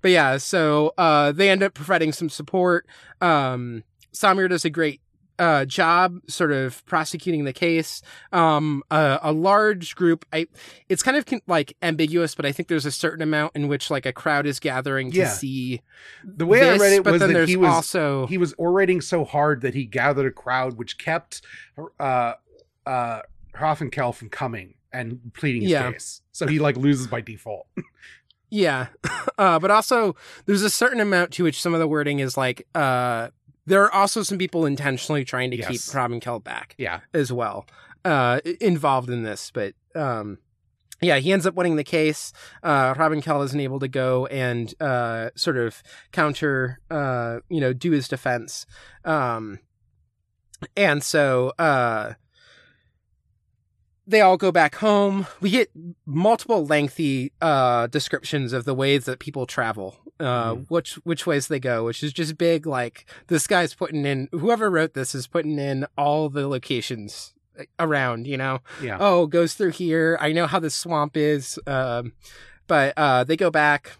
but 0.00 0.10
yeah, 0.10 0.36
so 0.38 0.92
uh, 0.98 1.32
they 1.32 1.50
end 1.50 1.62
up 1.62 1.74
providing 1.74 2.12
some 2.12 2.28
support. 2.28 2.86
Um, 3.20 3.84
Samr 4.12 4.48
does 4.48 4.64
a 4.64 4.70
great 4.70 5.00
uh, 5.38 5.64
job, 5.64 6.18
sort 6.28 6.52
of 6.52 6.84
prosecuting 6.86 7.44
the 7.44 7.52
case. 7.52 8.02
Um, 8.32 8.82
a, 8.90 9.18
a 9.22 9.32
large 9.32 9.94
group. 9.96 10.24
I. 10.32 10.46
It's 10.88 11.02
kind 11.02 11.16
of 11.16 11.26
con- 11.26 11.40
like 11.46 11.76
ambiguous, 11.82 12.34
but 12.34 12.44
I 12.46 12.52
think 12.52 12.68
there's 12.68 12.86
a 12.86 12.90
certain 12.92 13.22
amount 13.22 13.56
in 13.56 13.68
which 13.68 13.90
like 13.90 14.06
a 14.06 14.12
crowd 14.12 14.46
is 14.46 14.60
gathering 14.60 15.10
to 15.12 15.18
Yeah. 15.18 15.28
see. 15.28 15.82
the 16.24 16.46
way 16.46 16.60
I 16.68 16.72
this, 16.72 16.80
read 16.82 16.92
it 16.94 17.02
but 17.04 17.12
was 17.12 17.20
then 17.20 17.28
that 17.30 17.34
there's 17.34 17.48
he 17.48 17.56
was 17.56 17.70
also 17.70 18.26
he 18.26 18.38
was 18.38 18.54
orating 18.54 19.00
so 19.00 19.24
hard 19.24 19.62
that 19.62 19.74
he 19.74 19.84
gathered 19.84 20.26
a 20.26 20.30
crowd 20.30 20.76
which 20.76 20.98
kept 20.98 21.42
uh 21.98 22.34
uh 22.86 23.20
Hrafnkel 23.56 24.14
from 24.14 24.28
coming 24.28 24.74
and 24.92 25.32
pleading 25.34 25.62
his 25.62 25.70
Yeah. 25.70 25.92
case. 25.92 26.22
So 26.32 26.46
he 26.46 26.58
like 26.58 26.76
loses 26.76 27.06
by 27.06 27.20
default. 27.20 27.66
Yeah. 28.50 28.88
Uh, 29.38 29.58
but 29.58 29.70
also 29.70 30.14
there's 30.44 30.62
a 30.62 30.68
certain 30.68 31.00
amount 31.00 31.30
to 31.32 31.42
which 31.44 31.60
some 31.60 31.72
of 31.72 31.80
the 31.80 31.88
wording 31.88 32.18
is 32.18 32.36
like, 32.36 32.66
uh, 32.74 33.28
there 33.66 33.82
are 33.84 33.92
also 33.92 34.22
some 34.22 34.38
people 34.38 34.66
intentionally 34.66 35.24
trying 35.24 35.50
to 35.52 35.56
keep 35.56 35.70
Yes. 35.70 35.92
Hrafnkel 35.92 36.42
back 36.42 36.74
Yeah. 36.78 37.00
as 37.14 37.32
well, 37.32 37.66
uh, 38.04 38.40
involved 38.60 39.08
in 39.10 39.22
this. 39.22 39.50
But, 39.52 39.74
um, 39.94 40.38
yeah, 41.00 41.16
he 41.18 41.32
ends 41.32 41.46
up 41.46 41.54
winning 41.54 41.76
the 41.76 41.84
case. 41.84 42.32
Uh, 42.62 42.94
Hrafnkel 42.94 43.44
isn't 43.44 43.58
able 43.60 43.78
to 43.80 43.88
go 43.88 44.26
and, 44.26 44.72
uh, 44.80 45.30
sort 45.34 45.56
of 45.56 45.82
counter, 46.12 46.80
uh, 46.90 47.40
you 47.48 47.60
know, 47.60 47.72
do 47.72 47.90
his 47.92 48.08
defense. 48.08 48.66
Um, 49.04 49.58
and 50.76 51.02
so, 51.02 51.52
uh, 51.58 52.14
they 54.06 54.20
all 54.20 54.36
go 54.36 54.50
back 54.52 54.74
home. 54.76 55.26
We 55.40 55.50
get 55.50 55.70
multiple 56.06 56.66
lengthy 56.66 57.32
uh 57.40 57.86
descriptions 57.88 58.52
of 58.52 58.64
the 58.64 58.74
ways 58.74 59.04
that 59.04 59.18
people 59.20 59.46
travel, 59.46 59.96
uh 60.20 60.54
Mhm. 60.54 60.66
which 60.68 60.94
which 61.04 61.26
ways 61.26 61.48
they 61.48 61.60
go, 61.60 61.84
which 61.84 62.02
is 62.02 62.12
just 62.12 62.36
big 62.38 62.66
like 62.66 63.06
this 63.28 63.46
guy's 63.46 63.74
putting 63.74 64.04
in 64.06 64.28
whoever 64.32 64.70
wrote 64.70 64.94
this 64.94 65.14
is 65.14 65.26
putting 65.26 65.58
in 65.58 65.86
all 65.96 66.28
the 66.28 66.48
locations 66.48 67.34
around, 67.78 68.26
you 68.26 68.36
know. 68.36 68.60
Yeah. 68.82 68.96
Oh, 68.98 69.26
goes 69.26 69.54
through 69.54 69.70
here. 69.72 70.16
I 70.20 70.32
know 70.32 70.46
how 70.46 70.58
the 70.58 70.70
swamp 70.70 71.16
is. 71.16 71.58
Um 71.66 72.12
but 72.66 72.94
uh 72.96 73.24
they 73.24 73.36
go 73.36 73.50
back 73.50 73.92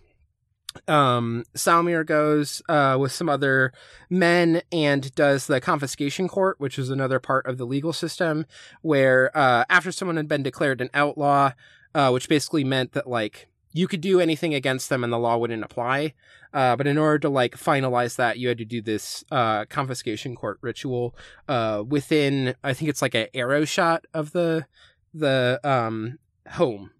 um 0.89 1.45
Samr 1.55 2.05
goes 2.05 2.63
uh 2.69 2.97
with 2.99 3.13
some 3.13 3.29
other 3.29 3.73
men 4.11 4.63
and 4.71 5.15
does 5.15 5.47
the 5.47 5.61
confiscation 5.61 6.29
court 6.29 6.59
which 6.59 6.79
is 6.79 6.91
another 6.91 7.19
part 7.19 7.47
of 7.47 7.59
the 7.59 7.67
legal 7.67 7.93
system 7.93 8.47
where 8.83 9.37
uh 9.37 9.65
after 9.69 9.93
someone 9.93 10.17
had 10.17 10.29
been 10.29 10.43
declared 10.43 10.81
an 10.81 10.91
outlaw 10.95 11.53
uh 11.95 12.11
which 12.11 12.29
basically 12.29 12.65
meant 12.65 12.93
that 12.93 13.09
like 13.09 13.49
you 13.73 13.89
could 13.89 14.01
do 14.01 14.21
anything 14.21 14.55
against 14.55 14.89
them 14.89 15.03
and 15.03 15.13
the 15.13 15.19
law 15.19 15.37
wouldn't 15.37 15.65
apply. 15.65 16.15
Uh, 16.53 16.77
but 16.77 16.87
in 16.87 16.99
order 16.99 17.19
to 17.19 17.29
like 17.29 17.57
finalize 17.57 18.17
that, 18.17 18.39
you 18.39 18.49
had 18.49 18.59
to 18.59 18.65
do 18.65 18.83
this 18.83 19.25
uh, 19.31 19.65
confiscation 19.67 20.37
court 20.37 20.59
ritual 20.61 21.17
uh, 21.49 21.83
within, 21.87 22.55
I 22.63 22.75
think 22.75 22.91
it's 22.91 23.03
like 23.03 23.15
an 23.15 23.29
arrow 23.35 23.65
shot 23.65 24.05
of 24.13 24.33
the 24.33 24.67
the 25.15 25.61
um, 25.65 26.19
home 26.51 26.91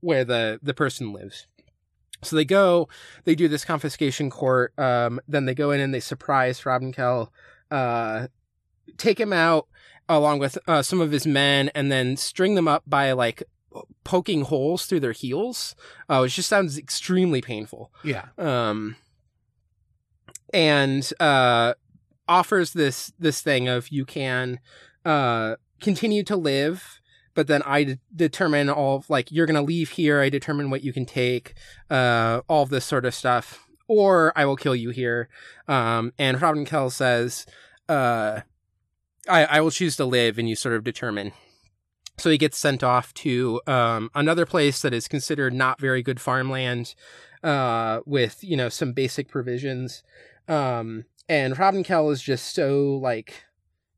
where 0.00 0.24
the 0.24 0.60
the 0.62 0.74
person 0.74 1.12
lives. 1.12 1.46
So 2.22 2.36
they 2.36 2.44
go, 2.44 2.88
they 3.24 3.34
do 3.34 3.48
this 3.48 3.64
confiscation 3.64 4.30
court. 4.30 4.72
Um, 4.78 5.20
then 5.28 5.44
they 5.44 5.54
go 5.54 5.70
in 5.70 5.80
and 5.80 5.94
they 5.94 6.00
surprise 6.00 6.60
Hrafnkel, 6.60 7.28
uh, 7.70 8.28
take 8.96 9.20
him 9.20 9.32
out 9.32 9.68
along 10.08 10.38
with 10.38 10.58
uh, 10.66 10.82
some 10.82 11.00
of 11.00 11.12
his 11.12 11.26
men, 11.26 11.70
and 11.74 11.92
then 11.92 12.16
string 12.16 12.54
them 12.54 12.66
up 12.66 12.82
by 12.86 13.12
like 13.12 13.42
poking 14.04 14.42
holes 14.42 14.86
through 14.86 15.00
their 15.00 15.12
heels, 15.12 15.76
uh, 16.08 16.20
which 16.20 16.36
just 16.36 16.48
sounds 16.48 16.78
extremely 16.78 17.40
painful. 17.40 17.92
Yeah. 18.02 18.26
Um, 18.38 18.96
and 20.52 21.10
uh, 21.20 21.74
offers 22.26 22.72
this 22.72 23.12
this 23.18 23.40
thing 23.42 23.68
of 23.68 23.88
you 23.88 24.04
can 24.04 24.60
uh, 25.04 25.56
continue 25.80 26.22
to 26.24 26.36
live, 26.36 27.00
but 27.34 27.46
then 27.46 27.62
I 27.62 27.84
d- 27.84 27.98
determine 28.14 28.68
all 28.68 28.96
of, 28.96 29.10
like 29.10 29.30
you're 29.32 29.46
gonna 29.46 29.62
leave 29.62 29.90
here. 29.90 30.20
I 30.20 30.28
determine 30.28 30.70
what 30.70 30.84
you 30.84 30.92
can 30.92 31.06
take, 31.06 31.54
uh, 31.90 32.42
all 32.48 32.62
of 32.62 32.70
this 32.70 32.84
sort 32.84 33.04
of 33.04 33.14
stuff, 33.14 33.66
or 33.86 34.32
I 34.36 34.44
will 34.44 34.56
kill 34.56 34.76
you 34.76 34.90
here. 34.90 35.28
Um, 35.66 36.12
and 36.18 36.38
Hrafnkel 36.38 36.92
says, 36.92 37.46
uh, 37.88 38.40
I, 39.28 39.44
I 39.44 39.60
will 39.60 39.70
choose 39.70 39.96
to 39.96 40.04
live, 40.04 40.38
and 40.38 40.48
you 40.48 40.56
sort 40.56 40.74
of 40.74 40.84
determine. 40.84 41.32
So 42.18 42.30
he 42.30 42.38
gets 42.38 42.58
sent 42.58 42.82
off 42.82 43.14
to 43.14 43.60
um, 43.66 44.10
another 44.14 44.44
place 44.44 44.82
that 44.82 44.92
is 44.92 45.06
considered 45.06 45.54
not 45.54 45.80
very 45.80 46.02
good 46.02 46.20
farmland, 46.20 46.94
uh, 47.42 48.00
with 48.04 48.42
you 48.42 48.56
know 48.56 48.68
some 48.68 48.92
basic 48.92 49.28
provisions. 49.28 50.02
Um, 50.48 51.04
and 51.28 51.54
Hrafnkel 51.54 52.10
is 52.12 52.22
just 52.22 52.54
so 52.54 52.98
like 53.02 53.44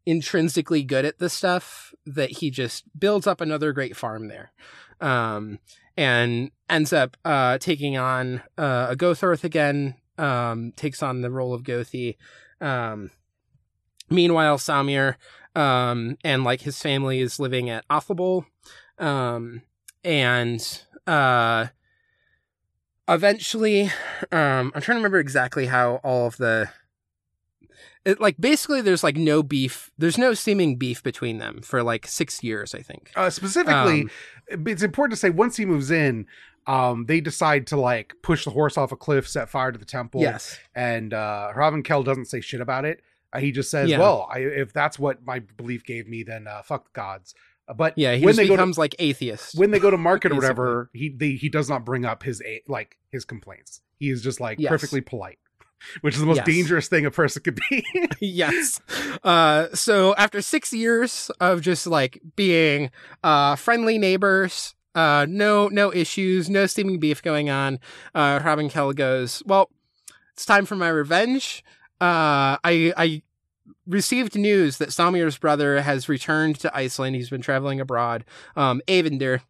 intrinsically 0.07 0.83
good 0.83 1.05
at 1.05 1.19
this 1.19 1.33
stuff 1.33 1.95
that 2.07 2.31
he 2.39 2.51
just 2.51 2.85
builds 2.99 3.27
up 3.27 3.41
another 3.41 3.73
great 3.73 3.97
farm 3.97 4.29
there. 4.29 4.53
Um, 5.01 5.59
and 5.97 6.51
ends 6.69 6.93
up 6.93 7.17
uh, 7.25 7.59
taking 7.59 7.97
on 7.97 8.43
uh, 8.57 8.89
a 8.91 8.97
Gothorth 8.97 9.45
again, 9.45 9.97
um, 10.19 10.73
takes 10.77 11.03
on 11.03 11.21
the 11.21 11.31
role 11.31 11.53
of 11.53 11.63
Gothi. 11.63 12.17
Um, 12.61 13.11
meanwhile, 14.09 14.59
Samr 14.59 15.17
um, 15.55 16.17
and 16.25 16.45
like 16.45 16.63
his 16.63 16.81
family 16.81 17.21
is 17.21 17.41
living 17.41 17.71
at 17.71 17.87
Athlabol. 17.89 18.47
Um, 18.99 19.63
and 20.05 20.83
uh, 21.07 21.67
eventually, 23.09 23.85
um, 24.33 24.73
I'm 24.75 24.81
trying 24.81 24.97
to 24.97 25.01
remember 25.01 25.19
exactly 25.19 25.67
how 25.67 25.97
all 25.97 26.27
of 26.27 26.37
the 26.37 26.71
it, 28.05 28.21
like 28.21 28.37
basically 28.41 28.81
there's 28.81 29.03
like 29.05 29.17
no 29.17 29.43
beef 29.43 29.91
there's 29.99 30.17
no 30.19 30.33
seeming 30.35 30.77
beef 30.77 31.03
between 31.03 31.39
them 31.39 31.61
for 31.63 31.83
like 31.83 32.07
six 32.07 32.43
years 32.43 32.75
i 32.75 32.81
think 32.81 33.11
Uh, 33.17 33.31
specifically, 33.31 34.03
Um, 34.53 34.67
it's 34.67 34.83
important 34.83 35.13
to 35.13 35.17
say 35.21 35.31
once 35.31 35.57
he 35.57 35.65
moves 35.65 35.91
in, 35.91 36.27
um, 36.67 37.07
they 37.07 37.21
decide 37.21 37.67
to 37.69 37.77
like 37.79 38.15
push 38.23 38.45
the 38.45 38.51
horse 38.51 38.77
off 38.77 38.91
a 38.93 38.97
cliff, 38.97 39.29
set 39.29 39.49
fire 39.49 39.71
to 39.73 39.79
the 39.79 39.85
temple. 39.85 40.21
yes 40.21 40.59
And 40.75 41.15
uh, 41.15 41.53
Hrafnkel 41.55 42.05
doesn't 42.05 42.27
say 42.27 42.41
shit 42.41 42.61
about 42.61 42.85
it. 42.85 43.01
Uh, 43.33 43.39
he 43.39 43.53
just 43.53 43.71
says, 43.71 43.89
Yeah. 43.91 43.99
"Well, 44.01 44.29
I, 44.33 44.39
if 44.41 44.73
that's 44.73 44.99
what 44.99 45.25
my 45.25 45.39
belief 45.57 45.85
gave 45.85 46.09
me, 46.09 46.23
then 46.25 46.49
uh, 46.49 46.63
fuck 46.63 46.85
the 46.87 46.91
gods." 46.93 47.35
Uh, 47.69 47.75
but 47.75 47.97
yeah 47.97 48.15
he 48.17 48.25
when 48.25 48.35
they 48.37 48.47
go 48.49 48.55
to 48.57 48.63
becomes 48.63 48.77
like 48.79 48.97
atheist 48.99 49.57
when 49.57 49.71
they 49.71 49.79
go 49.79 49.91
to 49.91 49.97
market 50.11 50.33
or 50.33 50.35
whatever, 50.35 50.91
he 50.93 51.11
they, 51.11 51.33
he 51.33 51.49
does 51.49 51.69
not 51.69 51.85
bring 51.85 52.05
up 52.05 52.25
his 52.25 52.43
like 52.67 52.99
his 53.11 53.25
complaints. 53.25 53.81
He 54.01 54.11
is 54.11 54.21
just 54.23 54.41
like 54.41 54.59
Yes. 54.59 54.69
perfectly 54.69 55.01
polite, 55.01 55.39
which 56.01 56.15
is 56.15 56.21
the 56.21 56.27
most 56.27 56.37
Yes. 56.39 56.47
dangerous 56.47 56.89
thing 56.89 57.07
a 57.07 57.11
person 57.11 57.43
could 57.43 57.59
be. 57.71 57.85
yes. 58.21 58.81
Uh, 59.23 59.67
so 59.75 60.15
after 60.17 60.41
six 60.41 60.73
years 60.73 61.31
of 61.41 61.61
just 61.61 61.87
like 61.87 62.21
being 62.37 62.91
uh, 63.23 63.55
friendly 63.57 63.99
neighbors, 63.99 64.75
uh, 64.95 65.27
no 65.29 65.69
no 65.69 65.93
issues, 65.93 66.49
no 66.49 66.65
steaming 66.67 66.99
beef 66.99 67.21
going 67.23 67.51
on, 67.51 67.79
uh, 68.15 68.39
Hrafnkel 68.39 68.95
goes, 68.95 69.43
well, 69.45 69.69
it's 70.33 70.47
time 70.47 70.65
for 70.65 70.75
my 70.77 70.89
revenge. 70.89 71.63
Uh, 72.01 72.57
I 72.65 72.93
I 72.97 73.23
received 73.87 74.37
news 74.37 74.79
that 74.79 74.89
Samr's 74.91 75.37
brother 75.37 75.83
has 75.83 76.09
returned 76.09 76.59
to 76.61 76.75
Iceland. 76.77 77.17
He's 77.17 77.31
been 77.31 77.43
traveling 77.43 77.81
abroad. 77.81 78.25
Um, 78.57 78.81
Eyvindr. 78.89 79.41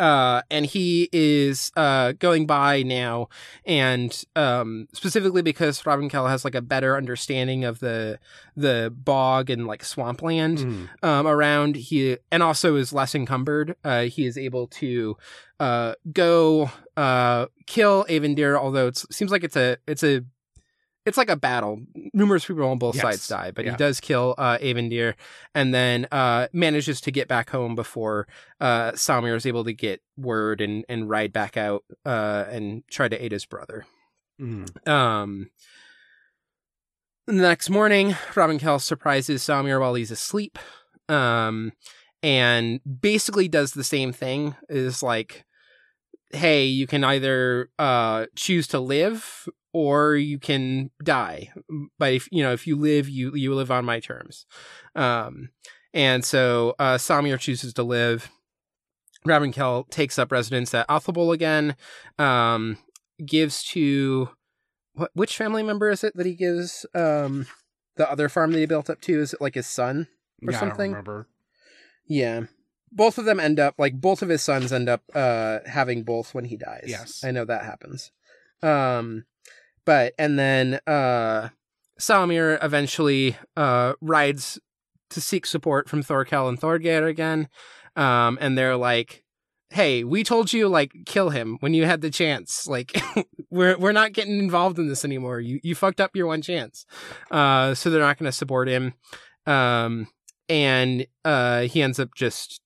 Uh, 0.00 0.40
and 0.50 0.64
he 0.64 1.10
is 1.12 1.70
uh 1.76 2.12
going 2.12 2.46
by 2.46 2.82
now 2.82 3.28
and 3.66 4.24
um 4.34 4.88
specifically 4.94 5.42
because 5.42 5.82
Hrafnkel 5.82 6.28
has 6.30 6.42
like 6.42 6.54
a 6.54 6.62
better 6.62 6.96
understanding 6.96 7.64
of 7.64 7.80
the 7.80 8.18
the 8.56 8.90
bog 8.96 9.50
and 9.50 9.66
like 9.66 9.84
swampland 9.84 10.58
Mhm. 10.58 10.88
um 11.02 11.26
around 11.26 11.76
he 11.76 12.16
and 12.32 12.42
also 12.42 12.76
is 12.76 12.94
less 12.94 13.14
encumbered 13.14 13.76
uh 13.84 14.02
he 14.04 14.24
is 14.24 14.38
able 14.38 14.68
to 14.68 15.18
uh 15.60 15.94
go 16.12 16.70
uh 16.96 17.46
kill 17.66 18.06
Eyvindr 18.08 18.58
although 18.58 18.86
it 18.86 18.96
seems 19.10 19.30
like 19.30 19.44
it's 19.44 19.56
a 19.56 19.76
it's 19.86 20.02
a 20.02 20.22
it's 21.06 21.18
like 21.18 21.28
a 21.28 21.36
battle 21.36 21.80
numerous 22.12 22.44
people 22.46 22.64
on 22.68 22.78
both 22.78 22.94
Yes. 22.94 23.02
sides 23.02 23.28
die 23.28 23.50
but 23.50 23.64
Yeah. 23.64 23.72
he 23.72 23.76
does 23.76 24.00
kill 24.00 24.34
uh 24.38 24.58
Eyvindr 24.58 25.14
and 25.54 25.74
then 25.74 26.06
uh 26.10 26.48
manages 26.52 27.00
to 27.02 27.10
get 27.10 27.28
back 27.28 27.50
home 27.50 27.74
before 27.74 28.26
uh 28.60 28.92
Samr 28.92 29.36
is 29.36 29.46
able 29.46 29.64
to 29.64 29.72
get 29.72 30.00
word 30.16 30.60
and 30.60 30.84
and 30.88 31.08
ride 31.10 31.32
back 31.32 31.56
out 31.56 31.84
uh 32.06 32.44
and 32.50 32.82
try 32.88 33.08
to 33.08 33.22
aid 33.22 33.32
his 33.32 33.44
brother 33.46 33.84
Mhm. 34.40 34.88
um, 34.88 35.50
the 37.26 37.32
next 37.34 37.70
morning, 37.70 38.10
Hrafnkel 38.10 38.80
surprises 38.82 39.42
Samr 39.42 39.80
while 39.80 39.94
he's 39.94 40.10
asleep, 40.10 40.58
um, 41.08 41.72
and 42.22 42.80
basically 43.00 43.48
does 43.48 43.72
the 43.72 43.84
same 43.84 44.12
thing. 44.12 44.56
Is 44.68 45.02
like, 45.02 45.44
hey, 46.32 46.64
you 46.66 46.86
can 46.86 47.02
either 47.04 47.70
uh, 47.78 48.26
choose 48.36 48.66
to 48.68 48.80
live 48.80 49.48
or 49.74 50.14
you 50.16 50.38
can 50.38 50.90
die. 51.02 51.52
But 51.98 52.14
if 52.14 52.28
you 52.32 52.42
know, 52.42 52.52
if 52.52 52.66
you 52.66 52.76
live, 52.76 53.08
you 53.10 53.34
you 53.34 53.54
live 53.54 53.70
on 53.70 53.84
my 53.84 54.00
terms. 54.00 54.46
Um, 54.94 55.50
and 55.92 56.24
so 56.24 56.74
uh, 56.78 56.94
Samr 56.96 57.38
chooses 57.38 57.74
to 57.74 57.82
live. 57.82 58.30
Hrafnkel 59.26 59.88
takes 59.90 60.18
up 60.18 60.32
residence 60.32 60.72
at 60.74 60.88
Athlabol 60.88 61.32
again. 61.34 61.76
Um, 62.18 62.78
gives 63.24 63.62
to 63.64 64.30
what 64.94 65.10
which 65.14 65.36
family 65.36 65.62
member 65.62 65.90
is 65.90 66.04
it 66.04 66.16
that 66.16 66.26
he 66.26 66.34
gives 66.34 66.84
um 66.94 67.46
the 67.96 68.10
other 68.10 68.28
farm 68.28 68.50
that 68.52 68.58
he 68.58 68.66
built 68.66 68.90
up 68.90 69.00
to 69.00 69.20
is 69.20 69.32
it 69.32 69.40
like 69.40 69.54
his 69.54 69.66
son 69.68 70.08
Or 70.46 70.52
yeah, 70.52 70.58
something? 70.58 70.90
remember. 70.90 71.28
yeah 72.06 72.42
both 72.90 73.16
of 73.18 73.24
them 73.24 73.38
end 73.40 73.58
up 73.60 73.74
like 73.78 74.00
both 74.00 74.20
of 74.22 74.28
his 74.28 74.42
sons 74.42 74.72
end 74.72 74.88
up 74.88 75.02
uh 75.14 75.60
having 75.66 76.02
both 76.02 76.34
when 76.34 76.44
he 76.44 76.56
dies 76.56 76.86
Yes. 76.88 77.22
i 77.24 77.30
know 77.30 77.44
that 77.44 77.64
happens 77.64 78.10
um 78.62 79.24
but 79.84 80.14
and 80.18 80.38
then 80.38 80.80
uh 80.86 81.48
Samr 82.00 82.58
eventually 82.62 83.36
uh 83.56 83.94
rides 84.00 84.58
to 85.10 85.20
seek 85.20 85.46
support 85.46 85.88
from 85.88 86.02
Thorkel 86.02 86.48
and 86.48 86.60
Thorgeir 86.60 87.08
again 87.08 87.48
um 87.96 88.38
and 88.40 88.58
they're 88.58 88.76
like 88.76 89.24
hey 89.74 90.04
we 90.04 90.22
told 90.22 90.52
you 90.52 90.68
like 90.68 90.92
kill 91.04 91.30
him 91.30 91.56
when 91.60 91.74
you 91.74 91.84
had 91.84 92.00
the 92.00 92.10
chance. 92.10 92.66
Like 92.66 92.96
we're 93.50 93.76
we're 93.76 93.92
not 93.92 94.12
getting 94.12 94.38
involved 94.38 94.78
in 94.78 94.88
this 94.88 95.04
anymore. 95.04 95.40
You 95.40 95.60
you 95.62 95.74
fucked 95.74 96.00
up 96.00 96.14
your 96.14 96.28
one 96.28 96.42
chance. 96.42 96.86
Uh 97.30 97.74
so 97.74 97.90
they're 97.90 98.00
not 98.00 98.18
going 98.18 98.30
to 98.30 98.36
support 98.36 98.68
him. 98.68 98.94
Um 99.46 100.06
and 100.48 101.06
uh 101.24 101.62
he 101.62 101.82
ends 101.82 101.98
up 101.98 102.10
just 102.14 102.60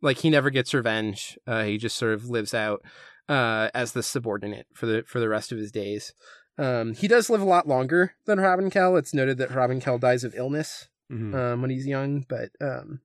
like 0.00 0.18
he 0.18 0.30
never 0.30 0.50
gets 0.50 0.72
revenge. 0.72 1.36
Uh 1.46 1.64
he 1.64 1.76
just 1.76 1.96
sort 1.96 2.14
of 2.14 2.30
lives 2.30 2.54
out 2.54 2.82
uh 3.28 3.70
as 3.74 3.92
the 3.92 4.02
subordinate 4.02 4.66
for 4.74 4.86
the 4.86 5.02
for 5.06 5.18
the 5.18 5.28
rest 5.28 5.50
of 5.50 5.58
his 5.58 5.72
days 5.72 6.12
um 6.58 6.94
he 6.94 7.08
does 7.08 7.28
live 7.30 7.40
a 7.40 7.44
lot 7.44 7.66
longer 7.68 8.14
than 8.26 8.38
Hrafnkel 8.38 8.98
it's 8.98 9.12
noted 9.14 9.38
that 9.38 9.50
Hrafnkel 9.50 10.00
dies 10.00 10.24
of 10.24 10.34
illness 10.34 10.88
Mhm. 11.12 11.34
um 11.34 11.60
when 11.60 11.70
he's 11.70 11.86
young 11.86 12.24
but 12.28 12.50
um 12.60 13.00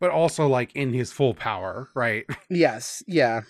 but 0.00 0.10
also 0.10 0.46
like 0.46 0.74
in 0.76 0.92
his 0.92 1.10
full 1.12 1.34
power, 1.34 1.88
right? 1.94 2.24
Yes, 2.50 3.02
yeah. 3.08 3.40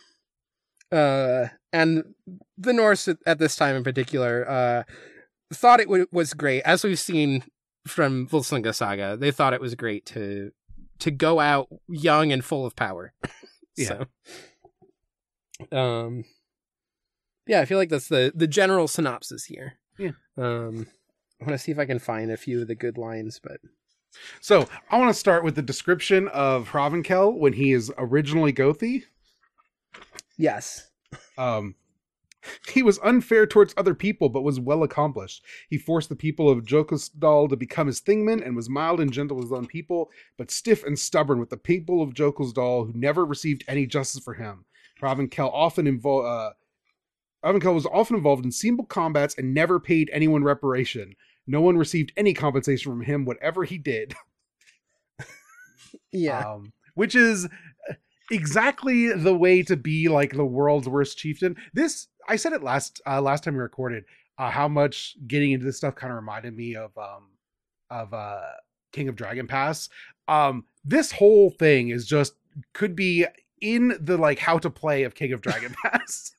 Uh, 0.91 1.49
and 1.75 2.15
the 2.57 2.73
Norse 2.73 3.07
at, 3.09 3.19
at 3.27 3.39
this 3.39 3.55
time 3.55 3.77
in 3.77 3.85
particular 3.85 4.49
uh, 4.49 4.83
thought 5.53 5.81
it 5.81 5.89
w- 5.89 6.07
was 6.11 6.33
great, 6.33 6.63
as 6.63 6.83
we've 6.85 6.99
seen 6.99 7.45
from 7.87 8.27
Volsunga 8.27 8.75
Saga. 8.75 9.19
They 9.19 9.31
thought 9.31 9.53
it 9.53 9.61
was 9.61 9.75
great 9.75 10.07
to 10.07 10.53
to 11.01 11.11
go 11.11 11.39
out 11.41 11.69
young 11.87 12.33
and 12.33 12.43
full 12.43 12.65
of 12.65 12.75
power. 12.77 13.13
Yeah. 13.77 14.05
So, 15.71 15.77
um, 15.77 16.25
yeah, 17.49 17.61
I 17.61 17.65
feel 17.65 17.79
like 17.79 17.89
that's 17.89 18.09
the 18.09 18.31
the 18.35 18.47
general 18.47 18.87
synopsis 18.87 19.47
here. 19.47 19.75
Yeah. 19.99 20.13
Um, 20.37 20.87
I 21.41 21.45
want 21.45 21.55
to 21.55 21.59
see 21.59 21.73
if 21.73 21.79
I 21.79 21.87
can 21.87 21.99
find 21.99 22.31
a 22.31 22.37
few 22.37 22.61
of 22.61 22.69
the 22.69 22.75
good 22.75 22.99
lines, 22.99 23.41
but 23.43 23.61
So 24.41 24.69
I 24.91 24.99
want 24.99 25.13
to 25.13 25.19
start 25.19 25.45
with 25.45 25.55
the 25.55 25.63
description 25.63 26.29
of 26.29 26.71
Hrafnkel 26.71 27.39
when 27.39 27.55
he 27.55 27.73
is 27.73 27.93
originally 27.99 28.53
Gothi. 28.53 29.05
Yes. 30.37 30.91
Um, 31.37 31.75
he 32.69 32.83
was 32.83 33.01
unfair 33.03 33.47
towards 33.47 33.75
other 33.77 33.95
people, 33.95 34.29
but 34.29 34.43
was 34.43 34.61
well 34.61 34.83
accomplished. 34.83 35.45
He 35.69 35.79
forced 35.79 36.09
the 36.09 36.17
people 36.17 36.49
of 36.49 36.65
Jokulsdal 36.65 37.49
to 37.49 37.57
become 37.57 37.87
his 37.87 38.01
thingmen 38.01 38.45
and 38.45 38.55
was 38.55 38.69
mild 38.69 39.01
and 39.01 39.13
gentle 39.13 39.37
with 39.37 39.47
his 39.47 39.53
own 39.53 39.67
people, 39.67 40.11
but 40.37 40.51
stiff 40.51 40.85
and 40.85 40.99
stubborn 40.99 41.41
with 41.41 41.51
the 41.51 41.57
people 41.57 42.03
of 42.03 42.15
Jokulsdal 42.15 42.87
who 42.87 42.93
never 42.99 43.25
received 43.25 43.65
any 43.67 43.87
justice 43.87 44.23
for 44.23 44.35
him. 44.35 44.65
Hrafnkel 45.03 45.51
often 45.53 45.87
involved. 45.87 46.27
Uh, 46.27 46.51
Hrafnkel 47.45 47.75
was 47.75 47.87
often 47.87 48.17
involved 48.17 48.45
in 48.45 48.51
simple 48.51 48.85
combats 48.85 49.37
and 49.39 49.55
never 49.55 49.79
paid 49.79 50.11
anyone 50.13 50.43
reparation. 50.43 51.15
No 51.47 51.61
one 51.61 51.79
received 51.79 52.13
any 52.17 52.35
compensation 52.35 52.93
from 52.93 53.03
him, 53.03 53.25
whatever 53.25 53.65
he 53.65 53.79
did. 53.79 54.15
Yeah. 56.13 56.41
Um, 56.41 56.73
which 56.95 57.15
is 57.15 57.47
uh, 57.89 57.95
exactly 58.31 59.13
the 59.13 59.37
way 59.37 59.63
to 59.63 59.77
be 59.77 60.09
like 60.09 60.33
the 60.33 60.45
world's 60.45 60.89
worst 60.89 61.19
chieftain. 61.19 61.57
This 61.75 62.09
I 62.29 62.37
said 62.37 62.53
it 62.53 62.63
last 62.63 63.01
uh, 63.07 63.21
last 63.21 63.45
time 63.45 63.55
we 63.55 63.61
recorded. 63.61 64.05
Uh, 64.39 64.51
how 64.51 64.69
much 64.69 65.17
getting 65.27 65.53
into 65.53 65.67
this 65.67 65.77
stuff 65.77 65.97
kind 65.97 66.13
of 66.13 66.17
reminded 66.17 66.57
me 66.57 66.77
of 66.77 66.97
um 66.97 67.29
of 67.91 68.13
uh 68.15 68.43
King 68.93 69.09
of 69.09 69.17
Dragon 69.17 69.47
Pass. 69.47 69.89
Um, 70.29 70.65
this 70.85 71.13
whole 71.13 71.51
thing 71.51 71.91
is 71.91 72.07
just 72.07 72.35
could 72.73 72.97
be 72.97 73.27
in 73.61 73.97
the 74.01 74.17
like 74.17 74.39
how 74.39 74.59
to 74.59 74.71
play 74.71 75.03
of 75.05 75.15
King 75.15 75.33
of 75.33 75.41
Dragon 75.41 75.75
Pass. 75.85 76.33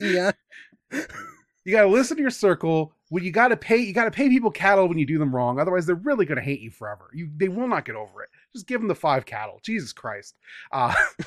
Yeah. 0.00 0.32
you 0.92 1.72
got 1.72 1.82
to 1.82 1.88
listen 1.88 2.16
to 2.16 2.22
your 2.22 2.30
circle. 2.30 2.92
When 3.08 3.24
you 3.24 3.32
got 3.32 3.48
to 3.48 3.56
pay, 3.56 3.78
you 3.78 3.92
got 3.92 4.04
to 4.04 4.10
pay 4.10 4.28
people 4.28 4.50
cattle 4.50 4.88
when 4.88 4.98
you 4.98 5.06
do 5.06 5.18
them 5.18 5.34
wrong. 5.34 5.58
Otherwise, 5.58 5.86
they're 5.86 5.96
really 5.96 6.26
going 6.26 6.38
to 6.38 6.44
hate 6.44 6.60
you 6.60 6.70
forever. 6.70 7.10
You 7.12 7.28
they 7.36 7.48
will 7.48 7.68
not 7.68 7.84
get 7.84 7.96
over 7.96 8.22
it. 8.22 8.30
Just 8.52 8.66
give 8.66 8.80
them 8.80 8.88
the 8.88 8.94
five 8.94 9.26
cattle. 9.26 9.60
Jesus 9.62 9.92
Christ. 9.92 10.36
Uh, 10.72 10.94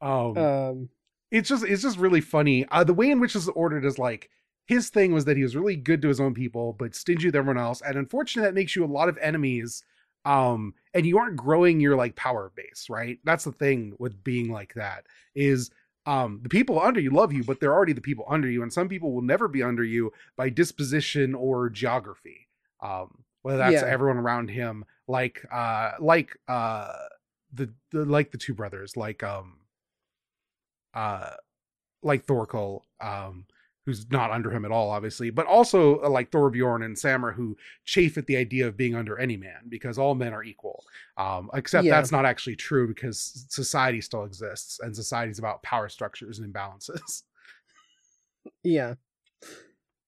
um, 0.00 0.36
Um. 0.36 0.88
it's 1.30 1.48
just 1.48 1.64
it's 1.64 1.82
just 1.82 1.98
really 1.98 2.20
funny. 2.20 2.66
Uh, 2.70 2.84
the 2.84 2.94
way 2.94 3.10
in 3.10 3.20
which 3.20 3.34
this 3.34 3.44
is 3.44 3.48
ordered 3.50 3.84
is 3.84 3.98
like 3.98 4.30
his 4.66 4.90
thing 4.90 5.12
was 5.12 5.24
that 5.24 5.36
he 5.36 5.42
was 5.42 5.56
really 5.56 5.76
good 5.76 6.00
to 6.02 6.08
his 6.08 6.20
own 6.20 6.34
people, 6.34 6.74
but 6.74 6.94
stingy 6.94 7.26
with 7.26 7.36
everyone 7.36 7.62
else. 7.62 7.82
And 7.82 7.96
unfortunately, 7.96 8.48
that 8.48 8.54
makes 8.54 8.76
you 8.76 8.84
a 8.84 8.86
lot 8.86 9.08
of 9.08 9.18
enemies. 9.18 9.82
Um, 10.24 10.74
and 10.94 11.06
you 11.06 11.18
aren't 11.18 11.36
growing 11.36 11.80
your 11.80 11.96
like 11.96 12.14
power 12.14 12.52
base, 12.54 12.86
right? 12.90 13.18
That's 13.24 13.44
the 13.44 13.52
thing 13.52 13.94
with 13.98 14.22
being 14.22 14.52
like 14.52 14.74
that 14.74 15.06
is 15.34 15.70
um 16.06 16.40
the 16.42 16.48
people 16.48 16.80
under 16.80 17.00
you 17.00 17.10
love 17.10 17.32
you, 17.32 17.44
but 17.44 17.60
they're 17.60 17.74
already 17.74 17.92
the 17.92 18.00
people 18.00 18.24
under 18.28 18.48
you, 18.50 18.62
and 18.62 18.72
some 18.72 18.88
people 18.88 19.12
will 19.12 19.22
never 19.22 19.48
be 19.48 19.62
under 19.62 19.84
you 19.84 20.12
by 20.36 20.48
disposition 20.48 21.34
or 21.34 21.68
geography. 21.70 22.48
Um, 22.80 23.24
whether 23.42 23.58
that's 23.58 23.82
Yeah. 23.82 23.88
everyone 23.88 24.18
around 24.18 24.48
him, 24.50 24.84
like 25.08 25.44
uh 25.52 25.92
like 26.00 26.36
uh 26.48 26.92
the, 27.52 27.72
the 27.90 28.04
like 28.04 28.30
the 28.30 28.38
two 28.38 28.54
brothers, 28.54 28.96
like 28.96 29.22
um 29.22 29.58
uh 30.94 31.30
like 32.02 32.24
Thorkel, 32.24 32.84
um, 33.00 33.46
who's 33.86 34.10
not 34.10 34.30
under 34.30 34.50
him 34.50 34.64
at 34.64 34.70
all, 34.70 34.90
obviously, 34.90 35.30
but 35.30 35.46
also 35.46 36.00
uh, 36.02 36.08
like 36.10 36.30
Thorbjorn 36.30 36.84
and 36.84 36.94
Samr, 36.96 37.34
who 37.34 37.56
chafe 37.84 38.18
at 38.18 38.26
the 38.26 38.36
idea 38.36 38.68
of 38.68 38.76
being 38.76 38.94
under 38.94 39.18
any 39.18 39.36
man 39.36 39.62
because 39.68 39.98
all 39.98 40.14
men 40.14 40.34
are 40.34 40.44
equal. 40.44 40.84
Um, 41.16 41.50
except 41.54 41.84
Yeah. 41.86 41.92
that's 41.92 42.12
not 42.12 42.24
actually 42.26 42.56
true 42.56 42.86
because 42.88 43.46
society 43.48 44.00
still 44.00 44.24
exists 44.24 44.80
and 44.80 44.94
society's 44.94 45.38
about 45.38 45.62
power 45.62 45.88
structures 45.88 46.38
and 46.38 46.52
imbalances. 46.52 47.22
Yeah. 48.62 48.94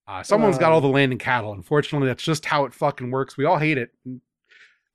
Uh, 0.07 0.23
someone's 0.23 0.57
got 0.59 0.73
all 0.73 0.79
Um, 0.79 0.85
the 0.85 0.89
land 0.89 1.13
and 1.13 1.21
cattle. 1.21 1.53
Unfortunately, 1.53 2.09
that's 2.09 2.23
just 2.23 2.45
how 2.47 2.65
it 2.65 2.73
fucking 2.75 3.11
works. 3.11 3.37
We 3.37 3.45
all 3.45 3.59
hate 3.59 3.77
it. 3.79 3.91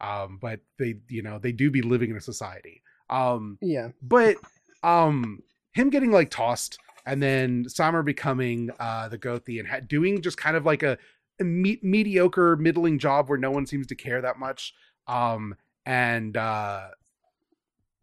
Um, 0.01 0.37
but 0.41 0.59
they, 0.79 0.95
you 1.07 1.21
know, 1.21 1.39
they 1.39 1.51
do 1.51 1.69
be 1.71 1.81
living 1.81 2.09
in 2.09 2.17
a 2.17 2.21
society. 2.21 2.81
Um, 3.09 3.57
Yeah. 3.61 3.89
but 4.01 4.37
um 4.83 5.41
him 5.71 5.89
getting 5.89 6.11
like 6.11 6.29
tossed 6.29 6.77
and 7.07 7.23
then 7.23 7.65
Samr 7.65 8.03
becoming 8.05 8.69
uh 8.79 9.07
the 9.07 9.17
Gothi 9.17 9.57
and 9.59 9.67
ha- 9.67 9.79
doing 9.79 10.21
just 10.21 10.37
kind 10.37 10.55
of 10.55 10.65
like 10.65 10.83
a, 10.83 10.97
a 11.39 11.43
me- 11.43 11.79
mediocre 11.81 12.55
middling 12.57 12.99
job 12.99 13.29
where 13.29 13.39
no 13.39 13.49
one 13.49 13.65
seems 13.65 13.87
to 13.87 13.95
care 13.95 14.21
that 14.21 14.37
much 14.37 14.73
um 15.07 15.55
and 15.85 16.37
uh 16.37 16.89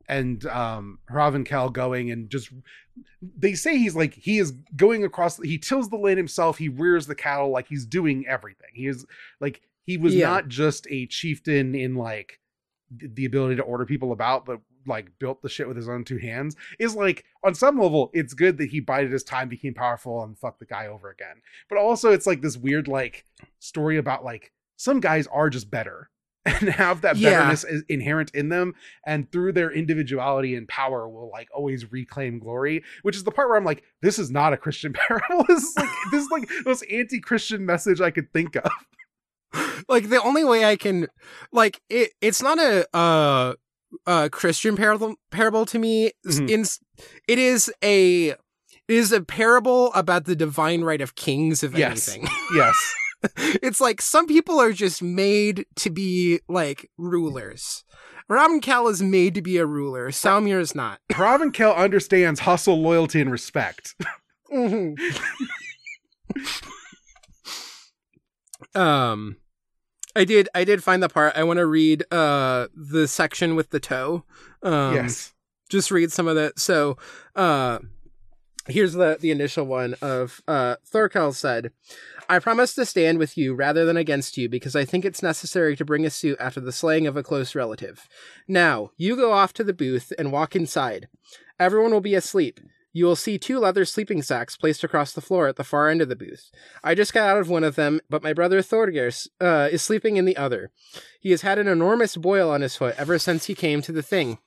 and 0.09 0.45
um 0.47 0.99
Hrafnkel 1.11 1.73
going 1.73 2.11
and 2.11 2.29
just 2.31 2.51
they 3.21 3.55
say 3.55 3.77
he's 3.79 3.97
like 3.97 4.15
he 4.15 4.39
is 4.39 4.53
going 4.77 5.05
across 5.05 5.39
he 5.43 5.59
tills 5.59 5.89
the 5.89 5.97
land 5.97 6.19
himself 6.19 6.59
he 6.59 6.69
rears 6.69 7.07
the 7.07 7.15
cattle 7.15 7.51
like 7.51 7.69
he's 7.69 7.87
doing 7.87 8.27
everything 8.27 8.69
he 8.75 8.87
is 8.87 9.05
like 9.41 9.63
he 9.85 9.97
was 9.97 10.15
Yeah. 10.15 10.29
not 10.31 10.49
just 10.49 10.87
a 10.91 11.07
chieftain 11.07 11.75
in 11.75 11.95
like 11.95 12.41
the 12.91 13.25
ability 13.25 13.57
to 13.57 13.63
order 13.63 13.85
people 13.87 14.13
about 14.13 14.45
but 14.45 14.61
like 14.87 15.11
built 15.19 15.43
the 15.43 15.49
shit 15.49 15.67
with 15.69 15.77
his 15.77 15.89
own 15.89 16.05
two 16.05 16.19
hands 16.19 16.57
is 16.79 16.95
like 16.95 17.25
on 17.43 17.55
some 17.55 17.79
level 17.79 18.11
it's 18.13 18.35
good 18.35 18.59
that 18.59 18.71
he 18.71 18.81
bided 18.81 19.13
his 19.13 19.25
time 19.25 19.49
became 19.49 19.75
powerful 19.75 20.23
and 20.23 20.39
fucked 20.39 20.61
the 20.61 20.67
guy 20.67 20.87
over 20.87 21.11
again. 21.11 21.43
But 21.69 21.79
also 21.79 22.11
it's 22.13 22.27
like 22.27 22.41
this 22.43 22.57
weird 22.57 22.89
like 22.89 23.25
story 23.59 23.97
about 23.99 24.25
like 24.25 24.53
some 24.77 25.01
guys 25.01 25.27
are 25.29 25.51
just 25.51 25.71
better 25.71 26.11
and 26.47 26.69
have 26.69 27.01
that 27.01 27.17
Yeah. 27.17 27.31
betterness 27.39 27.65
is 27.65 27.85
inherent 27.89 28.31
in 28.35 28.51
them 28.51 28.75
and 29.07 29.31
through 29.33 29.53
their 29.53 29.71
individuality 29.71 30.57
and 30.57 30.69
power 30.69 31.09
will 31.09 31.31
like 31.31 31.49
always 31.55 31.91
reclaim 31.91 32.39
glory 32.39 32.85
which 33.01 33.17
is 33.17 33.25
the 33.25 33.31
part 33.31 33.49
where 33.49 33.57
i'm 33.57 33.65
like 33.65 33.83
this 34.03 34.19
is 34.19 34.31
not 34.31 34.53
a 34.53 34.57
christian 34.59 34.93
parable. 35.09 35.45
This 35.49 35.63
is 35.63 35.75
like 35.77 35.89
this 36.13 36.23
is 36.25 36.31
like 36.31 36.47
the 36.49 36.63
most 36.67 36.85
anti-christian 36.91 37.65
message 37.65 38.01
i 38.03 38.11
could 38.11 38.31
think 38.33 38.57
of. 38.57 38.71
Like 39.89 40.09
the 40.09 40.21
only 40.23 40.43
way 40.45 40.65
I 40.65 40.77
can 40.77 41.07
like 41.53 41.81
it 41.89 42.11
it's 42.21 42.43
not 42.43 42.59
a 42.59 42.87
uh 42.95 43.55
uh 44.07 44.29
Christian 44.31 44.77
parable 44.77 45.15
parable 45.31 45.67
to 45.67 45.79
me 45.79 46.13
Mhm. 46.27 46.51
in 46.51 46.65
it 47.29 47.39
is 47.39 47.73
a 47.83 48.29
it 48.29 48.37
is 48.89 49.13
a 49.13 49.21
parable 49.23 49.93
about 49.95 50.25
the 50.27 50.37
divine 50.37 50.83
right 50.83 51.01
of 51.01 51.15
kings 51.15 51.63
if 51.63 51.77
Yes. 51.77 52.09
anything 52.09 52.29
yes 52.55 52.77
it's 53.63 53.81
like 53.81 54.03
some 54.03 54.27
people 54.27 54.61
are 54.61 54.73
just 54.73 55.03
made 55.03 55.65
to 55.77 55.91
be 55.91 56.41
like 56.49 56.91
rulers 56.99 57.85
Robin 58.29 58.61
Cal 58.61 58.89
is 58.89 59.03
made 59.03 59.35
to 59.35 59.43
be 59.43 59.57
a 59.59 59.67
ruler 59.67 60.11
Salmir 60.11 60.59
is 60.61 60.75
not 60.75 61.01
Ravenkel 61.13 61.75
understands 61.77 62.41
hustle 62.41 62.81
loyalty 62.81 63.21
and 63.21 63.31
respect 63.31 63.95
Mhm. 64.53 64.99
um 68.75 69.37
I 70.17 70.25
did 70.25 70.49
I 70.55 70.65
did 70.65 70.83
find 70.83 71.03
the 71.03 71.09
part 71.09 71.37
I 71.37 71.45
want 71.45 71.59
to 71.59 71.67
read 71.67 72.05
uh 72.13 72.69
the 72.75 73.09
section 73.09 73.55
with 73.57 73.71
the 73.71 73.81
toe. 73.81 74.25
Um 74.63 74.95
yes 74.95 75.33
just 75.69 75.91
read 75.91 76.13
some 76.13 76.29
of 76.29 76.37
that. 76.37 76.59
So 76.59 76.97
uh 77.35 77.79
here's 78.67 78.95
the 78.95 79.19
the 79.21 79.31
initial 79.31 79.65
one 79.67 79.95
of 80.01 80.41
uh 80.47 80.77
Thorkel 80.85 81.33
said, 81.33 81.73
I 82.29 82.39
promise 82.39 82.75
to 82.75 82.87
stand 82.87 83.19
with 83.19 83.37
you 83.37 83.55
rather 83.55 83.85
than 83.85 83.97
against 83.97 84.39
you 84.39 84.49
because 84.49 84.77
I 84.77 84.85
think 84.85 85.05
it's 85.05 85.23
necessary 85.23 85.77
to 85.77 85.85
bring 85.85 86.07
a 86.07 86.11
suit 86.11 86.39
after 86.41 86.61
the 86.61 86.73
slaying 86.73 87.07
of 87.07 87.17
a 87.17 87.23
close 87.23 87.55
relative. 87.55 88.09
Now, 88.49 88.91
you 88.97 89.17
go 89.17 89.33
off 89.33 89.53
to 89.55 89.65
the 89.65 89.75
booth 89.75 90.13
and 90.19 90.33
walk 90.33 90.57
inside. 90.57 91.09
Everyone 91.59 91.93
will 91.93 92.01
be 92.01 92.15
asleep. 92.15 92.61
You 92.97 93.07
will 93.07 93.17
see 93.17 93.39
two 93.39 93.59
leather 93.59 93.85
sleeping 93.85 94.23
sacks 94.23 94.57
placed 94.57 94.85
across 94.85 95.13
the 95.13 95.21
floor 95.21 95.49
at 95.49 95.57
the 95.57 95.65
far 95.65 95.91
end 95.91 96.01
of 96.01 96.09
the 96.09 96.15
booth. 96.15 96.53
I 96.85 96.95
just 96.95 97.13
got 97.13 97.29
out 97.29 97.41
of 97.41 97.51
one 97.51 97.65
of 97.65 97.75
them, 97.75 98.01
but 98.09 98.23
my 98.23 98.33
brother 98.33 98.63
Thorgers 98.63 99.27
uh, 99.41 99.69
is 99.71 99.83
sleeping 99.83 100.17
in 100.17 100.27
the 100.27 100.37
other. 100.37 100.71
He 101.21 101.33
has 101.33 101.43
had 101.43 101.59
an 101.59 101.67
enormous 101.67 102.17
boil 102.17 102.49
on 102.51 102.61
his 102.61 102.77
foot 102.77 102.95
ever 102.97 103.19
since 103.19 103.47
he 103.47 103.55
came 103.57 103.83
to 103.83 103.91
the 103.91 104.03
thing. 104.03 104.39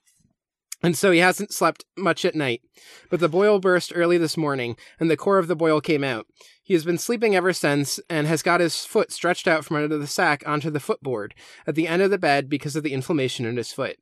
And 0.81 0.97
so 0.97 1.11
he 1.11 1.19
hasn't 1.19 1.51
slept 1.51 1.83
much 1.97 2.23
at 2.23 2.35
night. 2.35 2.61
But 3.09 3.19
the 3.19 3.29
boil 3.29 3.59
burst 3.59 3.91
early 3.95 4.17
this 4.17 4.37
morning, 4.37 4.77
and 4.99 5.09
the 5.09 5.17
core 5.17 5.39
of 5.39 5.47
the 5.47 5.55
boil 5.55 5.81
came 5.81 6.03
out. 6.03 6.27
He 6.63 6.73
has 6.73 6.83
been 6.83 6.97
sleeping 6.97 7.35
ever 7.35 7.53
since, 7.53 7.99
and 8.09 8.27
has 8.27 8.41
got 8.41 8.59
his 8.59 8.85
foot 8.85 9.11
stretched 9.11 9.47
out 9.47 9.63
from 9.63 9.77
under 9.77 9.97
the 9.97 10.05
sack 10.05 10.43
onto 10.45 10.69
the 10.69 10.81
footboard 10.81 11.33
at 11.65 11.75
the 11.75 11.87
end 11.87 12.01
of 12.01 12.11
the 12.11 12.17
bed 12.17 12.49
because 12.49 12.75
of 12.75 12.83
the 12.83 12.93
inflammation 12.93 13.45
in 13.45 13.55
his 13.55 13.71
foot. 13.71 13.97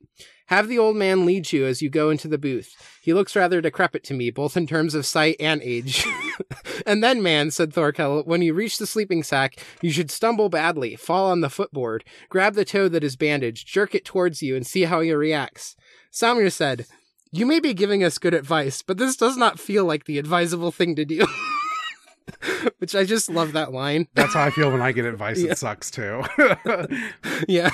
Have 0.48 0.68
the 0.68 0.78
old 0.78 0.96
man 0.96 1.26
lead 1.26 1.52
you 1.52 1.66
as 1.66 1.82
you 1.82 1.90
go 1.90 2.10
into 2.12 2.28
the 2.28 2.38
booth. 2.38 2.76
He 3.02 3.14
looks 3.14 3.36
rather 3.36 3.62
decrepit 3.62 4.04
to 4.06 4.14
me, 4.14 4.30
both 4.30 4.56
in 4.56 4.68
terms 4.68 4.94
of 4.94 5.06
sight 5.06 5.36
and 5.40 5.62
age. 5.64 6.06
and 6.86 7.04
then, 7.04 7.24
man, 7.24 7.50
said 7.50 7.74
Thorkel, 7.74 8.24
when 8.24 8.44
you 8.44 8.54
reach 8.54 8.78
the 8.78 8.86
sleeping 8.86 9.24
sack, 9.24 9.58
you 9.82 9.92
should 9.92 10.12
stumble 10.12 10.50
badly, 10.50 10.96
fall 10.96 11.32
on 11.32 11.42
the 11.42 11.50
footboard, 11.50 12.04
grab 12.30 12.54
the 12.54 12.66
toe 12.66 12.88
that 12.90 13.04
is 13.04 13.16
bandaged, 13.16 13.68
jerk 13.68 13.96
it 13.96 14.06
towards 14.06 14.44
you, 14.44 14.56
and 14.56 14.68
see 14.68 14.84
how 14.84 15.02
he 15.02 15.12
reacts. 15.14 15.76
Samir 16.12 16.52
said, 16.52 16.86
You 17.32 17.46
may 17.46 17.60
be 17.60 17.74
giving 17.74 18.04
us 18.04 18.18
good 18.18 18.34
advice, 18.34 18.82
but 18.82 18.98
this 18.98 19.16
does 19.18 19.36
not 19.38 19.60
feel 19.60 19.86
like 19.86 20.06
the 20.06 20.18
advisable 20.20 20.72
thing 20.72 20.96
to 20.96 21.06
do. 21.06 21.26
Which 22.80 22.96
I 22.96 23.04
just 23.04 23.30
love 23.30 23.54
that 23.54 23.72
line. 23.72 24.08
that's 24.16 24.34
how 24.34 24.44
i 24.44 24.50
feel 24.50 24.72
when 24.72 24.82
i 24.82 24.92
get 24.92 25.06
advice 25.06 25.40
Yeah. 25.40 25.50
that 25.50 25.58
sucks 25.60 25.92
too 25.92 26.24
yeah. 27.48 27.70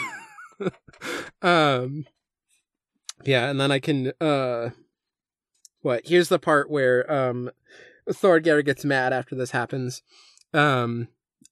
um 1.42 2.06
yeah, 3.24 3.50
and 3.50 3.60
then 3.60 3.72
I 3.72 3.80
can 3.80 4.14
uh 4.20 4.72
what? 5.82 6.02
Here's 6.06 6.30
the 6.30 6.40
part 6.40 6.70
where 6.70 7.10
um 7.12 7.50
Thorgeir 8.10 8.64
gets 8.66 8.84
mad 8.84 9.14
after 9.14 9.36
this 9.36 9.52
happens. 9.52 10.02
Um 10.54 11.08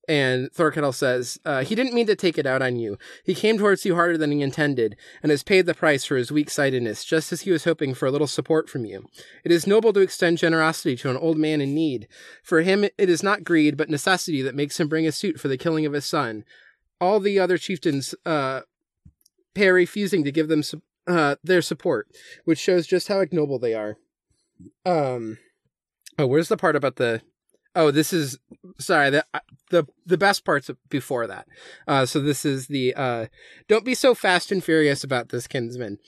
And 0.10 0.52
Thorkell 0.52 0.92
says, 0.92 1.40
uh, 1.46 1.64
He 1.64 1.76
didn't 1.76 1.94
mean 1.94 2.08
to 2.08 2.16
take 2.16 2.40
it 2.40 2.48
out 2.48 2.64
on 2.64 2.78
you. 2.78 2.98
He 3.24 3.36
came 3.36 3.60
towards 3.60 3.86
you 3.86 3.94
harder 3.94 4.18
than 4.18 4.32
he 4.32 4.42
intended, 4.42 4.98
and 5.22 5.30
has 5.30 5.44
paid 5.44 5.68
the 5.68 5.76
price 5.76 6.04
for 6.04 6.18
his 6.18 6.32
weak 6.32 6.50
sightedness, 6.50 7.06
just 7.06 7.32
as 7.32 7.42
he 7.42 7.52
was 7.52 7.66
hoping 7.66 7.94
for 7.94 8.08
a 8.08 8.12
little 8.12 8.26
support 8.26 8.72
from 8.72 8.86
you. 8.86 9.06
It 9.44 9.52
is 9.52 9.68
noble 9.68 9.94
to 9.94 10.00
extend 10.00 10.40
generosity 10.40 10.96
to 10.98 11.12
an 11.12 11.18
old 11.18 11.38
man 11.38 11.62
in 11.62 11.76
need. 11.76 12.08
For 12.42 12.62
him, 12.62 12.86
it 12.86 12.94
is 12.98 13.22
not 13.22 13.44
greed, 13.44 13.78
but 13.78 13.88
necessity 13.88 14.42
that 14.42 14.56
makes 14.56 14.80
him 14.80 14.88
bring 14.88 15.06
a 15.06 15.12
suit 15.12 15.40
for 15.40 15.48
the 15.48 15.58
killing 15.60 15.86
of 15.86 15.94
his 15.94 16.06
son. 16.06 16.44
All 17.00 17.20
the 17.20 17.38
other 17.38 17.60
chieftains 17.60 18.16
uh, 18.26 18.62
pay 19.54 19.70
refusing 19.70 20.24
to 20.24 20.32
give 20.32 20.48
them 20.48 20.64
uh, 21.06 21.36
their 21.44 21.62
support, 21.62 22.08
which 22.46 22.58
shows 22.58 22.88
just 22.88 23.10
how 23.10 23.20
ignoble 23.20 23.60
they 23.60 23.76
are. 23.76 23.98
Um, 24.88 25.38
oh, 26.18 26.26
where's 26.26 26.50
the 26.50 26.58
part 26.58 26.76
about 26.76 26.96
the 26.96 27.22
Oh, 27.76 27.92
this 27.92 28.14
is 28.14 28.40
sorry. 28.80 29.10
The 29.10 29.26
the 29.70 29.86
the 30.06 30.18
best 30.18 30.44
parts 30.44 30.70
before 30.90 31.28
that. 31.28 31.48
Uh, 31.88 32.06
so 32.06 32.20
this 32.20 32.46
is 32.46 32.68
the 32.68 32.94
uh, 32.96 33.28
don't 33.68 33.86
be 33.86 33.96
so 33.96 34.16
fast 34.16 34.52
and 34.52 34.64
furious 34.64 35.04
about 35.04 35.30
this 35.30 35.48
kinsman. 35.48 36.00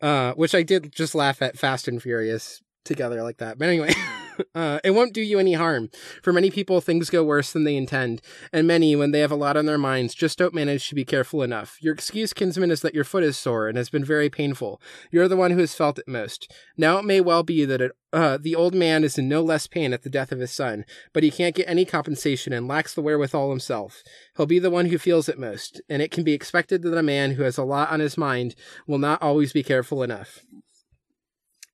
Uh, 0.00 0.32
which 0.32 0.54
I 0.54 0.62
did 0.62 0.92
just 0.94 1.14
laugh 1.14 1.42
at 1.42 1.58
Fast 1.58 1.86
and 1.86 2.00
Furious 2.00 2.62
together 2.84 3.22
like 3.22 3.36
that. 3.36 3.58
But 3.58 3.68
anyway, 3.68 3.92
uh, 4.54 4.80
it 4.84 4.92
won't 4.92 5.14
do 5.14 5.20
you 5.20 5.38
any 5.38 5.54
harm. 5.54 5.90
For 6.22 6.32
many 6.32 6.50
people, 6.50 6.80
things 6.80 7.10
go 7.10 7.24
worse 7.24 7.52
than 7.52 7.64
they 7.64 7.76
intend, 7.76 8.22
and 8.52 8.66
many, 8.66 8.96
when 8.96 9.10
they 9.10 9.20
have 9.20 9.30
a 9.30 9.36
lot 9.36 9.56
on 9.56 9.66
their 9.66 9.78
minds, 9.78 10.14
just 10.14 10.38
don't 10.38 10.54
manage 10.54 10.88
to 10.88 10.94
be 10.94 11.04
careful 11.04 11.42
enough. 11.42 11.76
Your 11.80 11.94
excuse, 11.94 12.32
kinsman, 12.32 12.70
is 12.70 12.80
that 12.82 12.94
your 12.94 13.04
foot 13.04 13.24
is 13.24 13.36
sore 13.36 13.68
and 13.68 13.76
has 13.76 13.90
been 13.90 14.04
very 14.04 14.30
painful. 14.30 14.80
You're 15.10 15.28
the 15.28 15.36
one 15.36 15.50
who 15.52 15.58
has 15.58 15.74
felt 15.74 15.98
it 15.98 16.08
most. 16.08 16.52
Now 16.76 16.98
it 16.98 17.04
may 17.04 17.20
well 17.20 17.42
be 17.42 17.64
that 17.64 17.80
it, 17.80 17.92
uh, 18.12 18.38
the 18.40 18.54
old 18.54 18.74
man 18.74 19.04
is 19.04 19.18
in 19.18 19.28
no 19.28 19.42
less 19.42 19.66
pain 19.66 19.92
at 19.92 20.02
the 20.02 20.10
death 20.10 20.32
of 20.32 20.40
his 20.40 20.52
son, 20.52 20.84
but 21.12 21.22
he 21.22 21.30
can't 21.30 21.54
get 21.54 21.68
any 21.68 21.84
compensation 21.84 22.52
and 22.52 22.66
lacks 22.66 22.94
the 22.94 23.02
wherewithal 23.02 23.50
himself. 23.50 24.02
He'll 24.36 24.46
be 24.46 24.58
the 24.58 24.70
one 24.70 24.86
who 24.86 24.98
feels 24.98 25.28
it 25.28 25.38
most, 25.38 25.80
and 25.88 26.02
it 26.02 26.10
can 26.10 26.24
be 26.24 26.32
expected 26.32 26.82
that 26.82 26.96
a 26.96 27.02
man 27.02 27.32
who 27.32 27.42
has 27.42 27.58
a 27.58 27.64
lot 27.64 27.90
on 27.90 28.00
his 28.00 28.18
mind 28.18 28.54
will 28.86 28.98
not 28.98 29.22
always 29.22 29.52
be 29.52 29.62
careful 29.62 30.02
enough. 30.02 30.40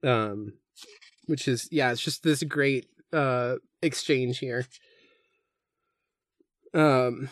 Um, 0.02 0.54
which 1.26 1.48
is 1.48 1.68
yeah, 1.70 1.92
it's 1.92 2.02
just 2.02 2.22
this 2.22 2.42
great 2.42 2.86
uh 3.12 3.56
exchange 3.82 4.38
here. 4.38 4.66
Um 6.74 7.28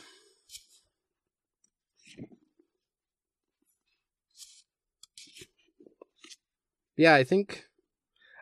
Yeah, 6.96 7.14
I 7.14 7.24
think 7.24 7.64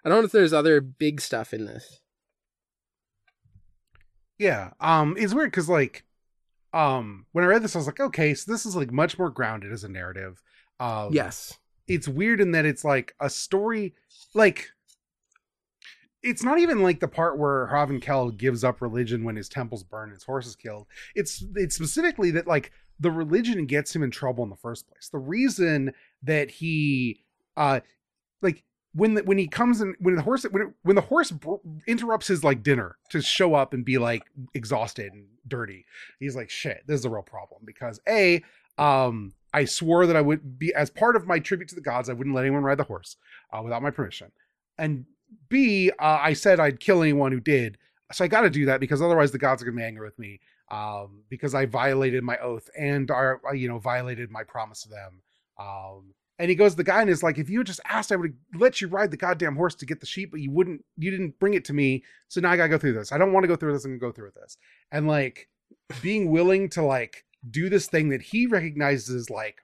I 0.05 0.09
don't 0.09 0.21
know 0.21 0.25
if 0.27 0.33
there's 0.33 0.53
other 0.53 0.81
big 0.81 1.21
stuff 1.21 1.55
in 1.55 1.67
this. 1.67 2.01
Yeah, 4.39 4.71
um 4.81 5.15
it's 5.19 5.35
weird 5.35 5.53
cuz 5.53 5.69
like 5.69 6.05
um 6.73 7.27
when 7.33 7.45
I 7.45 7.49
read 7.49 7.63
this 7.63 7.77
I 7.77 7.79
was 7.79 7.87
like, 7.87 8.01
okay, 8.01 8.35
so 8.35 8.51
this 8.51 8.67
is 8.67 8.77
like 8.77 8.91
much 8.91 9.19
more 9.19 9.31
grounded 9.31 9.73
as 9.73 9.85
a 9.85 9.89
narrative. 9.89 10.43
Um 10.81 11.13
Yes. 11.13 11.59
It's 11.89 12.09
weird 12.09 12.41
in 12.41 12.53
that 12.53 12.65
it's 12.65 12.85
like 12.85 13.15
a 13.21 13.29
story 13.29 13.95
like 14.35 14.71
it's 16.23 16.45
not 16.45 16.59
even 16.59 16.83
like 16.83 17.01
the 17.01 17.09
part 17.09 17.39
where 17.39 17.69
Hrafnkel 17.69 18.37
gives 18.37 18.63
up 18.63 18.81
religion 18.81 19.25
when 19.25 19.37
his 19.37 19.49
temples 19.49 19.83
burn 19.83 20.05
and 20.05 20.13
his 20.13 20.25
horse 20.25 20.47
is 20.47 20.57
killed. 20.57 20.87
It's 21.15 21.45
it's 21.57 21.75
specifically 21.75 22.31
that 22.33 22.47
like 22.47 22.73
the 23.01 23.11
religion 23.11 23.67
gets 23.67 23.95
him 23.95 24.03
in 24.03 24.11
trouble 24.11 24.45
in 24.45 24.51
the 24.51 24.57
first 24.57 24.89
place. 24.89 25.09
The 25.09 25.19
reason 25.19 25.93
that 26.23 26.51
he 26.51 27.25
uh 27.57 27.81
like 28.41 28.65
when 28.95 29.15
the, 29.15 29.23
when 29.25 29.39
he 29.39 29.49
comes 29.49 29.81
in 29.81 29.95
when 29.99 30.15
the 30.15 30.23
horse 30.23 30.45
when 30.45 30.63
it, 30.63 30.69
when 30.83 30.97
the 30.97 31.03
horse 31.03 31.31
br- 31.31 31.55
interrupts 31.87 32.29
his 32.29 32.45
like 32.45 32.63
dinner 32.63 32.97
to 33.11 33.21
show 33.21 33.55
up 33.55 33.75
and 33.75 33.85
be 33.85 33.99
like 33.99 34.23
exhausted 34.55 35.13
and 35.13 35.27
dirty 35.49 35.85
he's 36.21 36.37
like 36.37 36.51
shit 36.51 36.83
this 36.87 37.01
is 37.01 37.05
a 37.05 37.11
real 37.11 37.23
problem 37.23 37.63
because 37.65 38.01
a 38.09 38.43
um 38.79 39.33
I 39.55 39.65
swore 39.65 40.07
that 40.07 40.17
I 40.17 40.21
would 40.21 40.59
be 40.59 40.73
as 40.75 40.89
part 40.89 41.17
of 41.17 41.27
my 41.27 41.39
tribute 41.39 41.69
to 41.71 41.75
the 41.75 41.81
gods 41.81 42.09
I 42.09 42.13
wouldn't 42.13 42.35
let 42.35 42.43
anyone 42.43 42.63
ride 42.63 42.79
the 42.79 42.85
horse 42.85 43.17
uh, 43.53 43.61
without 43.63 43.83
my 43.83 43.91
permission 43.91 44.31
and 44.79 45.05
B, 45.49 45.91
uh, 45.99 46.19
I 46.21 46.33
said 46.33 46.61
I'd 46.61 46.81
kill 46.81 47.03
anyone 47.03 47.33
who 47.33 47.41
did. 47.41 47.79
So 48.13 48.25
I 48.25 48.29
got 48.29 48.43
to 48.43 48.51
do 48.51 48.67
that 48.67 48.81
because 48.81 49.01
otherwise 49.01 49.33
the 49.33 49.39
gods 49.39 49.63
are 49.63 49.65
going 49.65 49.77
to 49.77 49.81
be 49.81 49.87
angry 49.87 50.07
with 50.07 50.19
me 50.19 50.41
um, 50.71 51.23
because 51.29 51.55
I 51.55 51.67
violated 51.67 52.25
my 52.25 52.37
oath 52.39 52.69
and 52.79 53.11
are 53.11 53.41
uh, 53.49 53.53
you 53.53 53.69
know 53.69 53.79
violated 53.79 54.31
my 54.31 54.43
promise 54.43 54.83
to 54.83 54.89
them. 54.89 55.23
Um, 55.59 56.15
and 56.39 56.49
he 56.49 56.57
goes, 56.57 56.75
the 56.75 56.85
guy 56.85 57.03
and 57.03 57.11
is 57.11 57.23
like, 57.23 57.39
if 57.39 57.49
you 57.49 57.59
had 57.59 57.67
just 57.67 57.81
asked, 57.89 58.11
I 58.11 58.17
would 58.17 58.35
let 58.55 58.81
you 58.81 58.89
ride 58.89 59.11
the 59.11 59.17
goddamn 59.17 59.55
horse 59.55 59.75
to 59.77 59.87
get 59.87 60.01
the 60.01 60.07
sheep, 60.07 60.31
but 60.33 60.41
you 60.41 60.51
wouldn't. 60.51 60.85
You 60.97 61.11
didn't 61.11 61.39
bring 61.39 61.55
it 61.55 61.65
to 61.67 61.73
me, 61.73 62.05
so 62.29 62.41
now 62.41 62.51
I 62.51 62.57
got 62.57 62.65
to 62.65 62.69
go 62.71 62.79
through 62.79 62.95
this. 62.95 63.13
I 63.13 63.19
don't 63.19 63.33
want 63.33 63.45
to 63.45 63.49
go 63.49 63.57
through 63.57 63.73
this. 63.73 63.85
I'm 63.85 63.93
gonna 63.93 64.01
go 64.01 64.13
through 64.13 64.27
with 64.27 64.35
this. 64.35 64.57
And 64.91 65.07
like 65.07 65.49
being 66.01 66.31
willing 66.31 66.69
to 66.71 66.83
like 66.83 67.25
do 67.49 67.69
this 67.69 67.87
thing 67.87 68.09
that 68.09 68.23
he 68.23 68.47
recognizes 68.47 69.31
like 69.31 69.59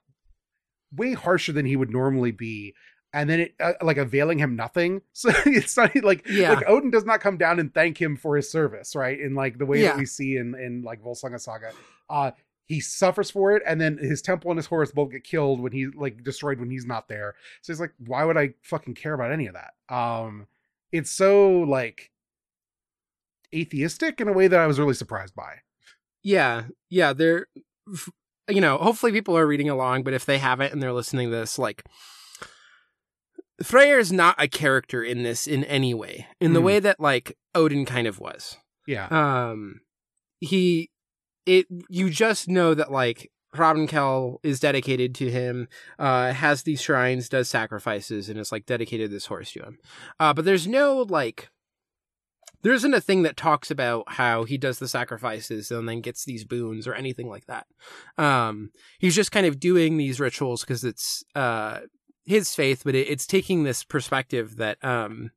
way 0.95 1.14
harsher 1.14 1.53
than 1.53 1.66
he 1.66 1.77
would 1.77 1.91
normally 1.91 2.33
be 2.33 2.75
and 3.13 3.29
then 3.29 3.41
it 3.41 3.55
uh, 3.61 3.73
like 3.83 3.97
availing 3.97 4.39
him 4.39 4.57
nothing. 4.57 5.03
So 5.13 5.31
it's 5.47 5.77
not 5.77 5.95
like 6.03 6.27
yeah. 6.29 6.53
like 6.53 6.69
Odin 6.69 6.91
does 6.91 7.05
not 7.05 7.21
come 7.21 7.39
down 7.39 7.59
and 7.59 7.73
thank 7.73 8.01
him 8.01 8.17
for 8.17 8.37
his 8.37 8.51
service, 8.51 8.95
right? 8.95 9.19
In 9.19 9.35
like 9.35 9.59
the 9.59 9.67
way 9.67 9.83
Yeah. 9.83 9.89
that 9.91 9.99
we 9.99 10.07
see 10.07 10.37
in 10.37 10.55
in 10.55 10.83
like 10.83 11.03
Volsunga 11.03 11.41
Saga. 11.41 11.73
Uh 12.09 12.33
he 12.67 12.81
suffers 12.81 13.31
for 13.31 13.57
it, 13.57 13.63
and 13.67 13.81
then 13.81 13.97
his 13.97 14.21
temple 14.21 14.51
and 14.51 14.59
his 14.59 14.67
horse 14.67 14.93
both 14.93 15.11
get 15.11 15.25
killed 15.25 15.59
when 15.61 15.73
he 15.73 15.87
like 15.87 16.23
destroyed 16.23 16.61
when 16.61 16.69
he's 16.71 16.85
not 16.85 17.09
there. 17.09 17.35
So 17.63 17.73
he's 17.73 17.81
like, 17.81 17.95
why 17.99 18.25
would 18.25 18.37
I 18.37 18.51
fucking 18.63 18.95
care 18.95 19.15
about 19.15 19.33
any 19.33 19.47
of 19.47 19.55
that? 19.55 19.73
Um 19.95 20.47
it's 20.93 21.11
so 21.11 21.61
like 21.61 22.11
atheistic 23.55 24.21
in 24.21 24.29
a 24.29 24.33
way 24.33 24.49
that 24.49 24.61
I 24.61 24.67
was 24.67 24.79
really 24.79 24.95
surprised 24.95 25.35
by. 25.35 25.61
Yeah, 26.23 26.65
yeah, 26.91 27.13
they're 27.13 27.47
you 28.49 28.61
know, 28.61 28.79
hopefully 28.79 29.13
people 29.13 29.37
are 29.37 29.47
reading 29.47 29.69
along, 29.69 30.05
but 30.05 30.15
if 30.15 30.25
they 30.25 30.39
haven't 30.39 30.73
and 30.73 30.83
they're 30.83 30.93
listening 30.93 31.31
to 31.31 31.37
this, 31.37 31.59
like 31.59 31.85
Freyr 33.63 33.99
is 33.99 34.13
not 34.13 34.37
a 34.39 34.47
character 34.49 35.03
in 35.03 35.23
this 35.25 35.47
in 35.47 35.65
any 35.65 35.93
way, 35.95 36.27
in 36.41 36.53
the 36.53 36.61
Mm. 36.61 36.65
way 36.65 36.79
that 36.81 37.01
like 37.01 37.37
Odin 37.55 37.85
kind 37.85 38.07
of 38.07 38.21
was. 38.21 38.57
Yeah. 38.87 39.09
Um, 39.11 39.81
he, 40.41 40.91
it, 41.45 41.67
you 41.89 42.09
just 42.11 42.49
know 42.49 42.75
that 42.75 42.93
like 42.93 43.31
Hrafnkel 43.57 44.37
is 44.43 44.61
dedicated 44.61 45.15
to 45.17 45.31
him, 45.31 45.69
uh, 45.99 46.33
has 46.33 46.63
these 46.63 46.81
shrines, 46.81 47.29
does 47.29 47.49
sacrifices, 47.49 48.29
and 48.29 48.39
is 48.39 48.53
like 48.53 48.65
dedicated 48.67 49.11
this 49.11 49.27
horse 49.27 49.51
to 49.53 49.61
him. 49.63 49.79
Uh, 50.21 50.33
but 50.33 50.45
there's 50.45 50.67
no 50.69 50.99
like, 51.09 51.49
there 52.63 52.73
isn't 52.73 52.95
a 52.95 53.01
thing 53.01 53.23
that 53.23 53.37
talks 53.37 53.71
about 53.71 54.05
how 54.13 54.45
he 54.45 54.59
does 54.59 54.79
the 54.79 54.89
sacrifices 54.89 55.71
and 55.71 55.89
then 55.89 56.01
gets 56.01 56.25
these 56.25 56.45
boons 56.45 56.87
or 56.87 56.95
anything 56.95 57.29
like 57.29 57.47
that. 57.47 57.67
Um, 58.17 58.71
he's 58.99 59.15
just 59.17 59.33
kind 59.33 59.47
of 59.47 59.59
doing 59.61 59.97
these 59.97 60.21
rituals 60.21 60.61
because 60.63 60.85
it's 60.85 61.25
uh 61.35 61.81
his 62.29 62.55
faith, 62.55 62.83
but 62.85 62.95
it, 62.95 63.09
it's 63.09 63.26
taking 63.26 63.64
this 63.64 63.83
perspective 63.85 64.57
that 64.57 64.83
um, 64.85 65.31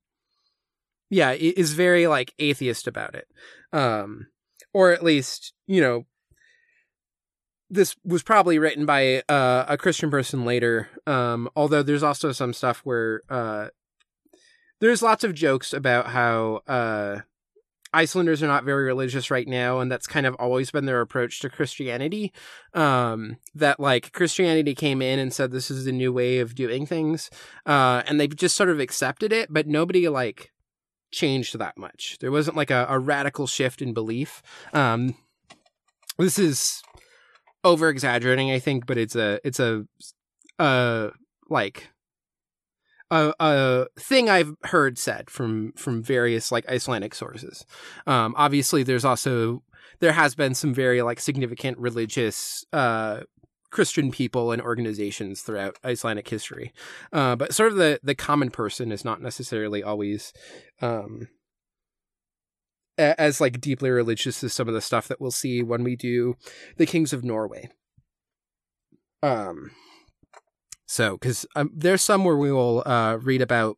yeah, 1.09 1.31
is 1.31 1.73
very 1.73 2.07
like 2.07 2.33
atheist 2.39 2.87
about 2.87 3.15
it, 3.15 3.27
um, 3.73 4.27
or 4.73 4.91
at 4.91 5.03
least 5.03 5.53
you 5.67 5.81
know. 5.81 6.05
This 7.73 7.95
was 8.03 8.21
probably 8.21 8.59
written 8.59 8.85
by 8.85 9.23
uh, 9.29 9.63
a 9.65 9.77
Christian 9.77 10.11
person 10.11 10.43
later, 10.43 10.89
um, 11.07 11.47
although 11.55 11.81
there's 11.81 12.03
also 12.03 12.33
some 12.33 12.51
stuff 12.51 12.81
where 12.83 13.21
uh, 13.29 13.67
there's 14.81 15.01
lots 15.01 15.23
of 15.23 15.33
jokes 15.33 15.71
about 15.71 16.07
how 16.07 16.63
uh, 16.67 17.21
Icelanders 17.93 18.41
are 18.41 18.47
not 18.47 18.63
very 18.63 18.85
religious 18.85 19.29
right 19.29 19.47
now, 19.47 19.79
and 19.79 19.91
that's 19.91 20.07
kind 20.07 20.25
of 20.25 20.35
always 20.35 20.71
been 20.71 20.85
their 20.85 21.01
approach 21.01 21.39
to 21.39 21.49
Christianity. 21.49 22.31
Um, 22.73 23.37
that 23.53 23.79
like 23.79 24.13
Christianity 24.13 24.75
came 24.75 25.01
in 25.01 25.19
and 25.19 25.33
said 25.33 25.51
this 25.51 25.69
is 25.69 25.85
the 25.85 25.91
new 25.91 26.13
way 26.13 26.39
of 26.39 26.55
doing 26.55 26.85
things, 26.85 27.29
uh, 27.65 28.03
and 28.07 28.19
they've 28.19 28.35
just 28.35 28.55
sort 28.55 28.69
of 28.69 28.79
accepted 28.79 29.33
it, 29.33 29.51
but 29.51 29.67
nobody 29.67 30.07
like 30.07 30.51
changed 31.11 31.59
that 31.59 31.77
much. 31.77 32.17
There 32.21 32.31
wasn't 32.31 32.57
like 32.57 32.71
a, 32.71 32.85
a 32.89 32.97
radical 32.97 33.47
shift 33.47 33.81
in 33.81 33.93
belief. 33.93 34.41
Um, 34.73 35.15
this 36.17 36.39
is 36.39 36.81
over 37.63 37.89
exaggerating, 37.89 38.51
I 38.51 38.59
think, 38.59 38.85
but 38.85 38.97
it's 38.97 39.15
a 39.15 39.39
it's 39.43 39.59
a 39.59 39.85
uh 40.59 41.09
like 41.49 41.89
a, 43.11 43.33
a 43.39 43.85
thing 43.99 44.29
I've 44.29 44.55
heard 44.63 44.97
said 44.97 45.29
from 45.29 45.73
from 45.73 46.01
various 46.01 46.51
like 46.51 46.67
Icelandic 46.69 47.13
sources. 47.13 47.65
Um, 48.07 48.33
obviously, 48.37 48.83
there's 48.83 49.05
also 49.05 49.63
there 49.99 50.13
has 50.13 50.33
been 50.33 50.55
some 50.55 50.73
very 50.73 51.01
like 51.01 51.19
significant 51.19 51.77
religious 51.77 52.65
uh, 52.73 53.21
Christian 53.69 54.11
people 54.11 54.51
and 54.51 54.61
organizations 54.61 55.41
throughout 55.41 55.77
Icelandic 55.85 56.27
history, 56.27 56.73
uh, 57.13 57.35
but 57.35 57.53
sort 57.53 57.71
of 57.71 57.77
the 57.77 57.99
the 58.01 58.15
common 58.15 58.49
person 58.49 58.91
is 58.91 59.05
not 59.05 59.21
necessarily 59.21 59.83
always. 59.83 60.33
Um, 60.81 61.27
a- 62.97 63.19
as 63.19 63.41
like 63.41 63.61
deeply 63.61 63.89
religious 63.89 64.43
as 64.43 64.53
some 64.53 64.67
of 64.67 64.73
the 64.73 64.81
stuff 64.81 65.07
that 65.07 65.19
we'll 65.19 65.31
see 65.31 65.63
when 65.63 65.83
we 65.83 65.95
do 65.95 66.35
the 66.77 66.85
kings 66.85 67.13
of 67.13 67.23
Norway. 67.23 67.69
Um, 69.23 69.71
so, 70.91 71.13
because 71.13 71.45
um, 71.55 71.71
there's 71.73 72.01
some 72.01 72.25
where 72.25 72.35
we 72.35 72.51
will 72.51 72.83
uh, 72.85 73.17
read 73.21 73.41
about. 73.41 73.77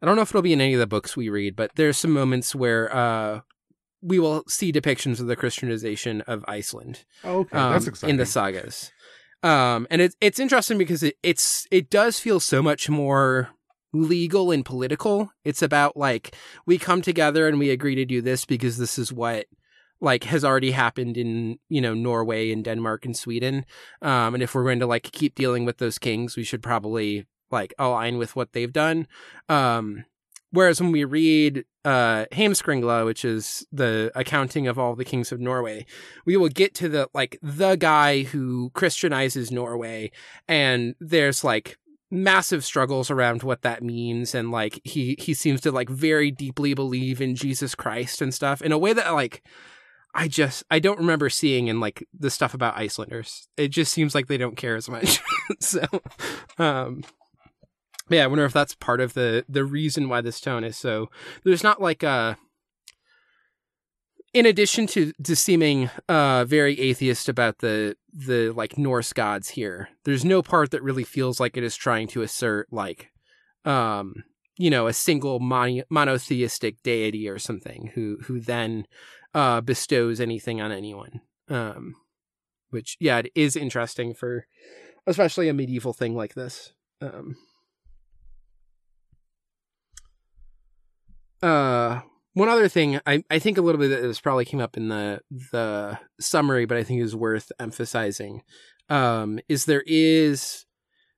I 0.00 0.06
don't 0.06 0.16
know 0.16 0.22
if 0.22 0.30
it'll 0.30 0.40
be 0.40 0.54
in 0.54 0.60
any 0.62 0.72
of 0.72 0.80
the 0.80 0.86
books 0.86 1.14
we 1.14 1.28
read, 1.28 1.54
but 1.54 1.72
there's 1.74 1.98
some 1.98 2.12
moments 2.12 2.54
where 2.54 2.90
uh, 2.90 3.40
we 4.00 4.18
will 4.18 4.42
see 4.48 4.72
depictions 4.72 5.20
of 5.20 5.26
the 5.26 5.36
Christianization 5.36 6.22
of 6.22 6.42
Iceland. 6.48 7.04
Okay, 7.22 7.54
um, 7.54 7.72
that's 7.72 7.86
exciting. 7.86 8.14
in 8.14 8.16
the 8.16 8.24
sagas. 8.24 8.90
Um, 9.42 9.86
and 9.90 10.00
it's 10.00 10.16
it's 10.22 10.40
interesting 10.40 10.78
because 10.78 11.02
it, 11.02 11.16
it's 11.22 11.66
it 11.70 11.90
does 11.90 12.18
feel 12.18 12.40
so 12.40 12.62
much 12.62 12.88
more 12.88 13.50
legal 13.92 14.50
and 14.50 14.64
political. 14.64 15.30
It's 15.44 15.60
about 15.60 15.98
like 15.98 16.34
we 16.64 16.78
come 16.78 17.02
together 17.02 17.46
and 17.46 17.58
we 17.58 17.68
agree 17.68 17.96
to 17.96 18.06
do 18.06 18.22
this 18.22 18.46
because 18.46 18.78
this 18.78 18.98
is 18.98 19.12
what 19.12 19.48
like 20.00 20.24
has 20.24 20.44
already 20.44 20.70
happened 20.70 21.16
in 21.16 21.58
you 21.68 21.80
know 21.80 21.94
Norway 21.94 22.50
and 22.50 22.64
Denmark 22.64 23.04
and 23.04 23.16
Sweden. 23.16 23.64
Um, 24.02 24.34
and 24.34 24.42
if 24.42 24.54
we're 24.54 24.64
going 24.64 24.80
to 24.80 24.86
like 24.86 25.04
keep 25.04 25.34
dealing 25.34 25.64
with 25.64 25.78
those 25.78 25.98
kings, 25.98 26.36
we 26.36 26.44
should 26.44 26.62
probably 26.62 27.26
like 27.50 27.74
align 27.78 28.18
with 28.18 28.36
what 28.36 28.52
they've 28.52 28.72
done. 28.72 29.06
Um, 29.48 30.04
whereas 30.52 30.80
when 30.80 30.92
we 30.92 31.04
read 31.04 31.64
uh 31.84 32.26
Heimskringla, 32.32 33.04
which 33.04 33.24
is 33.24 33.66
the 33.72 34.10
accounting 34.14 34.66
of 34.66 34.78
all 34.78 34.94
the 34.94 35.04
kings 35.04 35.32
of 35.32 35.40
Norway, 35.40 35.86
we 36.24 36.36
will 36.36 36.48
get 36.48 36.74
to 36.76 36.88
the 36.88 37.08
like 37.14 37.38
the 37.42 37.76
guy 37.76 38.22
who 38.22 38.70
Christianizes 38.74 39.50
Norway, 39.50 40.10
and 40.48 40.94
there's 41.00 41.44
like 41.44 41.78
massive 42.10 42.64
struggles 42.64 43.10
around 43.10 43.44
what 43.44 43.62
that 43.62 43.84
means 43.84 44.34
and 44.34 44.50
like 44.50 44.80
he 44.82 45.16
he 45.20 45.32
seems 45.32 45.60
to 45.60 45.70
like 45.70 45.88
very 45.88 46.30
deeply 46.30 46.74
believe 46.74 47.20
in 47.20 47.36
Jesus 47.36 47.76
Christ 47.76 48.20
and 48.20 48.34
stuff 48.34 48.60
in 48.60 48.72
a 48.72 48.78
way 48.78 48.92
that 48.92 49.12
like 49.12 49.44
I 50.14 50.28
just 50.28 50.64
I 50.70 50.78
don't 50.78 50.98
remember 50.98 51.30
seeing 51.30 51.68
in 51.68 51.80
like 51.80 52.06
the 52.18 52.30
stuff 52.30 52.54
about 52.54 52.76
Icelanders. 52.76 53.48
It 53.56 53.68
just 53.68 53.92
seems 53.92 54.14
like 54.14 54.26
they 54.26 54.38
don't 54.38 54.56
care 54.56 54.76
as 54.76 54.88
much. 54.88 55.20
so 55.60 55.86
um 56.58 57.04
yeah, 58.08 58.24
I 58.24 58.26
wonder 58.26 58.44
if 58.44 58.52
that's 58.52 58.74
part 58.74 59.00
of 59.00 59.14
the 59.14 59.44
the 59.48 59.64
reason 59.64 60.08
why 60.08 60.20
this 60.20 60.40
tone 60.40 60.64
is 60.64 60.76
so 60.76 61.10
there's 61.44 61.62
not 61.62 61.80
like 61.80 62.02
a 62.02 62.36
in 64.32 64.46
addition 64.46 64.86
to 64.88 65.12
to 65.22 65.36
seeming 65.36 65.90
uh 66.08 66.44
very 66.44 66.78
atheist 66.80 67.28
about 67.28 67.58
the 67.58 67.96
the 68.12 68.50
like 68.50 68.76
Norse 68.76 69.12
gods 69.12 69.50
here, 69.50 69.88
there's 70.04 70.24
no 70.24 70.42
part 70.42 70.72
that 70.72 70.82
really 70.82 71.04
feels 71.04 71.38
like 71.38 71.56
it 71.56 71.62
is 71.62 71.76
trying 71.76 72.08
to 72.08 72.22
assert 72.22 72.66
like 72.72 73.10
um 73.64 74.24
you 74.56 74.70
know 74.70 74.88
a 74.88 74.92
single 74.92 75.38
mono- 75.38 75.84
monotheistic 75.88 76.82
deity 76.82 77.28
or 77.28 77.38
something 77.38 77.92
who 77.94 78.18
who 78.24 78.40
then 78.40 78.86
uh 79.34 79.60
bestows 79.60 80.20
anything 80.20 80.60
on 80.60 80.72
anyone. 80.72 81.20
Um 81.48 81.94
which 82.70 82.96
yeah, 83.00 83.18
it 83.18 83.32
is 83.34 83.56
interesting 83.56 84.14
for 84.14 84.46
especially 85.06 85.48
a 85.48 85.54
medieval 85.54 85.92
thing 85.92 86.14
like 86.14 86.34
this. 86.34 86.72
Um 87.00 87.36
uh 91.42 92.00
one 92.34 92.48
other 92.48 92.68
thing, 92.68 93.00
I, 93.06 93.24
I 93.28 93.38
think 93.38 93.58
a 93.58 93.62
little 93.62 93.80
bit 93.80 93.90
of 93.90 94.02
this 94.02 94.20
probably 94.20 94.44
came 94.44 94.60
up 94.60 94.76
in 94.76 94.88
the 94.88 95.20
the 95.52 95.98
summary, 96.20 96.64
but 96.64 96.76
I 96.76 96.84
think 96.84 97.02
is 97.02 97.16
worth 97.16 97.50
emphasizing. 97.58 98.42
Um, 98.88 99.40
is 99.48 99.64
there 99.64 99.82
is 99.86 100.64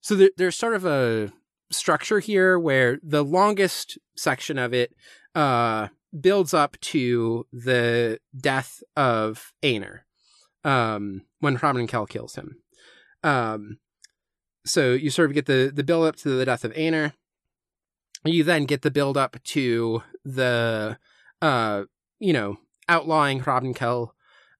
so 0.00 0.14
there, 0.14 0.30
there's 0.36 0.56
sort 0.56 0.74
of 0.74 0.84
a 0.84 1.30
structure 1.70 2.18
here 2.18 2.58
where 2.58 2.98
the 3.02 3.24
longest 3.24 3.98
section 4.16 4.58
of 4.58 4.72
it 4.72 4.94
uh, 5.34 5.88
builds 6.18 6.52
up 6.52 6.78
to 6.80 7.46
the 7.52 8.20
death 8.36 8.82
of 8.96 9.52
Einar 9.64 10.04
um, 10.64 11.22
when 11.40 11.58
Hrafnkel 11.58 12.08
kills 12.08 12.34
him. 12.34 12.56
Um, 13.22 13.78
so 14.64 14.92
you 14.92 15.10
sort 15.10 15.30
of 15.30 15.34
get 15.34 15.46
the 15.46 15.70
the 15.74 15.84
build 15.84 16.06
up 16.06 16.16
to 16.16 16.30
the 16.30 16.44
death 16.44 16.64
of 16.64 16.72
Einar 16.76 17.14
you 18.24 18.44
then 18.44 18.64
get 18.64 18.82
the 18.82 18.90
build 18.90 19.16
up 19.16 19.42
to 19.42 20.02
the 20.24 20.98
uh 21.40 21.82
you 22.18 22.32
know 22.32 22.56
outlawing 22.88 23.40
Hrafnkel 23.40 24.10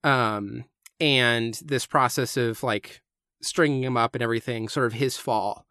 um 0.04 0.64
and 1.00 1.54
this 1.64 1.86
process 1.86 2.36
of 2.36 2.62
like 2.62 3.02
stringing 3.40 3.82
him 3.82 3.96
up 3.96 4.14
and 4.14 4.22
everything 4.22 4.68
sort 4.68 4.86
of 4.86 4.94
his 4.94 5.16
fall 5.16 5.66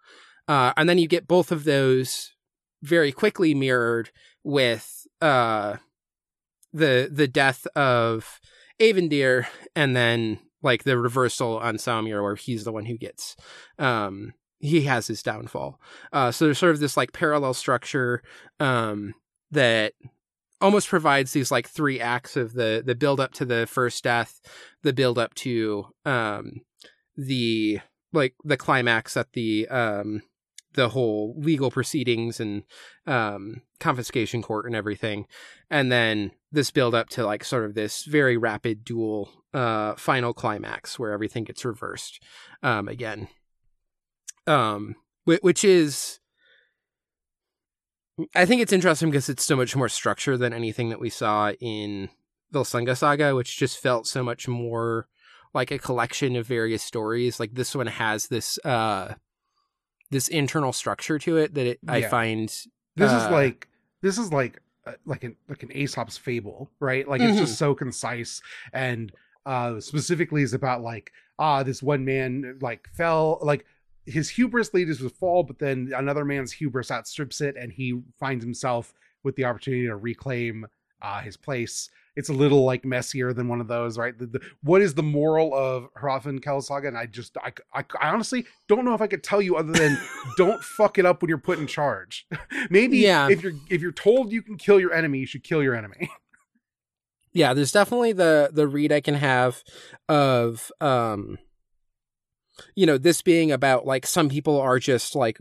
uh 0.48 0.74
and 0.78 0.88
then 0.88 0.98
you 0.98 1.08
get 1.08 1.28
both 1.28 1.52
of 1.52 1.64
those 1.64 2.34
very 2.82 3.12
quickly 3.12 3.54
mirrored 3.54 4.12
with 4.44 5.01
uh 5.22 5.78
the 6.74 7.10
the 7.12 7.28
death 7.28 7.68
of 7.76 8.40
Eyvindr 8.80 9.46
and 9.76 9.96
then 9.96 10.40
like 10.64 10.84
the 10.84 10.98
reversal 10.98 11.58
on 11.60 11.76
Samir 11.76 12.22
where 12.22 12.36
he's 12.36 12.64
the 12.64 12.72
one 12.72 12.86
who 12.86 12.98
gets 12.98 13.36
um 13.80 14.34
he 14.62 14.82
has 14.82 15.08
his 15.08 15.24
downfall. 15.24 15.80
Uh, 16.14 16.32
so 16.32 16.46
there's 16.46 16.60
sort 16.60 16.74
of 16.74 16.80
this 16.80 16.96
like 16.96 17.12
parallel 17.14 17.54
structure 17.54 18.22
um, 18.60 19.14
that 19.50 19.94
almost 20.62 20.88
provides 20.88 21.34
these 21.34 21.52
like 21.52 21.68
three 21.68 22.00
acts 22.00 22.38
of 22.38 22.54
the 22.54 22.84
the 22.86 22.96
build 22.96 23.20
up 23.20 23.34
to 23.34 23.46
the 23.46 23.66
first 23.68 24.04
death, 24.04 24.40
the 24.84 24.94
build 24.94 25.18
up 25.18 25.34
to 25.34 25.88
um, 26.06 26.62
the 27.18 27.80
like 28.14 28.36
the 28.44 28.58
climax 28.58 29.18
at 29.18 29.34
the 29.34 29.68
um, 29.70 30.22
the 30.74 30.90
whole 30.90 31.36
legal 31.38 31.72
proceedings 31.72 32.40
and 32.40 32.64
um, 33.08 33.62
confiscation 33.80 34.42
court 34.42 34.66
and 34.66 34.76
everything, 34.76 35.26
and 35.70 35.92
then 35.92 36.32
this 36.52 36.72
build 36.72 36.96
up 36.96 37.10
to 37.10 37.26
like 37.26 37.44
sort 37.44 37.66
of 37.66 37.74
this 37.74 38.04
very 38.04 38.38
rapid 38.38 38.84
dual 38.84 39.30
uh, 39.54 39.96
final 39.96 40.34
climax 40.34 40.98
where 40.98 41.12
everything 41.12 41.44
gets 41.44 41.66
reversed 41.66 42.22
um, 42.64 42.88
again 42.88 43.28
um, 44.48 44.96
which 45.26 45.64
is 45.64 46.20
I 48.36 48.46
think 48.46 48.62
it's 48.62 48.74
interesting 48.74 49.10
because 49.10 49.30
it's 49.30 49.46
so 49.46 49.56
much 49.56 49.76
more 49.76 49.90
structure 49.90 50.38
than 50.38 50.54
anything 50.54 50.90
that 50.90 51.00
we 51.00 51.10
saw 51.10 51.52
in 51.60 52.10
the 52.52 52.60
Volsunga 52.60 52.96
Saga, 52.96 53.36
which 53.36 53.58
just 53.58 53.80
felt 53.80 54.06
so 54.06 54.24
much 54.24 54.48
more 54.48 55.08
like 55.54 55.72
a 55.72 55.80
collection 55.80 56.36
of 56.36 56.46
various 56.46 56.84
stories. 56.84 57.40
Like 57.40 57.54
this 57.54 57.76
one 57.76 57.88
has 57.88 58.28
this 58.28 58.60
uh 58.66 59.16
this 60.12 60.28
internal 60.28 60.72
structure 60.74 61.18
to 61.20 61.38
it 61.38 61.54
that 61.56 61.66
it, 61.66 61.80
yeah. 61.84 61.94
I 61.94 62.02
find 62.04 62.48
this 62.48 63.12
uh, 63.12 63.26
is 63.26 63.32
like 63.32 63.68
this 64.02 64.18
is 64.18 64.32
like 64.32 64.62
uh, 64.86 64.94
like 65.06 65.24
an 65.24 65.36
like 65.50 65.64
an 65.64 65.72
Aesop's 65.72 66.18
fable, 66.18 66.70
right? 66.80 67.08
Like 67.08 67.22
it's 67.22 67.32
mm-hmm. 67.32 67.40
just 67.40 67.58
so 67.58 67.74
concise 67.74 68.42
and 68.74 69.12
uh 69.48 69.80
specifically 69.80 70.44
is 70.44 70.54
about 70.54 70.84
like 70.84 71.12
ah 71.40 71.64
this 71.64 71.82
one 71.82 72.06
man 72.06 72.60
like 72.62 72.88
fell 72.94 73.40
like 73.42 73.66
his 74.06 74.30
hubris 74.30 74.74
leads 74.74 75.00
to 75.00 75.10
fall, 75.10 75.44
but 75.44 75.60
then 75.60 75.92
another 75.96 76.26
man's 76.26 76.52
hubris 76.52 76.92
outstrips 76.92 77.42
it, 77.42 77.56
and 77.56 77.72
he 77.72 78.02
finds 78.20 78.44
himself 78.44 78.94
with 79.24 79.36
the 79.36 79.46
opportunity 79.46 79.86
to 79.86 79.96
reclaim 79.96 80.66
uh, 81.02 81.22
his 81.22 81.38
place. 81.38 81.90
It's 82.22 82.30
a 82.30 82.34
little 82.34 82.64
like 82.66 82.86
messier 82.86 83.34
than 83.34 83.48
one 83.48 83.62
of 83.62 83.68
those, 83.68 83.98
right? 83.98 84.16
The, 84.16 84.28
the, 84.28 84.42
what 84.62 84.84
is 84.84 84.94
the 84.94 85.02
moral 85.02 85.56
of 85.56 85.92
Hrafnkel 85.96 86.62
Saga? 86.62 86.88
And 86.88 86.96
I 86.96 87.08
just, 87.08 87.36
I, 87.40 87.52
I, 87.74 87.84
I, 88.00 88.10
honestly 88.10 88.46
don't 88.68 88.86
know 88.86 88.94
if 88.94 89.02
I 89.02 89.08
could 89.08 89.24
tell 89.24 89.42
you 89.42 89.56
other 89.56 89.74
than 89.74 90.00
don't 90.38 90.64
fuck 90.64 91.00
it 91.00 91.06
up 91.08 91.24
when 91.24 91.30
you're 91.30 91.40
put 91.40 91.58
in 91.58 91.66
charge. 91.66 92.28
Maybe 92.70 93.00
yeah. 93.00 93.28
if 93.28 93.42
you're 93.42 93.54
if 93.72 93.82
you're 93.82 93.92
told 93.92 94.32
you 94.32 94.44
can 94.44 94.56
kill 94.56 94.80
your 94.80 94.94
enemy, 94.94 95.18
you 95.18 95.26
should 95.26 95.44
kill 95.44 95.64
your 95.64 95.74
enemy. 95.74 96.12
yeah, 97.34 97.56
there's 97.56 97.72
definitely 97.72 98.14
the 98.14 98.52
the 98.54 98.68
read 98.68 98.92
I 98.92 99.02
can 99.02 99.16
have 99.16 99.64
of 100.08 100.72
um 100.80 101.40
you 102.76 102.86
know, 102.86 103.00
this 103.00 103.24
being 103.24 103.52
about 103.52 103.88
like 103.88 104.06
some 104.06 104.30
people 104.30 104.62
are 104.62 104.78
just 104.78 105.16
like 105.16 105.40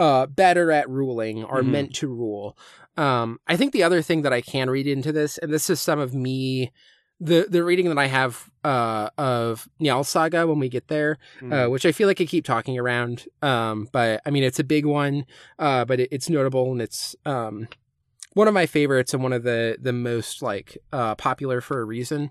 uh 0.00 0.26
better 0.26 0.72
at 0.72 0.90
ruling 0.90 1.44
are 1.44 1.60
mm-hmm. 1.60 1.70
meant 1.70 1.94
to 1.94 2.08
rule. 2.08 2.58
Um 2.96 3.40
I 3.46 3.56
think 3.56 3.72
the 3.72 3.82
other 3.82 4.02
thing 4.02 4.22
that 4.22 4.32
I 4.32 4.40
can 4.40 4.70
read 4.70 4.86
into 4.86 5.12
this, 5.12 5.38
and 5.38 5.52
this 5.52 5.70
is 5.70 5.80
some 5.80 5.98
of 5.98 6.14
me 6.14 6.72
the 7.20 7.46
the 7.48 7.64
reading 7.64 7.88
that 7.88 7.98
I 7.98 8.06
have 8.06 8.50
uh 8.64 9.10
of 9.16 9.68
Njal 9.80 10.04
Saga 10.04 10.46
when 10.46 10.58
we 10.58 10.68
get 10.68 10.88
there, 10.88 11.18
mm-hmm. 11.40 11.52
uh, 11.52 11.68
which 11.68 11.86
I 11.86 11.92
feel 11.92 12.08
like 12.08 12.20
I 12.20 12.26
keep 12.26 12.44
talking 12.44 12.78
around. 12.78 13.26
Um, 13.42 13.88
but 13.92 14.20
I 14.26 14.30
mean 14.30 14.44
it's 14.44 14.58
a 14.58 14.64
big 14.64 14.86
one, 14.86 15.26
uh, 15.58 15.84
but 15.84 16.00
it, 16.00 16.08
it's 16.12 16.28
notable 16.28 16.72
and 16.72 16.82
it's 16.82 17.16
um 17.24 17.68
one 18.34 18.48
of 18.48 18.54
my 18.54 18.66
favorites 18.66 19.14
and 19.14 19.22
one 19.22 19.32
of 19.32 19.42
the 19.42 19.78
the 19.80 19.92
most 19.92 20.42
like 20.42 20.76
uh 20.92 21.14
popular 21.14 21.60
for 21.60 21.80
a 21.80 21.84
reason. 21.84 22.30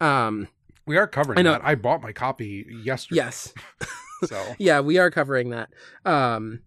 Um 0.00 0.48
we 0.86 0.96
are 0.96 1.06
covering 1.06 1.38
I 1.38 1.42
know. 1.42 1.52
that. 1.52 1.64
I 1.64 1.76
bought 1.76 2.02
my 2.02 2.12
copy 2.12 2.66
yesterday. 2.82 3.16
Yes. 3.18 3.54
so 4.24 4.54
yeah, 4.58 4.80
we 4.80 4.98
are 4.98 5.10
covering 5.10 5.50
that. 5.50 5.70
Um, 6.04 6.62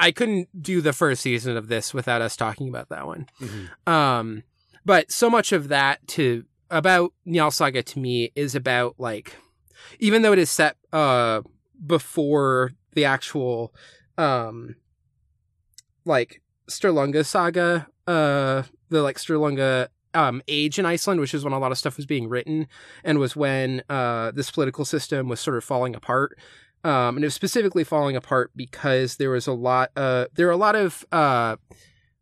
I 0.00 0.10
couldn't 0.12 0.48
do 0.60 0.80
the 0.80 0.94
first 0.94 1.22
season 1.22 1.56
of 1.56 1.68
this 1.68 1.92
without 1.92 2.22
us 2.22 2.34
talking 2.34 2.68
about 2.68 2.88
that 2.88 3.06
one. 3.06 3.26
Mm-hmm. 3.40 3.92
Um, 3.92 4.42
but 4.84 5.12
so 5.12 5.28
much 5.28 5.52
of 5.52 5.68
that 5.68 6.06
to 6.08 6.44
about 6.70 7.12
Njal 7.26 7.52
Saga 7.52 7.82
to 7.82 7.98
me 7.98 8.32
is 8.34 8.54
about 8.54 8.94
like, 8.98 9.36
even 9.98 10.22
though 10.22 10.32
it 10.32 10.38
is 10.38 10.50
set 10.50 10.76
uh 10.92 11.42
before 11.86 12.72
the 12.94 13.04
actual 13.04 13.74
um 14.18 14.74
like 16.04 16.42
Sturlunga 16.68 17.24
saga, 17.24 17.86
uh 18.06 18.62
the 18.88 19.02
like 19.02 19.18
Sturlunga 19.18 19.88
um, 20.14 20.42
age 20.48 20.78
in 20.78 20.86
Iceland, 20.86 21.20
which 21.20 21.34
is 21.34 21.44
when 21.44 21.52
a 21.52 21.58
lot 21.58 21.72
of 21.72 21.78
stuff 21.78 21.96
was 21.96 22.06
being 22.06 22.28
written, 22.28 22.66
and 23.04 23.18
was 23.18 23.36
when 23.36 23.82
uh, 23.88 24.32
this 24.32 24.50
political 24.50 24.84
system 24.84 25.28
was 25.28 25.40
sort 25.40 25.56
of 25.56 25.64
falling 25.64 25.94
apart. 25.94 26.36
Um, 26.82 27.16
and 27.16 27.24
it 27.24 27.26
was 27.26 27.34
specifically 27.34 27.84
falling 27.84 28.16
apart 28.16 28.52
because 28.56 29.16
there 29.16 29.30
was 29.30 29.46
a 29.46 29.52
lot. 29.52 29.90
Uh, 29.96 30.26
there 30.34 30.46
were 30.46 30.52
a 30.52 30.56
lot 30.56 30.76
of 30.76 31.04
uh, 31.12 31.56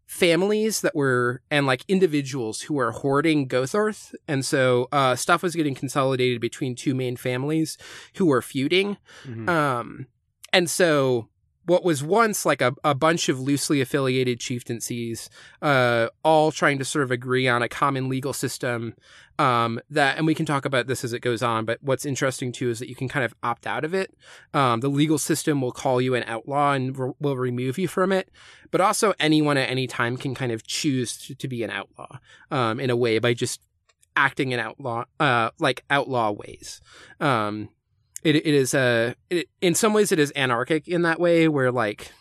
families 0.06 0.80
that 0.80 0.94
were 0.94 1.42
and 1.50 1.66
like 1.66 1.84
individuals 1.86 2.62
who 2.62 2.74
were 2.74 2.92
hoarding 2.92 3.46
Gothorth, 3.46 4.14
and 4.26 4.44
so 4.44 4.88
uh, 4.90 5.14
stuff 5.14 5.42
was 5.42 5.54
getting 5.54 5.74
consolidated 5.74 6.40
between 6.40 6.74
two 6.74 6.94
main 6.94 7.16
families 7.16 7.78
who 8.16 8.26
were 8.26 8.42
feuding. 8.42 8.96
Mhm. 9.24 9.48
Um, 9.48 10.06
and 10.52 10.68
so 10.68 11.28
what 11.68 11.84
was 11.84 12.02
once 12.02 12.46
like 12.46 12.62
a, 12.62 12.74
a 12.82 12.94
bunch 12.94 13.28
of 13.28 13.38
loosely 13.38 13.80
affiliated 13.82 14.40
chieftaincies, 14.40 15.28
uh, 15.60 16.08
all 16.24 16.50
trying 16.50 16.78
to 16.78 16.84
sort 16.84 17.02
of 17.02 17.10
agree 17.10 17.46
on 17.46 17.62
a 17.62 17.68
common 17.68 18.08
legal 18.08 18.32
system. 18.32 18.94
Um, 19.38 19.78
that, 19.90 20.16
and 20.16 20.26
we 20.26 20.34
can 20.34 20.46
talk 20.46 20.64
about 20.64 20.88
this 20.88 21.04
as 21.04 21.12
it 21.12 21.20
goes 21.20 21.42
on, 21.42 21.64
but 21.64 21.78
what's 21.80 22.04
interesting 22.04 22.50
too 22.50 22.70
is 22.70 22.80
that 22.80 22.88
you 22.88 22.96
can 22.96 23.08
kind 23.08 23.24
of 23.24 23.34
opt 23.42 23.66
out 23.66 23.84
of 23.84 23.94
it. 23.94 24.12
Um, 24.52 24.80
the 24.80 24.88
legal 24.88 25.18
system 25.18 25.60
will 25.60 25.70
call 25.70 26.00
you 26.00 26.14
an 26.14 26.24
outlaw 26.26 26.72
and 26.72 26.98
re- 26.98 27.12
will 27.20 27.36
remove 27.36 27.78
you 27.78 27.86
from 27.86 28.10
it, 28.10 28.30
but 28.70 28.80
also 28.80 29.14
anyone 29.20 29.56
at 29.56 29.70
any 29.70 29.86
time 29.86 30.16
can 30.16 30.34
kind 30.34 30.50
of 30.50 30.66
choose 30.66 31.16
to, 31.18 31.34
to 31.36 31.46
be 31.46 31.62
an 31.62 31.70
outlaw, 31.70 32.18
um, 32.50 32.80
in 32.80 32.90
a 32.90 32.96
way 32.96 33.20
by 33.20 33.34
just 33.34 33.60
acting 34.16 34.50
in 34.50 34.58
outlaw, 34.58 35.04
uh, 35.20 35.50
like 35.60 35.84
outlaw 35.90 36.32
ways. 36.32 36.80
Um, 37.20 37.68
it 38.22 38.36
it 38.36 38.46
is 38.46 38.74
a 38.74 39.14
it, 39.30 39.48
in 39.60 39.74
some 39.74 39.92
ways 39.92 40.12
it 40.12 40.18
is 40.18 40.30
anarchic 40.32 40.88
in 40.88 41.02
that 41.02 41.20
way 41.20 41.48
where 41.48 41.70
like 41.70 42.12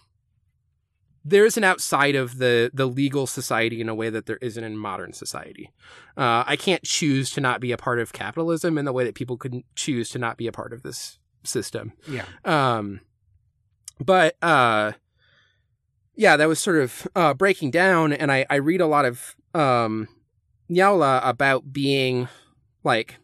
there's 1.23 1.57
an 1.57 1.63
outside 1.63 2.15
of 2.15 2.37
the 2.37 2.71
the 2.73 2.85
legal 2.85 3.27
society 3.27 3.81
in 3.81 3.89
a 3.89 3.95
way 3.95 4.09
that 4.09 4.25
there 4.27 4.37
isn't 4.41 4.63
in 4.63 4.77
modern 4.77 5.11
society. 5.11 5.71
Uh, 6.15 6.43
I 6.47 6.55
can't 6.55 6.83
choose 6.83 7.29
to 7.31 7.41
not 7.41 7.59
be 7.59 7.71
a 7.71 7.77
part 7.77 7.99
of 7.99 8.13
capitalism 8.13 8.77
in 8.77 8.85
the 8.85 8.93
way 8.93 9.03
that 9.03 9.15
people 9.15 9.37
couldn't 9.37 9.65
choose 9.75 10.09
to 10.11 10.19
not 10.19 10.37
be 10.37 10.47
a 10.47 10.51
part 10.51 10.71
of 10.71 10.83
this 10.83 11.19
system. 11.43 11.93
yeah. 12.07 12.25
Um, 12.45 13.01
but 13.99 14.35
uh, 14.41 14.93
yeah, 16.15 16.37
that 16.37 16.47
was 16.47 16.59
sort 16.59 16.77
of 16.77 17.07
uh, 17.15 17.33
breaking 17.33 17.71
down, 17.71 18.13
and 18.13 18.31
I 18.31 18.45
I 18.49 18.55
read 18.55 18.81
a 18.81 18.87
lot 18.87 19.05
of 19.05 19.35
um, 19.53 20.07
Njála 20.69 21.21
about 21.27 21.73
being 21.73 22.29
like 22.83 23.17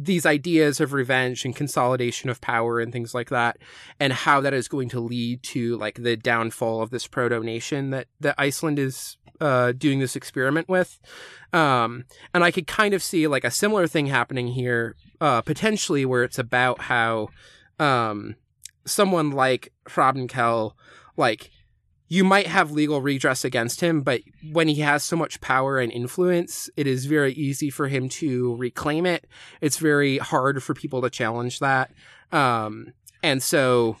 these 0.00 0.24
ideas 0.24 0.80
of 0.80 0.92
revenge 0.92 1.44
and 1.44 1.56
consolidation 1.56 2.30
of 2.30 2.40
power 2.40 2.78
and 2.78 2.92
things 2.92 3.14
like 3.14 3.30
that, 3.30 3.58
and 3.98 4.12
how 4.12 4.40
that 4.40 4.54
is 4.54 4.68
going 4.68 4.88
to 4.90 5.00
lead 5.00 5.42
to 5.42 5.76
like 5.76 6.02
the 6.02 6.16
downfall 6.16 6.80
of 6.80 6.90
this 6.90 7.08
proto 7.08 7.40
nation 7.40 7.90
that 7.90 8.06
that 8.20 8.36
Iceland 8.38 8.78
is 8.78 9.16
uh, 9.40 9.72
doing 9.72 9.98
this 9.98 10.16
experiment 10.16 10.68
with. 10.68 11.00
Um, 11.52 12.04
and 12.32 12.44
I 12.44 12.50
could 12.52 12.66
kind 12.66 12.94
of 12.94 13.02
see 13.02 13.26
like 13.26 13.44
a 13.44 13.50
similar 13.50 13.86
thing 13.88 14.06
happening 14.06 14.48
here, 14.48 14.94
uh, 15.20 15.42
potentially 15.42 16.04
where 16.04 16.22
it's 16.22 16.38
about 16.38 16.82
how 16.82 17.28
um, 17.80 18.36
someone 18.84 19.32
like 19.32 19.72
Hrafnkel, 19.88 20.72
like 21.16 21.50
you 22.08 22.24
might 22.24 22.46
have 22.46 22.70
legal 22.70 23.02
redress 23.02 23.44
against 23.44 23.80
him, 23.82 24.00
but 24.00 24.22
when 24.50 24.66
he 24.66 24.76
has 24.76 25.04
so 25.04 25.14
much 25.14 25.40
power 25.40 25.78
and 25.78 25.92
influence, 25.92 26.70
it 26.76 26.86
is 26.86 27.04
very 27.04 27.32
easy 27.34 27.68
for 27.68 27.88
him 27.88 28.08
to 28.08 28.56
reclaim 28.56 29.04
it. 29.04 29.26
It's 29.60 29.76
very 29.76 30.16
hard 30.18 30.62
for 30.62 30.72
people 30.74 31.02
to 31.02 31.10
challenge 31.10 31.58
that. 31.58 31.90
Um, 32.32 32.94
and 33.22 33.42
so, 33.42 33.98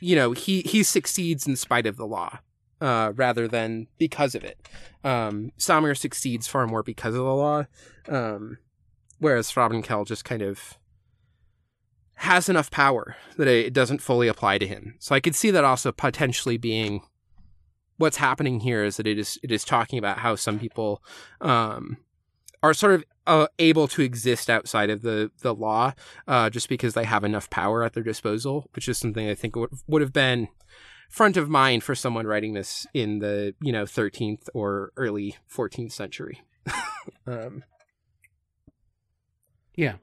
you 0.00 0.14
know, 0.14 0.32
he, 0.32 0.62
he 0.62 0.84
succeeds 0.84 1.46
in 1.46 1.56
spite 1.56 1.86
of 1.86 1.96
the 1.96 2.06
law, 2.06 2.38
uh, 2.80 3.12
rather 3.16 3.48
than 3.48 3.88
because 3.98 4.36
of 4.36 4.44
it. 4.44 4.68
Um, 5.02 5.50
Samir 5.58 5.96
succeeds 5.96 6.46
far 6.46 6.66
more 6.66 6.82
because 6.84 7.14
of 7.14 7.24
the 7.24 7.34
law. 7.34 7.64
Um, 8.08 8.58
whereas 9.18 9.50
Hrafnkel 9.50 10.06
just 10.06 10.24
kind 10.24 10.42
of 10.42 10.78
has 12.14 12.48
enough 12.48 12.70
power 12.70 13.16
that 13.36 13.48
it 13.48 13.72
doesn't 13.72 14.00
fully 14.00 14.28
apply 14.28 14.58
to 14.58 14.66
him. 14.68 14.94
So 15.00 15.16
I 15.16 15.20
could 15.20 15.34
see 15.34 15.50
that 15.50 15.64
also 15.64 15.90
potentially 15.90 16.56
being 16.58 17.02
what's 17.98 18.16
happening 18.16 18.60
here 18.60 18.84
is 18.84 18.96
that 18.96 19.06
it 19.06 19.18
is 19.18 19.38
it 19.42 19.52
is 19.52 19.64
talking 19.64 19.98
about 19.98 20.18
how 20.18 20.34
some 20.34 20.58
people 20.58 21.02
um, 21.40 21.98
are 22.62 22.74
sort 22.74 22.94
of 22.94 23.04
uh, 23.26 23.46
able 23.58 23.88
to 23.88 24.02
exist 24.02 24.50
outside 24.50 24.90
of 24.90 25.02
the 25.02 25.30
the 25.42 25.54
law 25.54 25.92
uh, 26.28 26.50
just 26.50 26.68
because 26.68 26.94
they 26.94 27.04
have 27.04 27.24
enough 27.24 27.50
power 27.50 27.82
at 27.82 27.92
their 27.92 28.02
disposal, 28.02 28.68
which 28.74 28.88
is 28.88 28.98
something 28.98 29.28
I 29.28 29.34
think 29.34 29.56
would 29.56 29.70
would 29.86 30.02
have 30.02 30.12
been 30.12 30.48
front 31.08 31.36
of 31.36 31.48
mind 31.48 31.84
for 31.84 31.94
someone 31.94 32.26
writing 32.26 32.54
this 32.54 32.86
in 32.92 33.20
the 33.20 33.54
you 33.60 33.72
know 33.72 33.84
13th 33.84 34.48
or 34.54 34.92
early 34.96 35.36
14th 35.52 35.92
century. 35.92 36.42
um, 37.26 37.62
Yeah. 39.76 39.94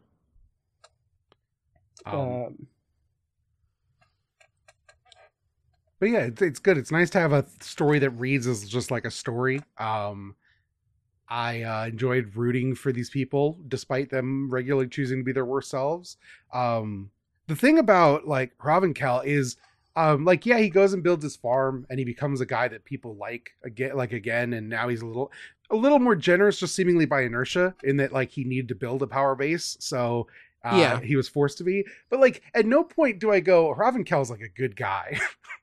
Um, 2.05 2.19
um, 2.19 2.67
but 6.01 6.09
yeah, 6.09 6.21
it's, 6.21 6.41
it's 6.41 6.59
good. 6.59 6.79
It's 6.79 6.91
nice 6.91 7.11
to 7.11 7.19
have 7.19 7.31
a 7.31 7.45
story 7.59 7.99
that 7.99 8.09
reads 8.09 8.47
as 8.47 8.67
just 8.67 8.89
like 8.89 9.05
a 9.05 9.11
story. 9.11 9.61
Um, 9.77 10.35
I 11.29 11.61
uh, 11.61 11.85
enjoyed 11.85 12.35
rooting 12.35 12.73
for 12.73 12.91
these 12.91 13.11
people, 13.11 13.59
despite 13.67 14.09
them 14.09 14.49
regularly 14.49 14.89
choosing 14.89 15.19
to 15.19 15.23
be 15.23 15.31
their 15.31 15.45
worst 15.45 15.69
selves. 15.69 16.17
Um, 16.51 17.11
the 17.45 17.55
thing 17.55 17.77
about 17.77 18.27
like 18.27 18.57
Ravenkel 18.57 19.25
is, 19.25 19.57
um, 19.95 20.25
like 20.25 20.43
yeah, 20.43 20.57
he 20.57 20.71
goes 20.71 20.93
and 20.93 21.03
builds 21.03 21.23
his 21.23 21.35
farm, 21.35 21.85
and 21.91 21.99
he 21.99 22.03
becomes 22.05 22.41
a 22.41 22.47
guy 22.47 22.67
that 22.67 22.83
people 22.83 23.15
like 23.17 23.51
again, 23.63 23.95
like 23.95 24.11
again, 24.11 24.53
and 24.53 24.67
now 24.67 24.87
he's 24.87 25.01
a 25.01 25.05
little, 25.05 25.31
a 25.69 25.75
little 25.75 25.99
more 25.99 26.15
generous, 26.15 26.59
just 26.59 26.73
seemingly 26.73 27.05
by 27.05 27.21
inertia, 27.21 27.75
in 27.83 27.97
that 27.97 28.11
like 28.11 28.31
he 28.31 28.43
needed 28.43 28.69
to 28.69 28.75
build 28.75 29.03
a 29.03 29.07
power 29.07 29.35
base, 29.35 29.77
so. 29.79 30.25
Uh, 30.63 30.77
Yeah. 30.77 30.99
he 30.99 31.15
was 31.15 31.27
forced 31.27 31.57
to 31.57 31.63
be, 31.63 31.83
but 32.11 32.19
like 32.19 32.43
at 32.53 32.67
no 32.67 32.83
point 32.83 33.17
do 33.17 33.31
I 33.31 33.39
go 33.39 33.73
Ravenkel's 33.73 34.29
like 34.29 34.41
a 34.41 34.47
good 34.47 34.75
guy. 34.75 35.19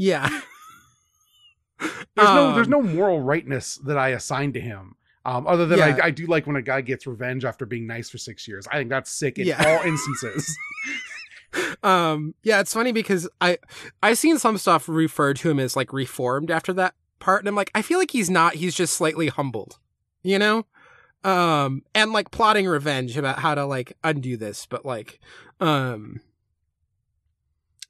yeah. 0.00 0.28
there's 1.78 2.28
no 2.28 2.54
there's 2.54 2.66
Um, 2.66 2.70
no 2.70 2.82
moral 2.82 3.20
rightness 3.20 3.76
that 3.84 3.98
I 3.98 4.08
assign 4.10 4.52
to 4.54 4.60
him. 4.60 4.94
Um, 5.26 5.46
other 5.46 5.66
than 5.66 5.78
Yeah. 5.78 5.98
I, 6.02 6.06
I 6.06 6.10
do 6.10 6.26
like 6.26 6.46
when 6.46 6.56
a 6.56 6.62
guy 6.62 6.80
gets 6.80 7.06
revenge 7.06 7.44
after 7.44 7.66
being 7.66 7.86
nice 7.86 8.08
for 8.08 8.16
six 8.18 8.48
years. 8.48 8.66
I 8.70 8.78
think 8.78 8.88
that's 8.90 9.10
sick 9.10 9.38
in 9.38 9.46
Yeah. 9.46 9.62
all 9.62 9.86
instances. 9.86 10.56
um 11.82 12.32
yeah 12.44 12.60
it's 12.60 12.72
funny 12.72 12.92
because 12.92 13.28
i 13.40 13.58
I've 14.04 14.18
seen 14.18 14.38
some 14.38 14.56
stuff 14.56 14.88
referred 14.88 15.36
to 15.38 15.50
him 15.50 15.58
as 15.58 15.74
like 15.74 15.92
reformed 15.92 16.48
after 16.48 16.72
that 16.74 16.94
part 17.18 17.40
and 17.42 17.48
i'm 17.48 17.56
like 17.56 17.72
i 17.74 17.82
feel 17.82 17.98
like 17.98 18.12
he's 18.12 18.30
not 18.30 18.54
he's 18.54 18.72
just 18.74 18.92
slightly 18.94 19.26
humbled 19.26 19.80
you 20.22 20.38
know 20.38 20.64
um 21.24 21.82
and 21.92 22.12
like 22.12 22.30
plotting 22.30 22.68
revenge 22.68 23.16
about 23.16 23.40
how 23.40 23.56
to 23.56 23.64
like 23.64 23.96
undo 24.04 24.36
this 24.36 24.64
but 24.66 24.86
like 24.86 25.18
um 25.58 26.20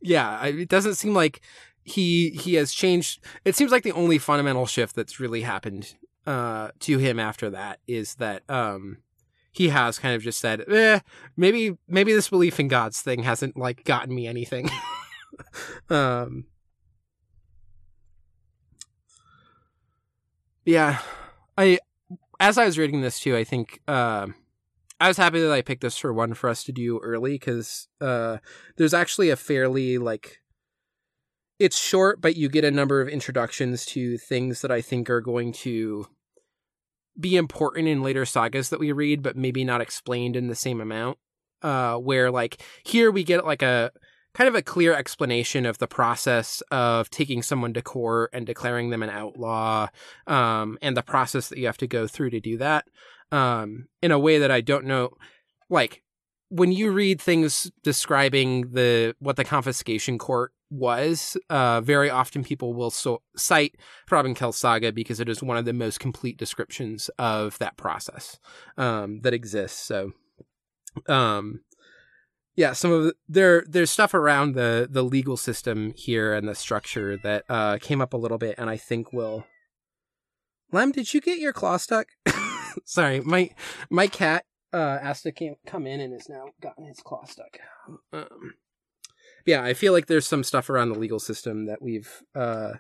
yeah 0.01 0.39
I, 0.41 0.47
it 0.49 0.69
doesn't 0.71 0.95
seem 0.95 1.13
like 1.13 1.43
he 1.85 2.31
he 2.31 2.55
has 2.55 2.73
changed 2.73 3.25
it 3.45 3.57
seems 3.57 3.73
like 3.73 3.83
the 3.83 3.93
only 3.93 4.19
fundamental 4.19 4.67
shift 4.67 4.95
that's 4.95 5.19
really 5.19 5.43
happened 5.43 5.95
uh 6.27 6.69
to 6.79 6.99
him 6.99 7.19
after 7.19 7.51
that 7.51 7.81
is 7.87 8.17
that 8.17 8.43
um 8.49 8.99
he 9.53 9.69
has 9.71 9.99
kind 9.99 10.15
of 10.15 10.23
just 10.23 10.39
said 10.39 10.63
eh, 10.71 11.01
maybe 11.37 11.77
maybe 11.89 12.13
this 12.13 12.29
belief 12.29 12.61
in 12.61 12.69
gods 12.69 13.01
thing 13.01 13.23
hasn't 13.23 13.57
like 13.57 13.85
gotten 13.85 14.15
me 14.15 14.27
anything. 14.27 14.69
Um 15.89 16.45
yeah 20.65 20.99
i 21.57 21.79
as 22.39 22.59
i 22.59 22.65
was 22.65 22.79
reading 22.79 23.01
this 23.01 23.19
too 23.21 23.37
i 23.37 23.45
think 23.45 23.81
um 23.89 24.35
i 25.01 25.09
was 25.09 25.17
happy 25.17 25.41
that 25.41 25.53
i 25.53 25.63
picked 25.63 25.83
this 25.83 25.97
for 25.97 26.13
one 26.13 26.35
for 26.35 26.49
us 26.49 26.63
to 26.65 26.73
do 26.73 26.99
early 27.01 27.33
because 27.33 27.89
uh 28.01 28.39
there's 28.77 28.95
actually 28.95 29.31
a 29.31 29.37
fairly 29.37 29.99
like 29.99 30.40
it's 31.61 31.79
short 31.79 32.21
but 32.21 32.37
you 32.37 32.49
get 32.49 32.65
a 32.65 32.71
number 32.71 33.01
of 33.01 33.09
introductions 33.09 33.87
to 33.87 34.19
things 34.19 34.63
that 34.63 34.73
i 34.73 34.81
think 34.81 35.09
are 35.09 35.21
going 35.21 35.53
to 35.53 36.05
be 37.21 37.37
important 37.37 37.89
in 37.89 38.03
later 38.03 38.25
sagas 38.25 38.71
that 38.71 38.81
we 38.81 38.93
read 38.93 39.23
but 39.23 39.37
maybe 39.37 39.65
not 39.65 39.81
explained 39.81 40.37
in 40.37 40.49
the 40.49 40.55
same 40.55 40.81
amount. 40.81 41.19
Uh 41.63 41.97
where 41.97 42.31
like 42.31 42.63
here 42.85 43.11
we 43.11 43.23
get 43.23 43.45
like 43.45 43.63
a 43.63 43.93
kind 44.33 44.49
of 44.49 44.55
a 44.55 44.63
clear 44.63 44.95
explanation 44.95 45.67
of 45.67 45.79
the 45.79 45.89
process 45.89 46.63
of 46.71 47.11
taking 47.11 47.43
someone 47.43 47.75
to 47.75 47.83
court 47.83 48.31
and 48.33 48.47
declaring 48.47 48.91
them 48.91 49.03
an 49.03 49.11
outlaw 49.11 49.89
um 50.27 50.79
and 50.81 50.97
the 50.97 51.03
process 51.03 51.49
that 51.49 51.59
you 51.59 51.67
have 51.67 51.77
to 51.77 51.87
go 51.87 52.07
through 52.07 52.31
to 52.31 52.41
do 52.41 52.57
that. 52.57 52.87
Um 53.33 53.87
in 54.03 54.11
a 54.11 54.19
way 54.19 54.39
that 54.39 54.51
I 54.51 54.61
don't 54.61 54.87
know 54.87 55.11
like 55.69 56.03
when 56.49 56.73
you 56.73 56.91
read 56.91 57.21
things 57.21 57.71
describing 57.83 58.73
the 58.73 59.15
what 59.19 59.37
the 59.37 59.45
confiscation 59.45 60.19
court 60.19 60.53
was, 60.71 61.37
uh, 61.49 61.81
very 61.81 62.09
often 62.09 62.45
people 62.45 62.73
will 62.73 62.91
so 62.91 63.23
cite 63.37 63.77
Hrafnkel 64.09 64.55
saga 64.55 64.93
because 64.93 65.21
it 65.21 65.29
is 65.29 65.43
one 65.43 65.57
of 65.57 65.65
the 65.65 65.73
most 65.73 66.01
complete 66.01 66.39
descriptions 66.39 67.11
of 67.19 67.59
that 67.59 67.77
process 67.77 68.39
um, 68.79 69.21
that 69.23 69.35
exists. 69.35 69.81
So, 69.81 70.13
um, 71.09 71.61
yeah, 72.57 72.73
some 72.73 72.93
of 72.93 73.05
the, 73.05 73.15
there 73.29 73.65
there's 73.67 73.91
stuff 73.91 74.13
around 74.13 74.55
the 74.55 74.89
the 74.91 75.03
legal 75.03 75.37
system 75.37 75.95
here 75.97 76.35
and 76.35 76.49
the 76.49 76.55
structure 76.55 77.17
that 77.19 77.45
uh, 77.49 77.79
came 77.81 78.01
up 78.01 78.13
a 78.13 78.19
little 78.19 78.39
bit, 78.39 78.57
and 78.59 78.69
I 78.69 78.77
think 78.77 79.13
will. 79.13 79.47
Lem, 80.73 80.93
did 80.93 81.13
you 81.15 81.21
get 81.21 81.39
your 81.39 81.53
claw 81.53 81.79
stuck? 81.79 82.09
Sorry, 82.85 83.21
my 83.21 83.51
my 83.89 84.07
cat 84.07 84.45
uh 84.73 84.99
asked 85.01 85.23
to 85.25 85.33
come 85.67 85.87
in 85.87 86.01
and 86.01 86.13
has 86.13 86.29
now 86.29 86.47
gotten 86.61 86.85
his 86.85 87.01
claw 87.01 87.25
stuck. 87.25 87.59
Um, 88.13 88.55
yeah, 89.51 89.65
I 89.65 89.75
feel 89.75 89.93
like 89.93 90.07
there's 90.07 90.29
some 90.29 90.45
stuff 90.45 90.71
around 90.71 90.91
the 90.91 90.99
legal 90.99 91.19
system 91.19 91.67
that 91.67 91.83
we've 91.83 92.23
uh 92.37 92.75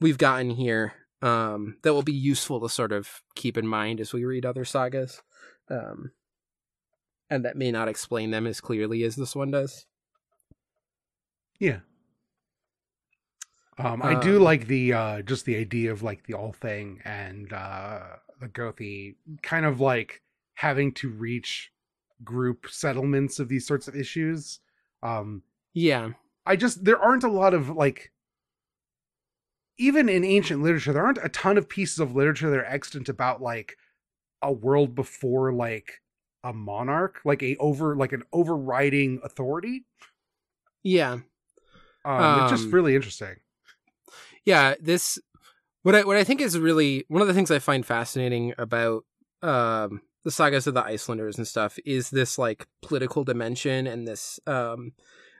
we've 0.00 0.18
gotten 0.18 0.50
here 0.50 0.94
um, 1.22 1.76
that 1.82 1.94
will 1.94 2.02
be 2.02 2.12
useful 2.12 2.60
to 2.60 2.68
sort 2.68 2.90
of 2.90 3.22
keep 3.36 3.56
in 3.56 3.68
mind 3.68 4.00
as 4.00 4.12
we 4.12 4.24
read 4.24 4.44
other 4.44 4.64
sagas, 4.64 5.22
um, 5.70 6.10
and 7.30 7.44
that 7.44 7.56
may 7.56 7.70
not 7.70 7.86
explain 7.86 8.32
them 8.32 8.48
as 8.48 8.60
clearly 8.60 9.04
as 9.04 9.14
this 9.14 9.36
one 9.36 9.52
does. 9.52 9.86
Yeah. 11.60 11.80
Um, 13.78 14.02
I 14.02 14.18
do 14.18 14.38
Um, 14.38 14.42
like 14.42 14.66
the 14.66 14.92
uh, 14.92 15.22
just 15.22 15.44
the 15.44 15.56
idea 15.56 15.92
of 15.92 16.02
like 16.02 16.26
the 16.26 16.34
Althing 16.34 16.98
and 17.04 17.52
uh, 17.52 18.00
the 18.40 18.48
Gothi 18.48 19.14
kind 19.42 19.64
of 19.64 19.78
like 19.80 20.20
having 20.54 20.92
to 20.94 21.10
reach 21.10 21.70
group 22.24 22.66
settlements 22.68 23.38
of 23.38 23.48
these 23.48 23.68
sorts 23.68 23.86
of 23.86 23.94
issues. 23.94 24.58
Um, 25.04 25.44
Yeah, 25.74 26.10
I 26.46 26.56
just 26.56 26.84
there 26.84 26.98
aren't 26.98 27.24
a 27.24 27.30
lot 27.30 27.54
of 27.54 27.70
like 27.70 28.12
even 29.78 30.08
in 30.08 30.24
ancient 30.24 30.62
literature 30.62 30.92
there 30.92 31.04
aren't 31.04 31.24
a 31.24 31.28
ton 31.28 31.56
of 31.56 31.68
pieces 31.68 31.98
of 31.98 32.14
literature 32.14 32.50
that 32.50 32.58
are 32.58 32.64
extant 32.64 33.08
about 33.08 33.40
like 33.40 33.76
a 34.42 34.52
world 34.52 34.94
before 34.94 35.52
like 35.52 36.00
a 36.44 36.52
monarch 36.52 37.20
like 37.24 37.42
a 37.42 37.56
over 37.56 37.96
like 37.96 38.12
an 38.12 38.22
overriding 38.32 39.20
authority. 39.24 39.84
Yeah. 40.82 41.18
um, 42.04 42.42
it's 42.42 42.50
just 42.50 42.64
Um, 42.66 42.70
really 42.72 42.94
interesting. 42.94 43.36
yeah 44.44 44.74
this 44.80 45.18
what 45.82 45.94
i 45.94 46.02
what 46.04 46.16
i 46.16 46.24
think 46.24 46.40
is 46.40 46.58
really 46.58 47.04
one 47.08 47.22
of 47.22 47.28
the 47.28 47.34
things 47.34 47.50
i 47.50 47.58
find 47.58 47.86
fascinating 47.86 48.52
about 48.58 49.04
um 49.42 50.02
the 50.24 50.30
sagas 50.30 50.66
of 50.66 50.74
the 50.74 50.84
icelanders 50.84 51.38
and 51.38 51.46
stuff 51.46 51.78
is 51.84 52.10
this 52.10 52.38
like 52.38 52.66
political 52.82 53.24
dimension 53.24 53.86
and 53.86 54.06
this 54.06 54.38
um 54.46 54.92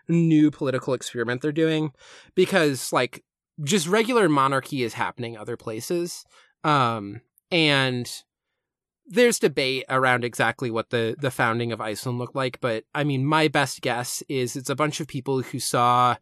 new 0.09 0.50
political 0.50 0.94
experiment 0.94 1.42
they're 1.42 1.53
doing 1.53 1.92
because 2.34 2.92
like 2.92 3.24
just 3.62 3.86
regular 3.86 4.28
monarchy 4.28 4.82
is 4.82 4.94
happening 4.94 5.36
other 5.36 5.57
places 5.57 6.24
um 6.64 7.20
and 7.50 8.22
there's 9.07 9.38
debate 9.38 9.84
around 9.88 10.24
exactly 10.24 10.70
what 10.70 10.90
the 10.90 11.16
the 11.20 11.30
founding 11.30 11.72
of 11.72 11.80
Iceland 11.80 12.18
looked 12.18 12.36
like 12.36 12.61
but 12.61 12.84
i 12.94 13.05
mean 13.05 13.24
my 13.24 13.48
best 13.48 13.80
guess 13.82 14.22
is 14.28 14.57
it's 14.57 14.70
a 14.70 14.76
bunch 14.76 15.00
of 15.00 15.07
people 15.09 15.42
who 15.42 15.59
saw 15.59 16.16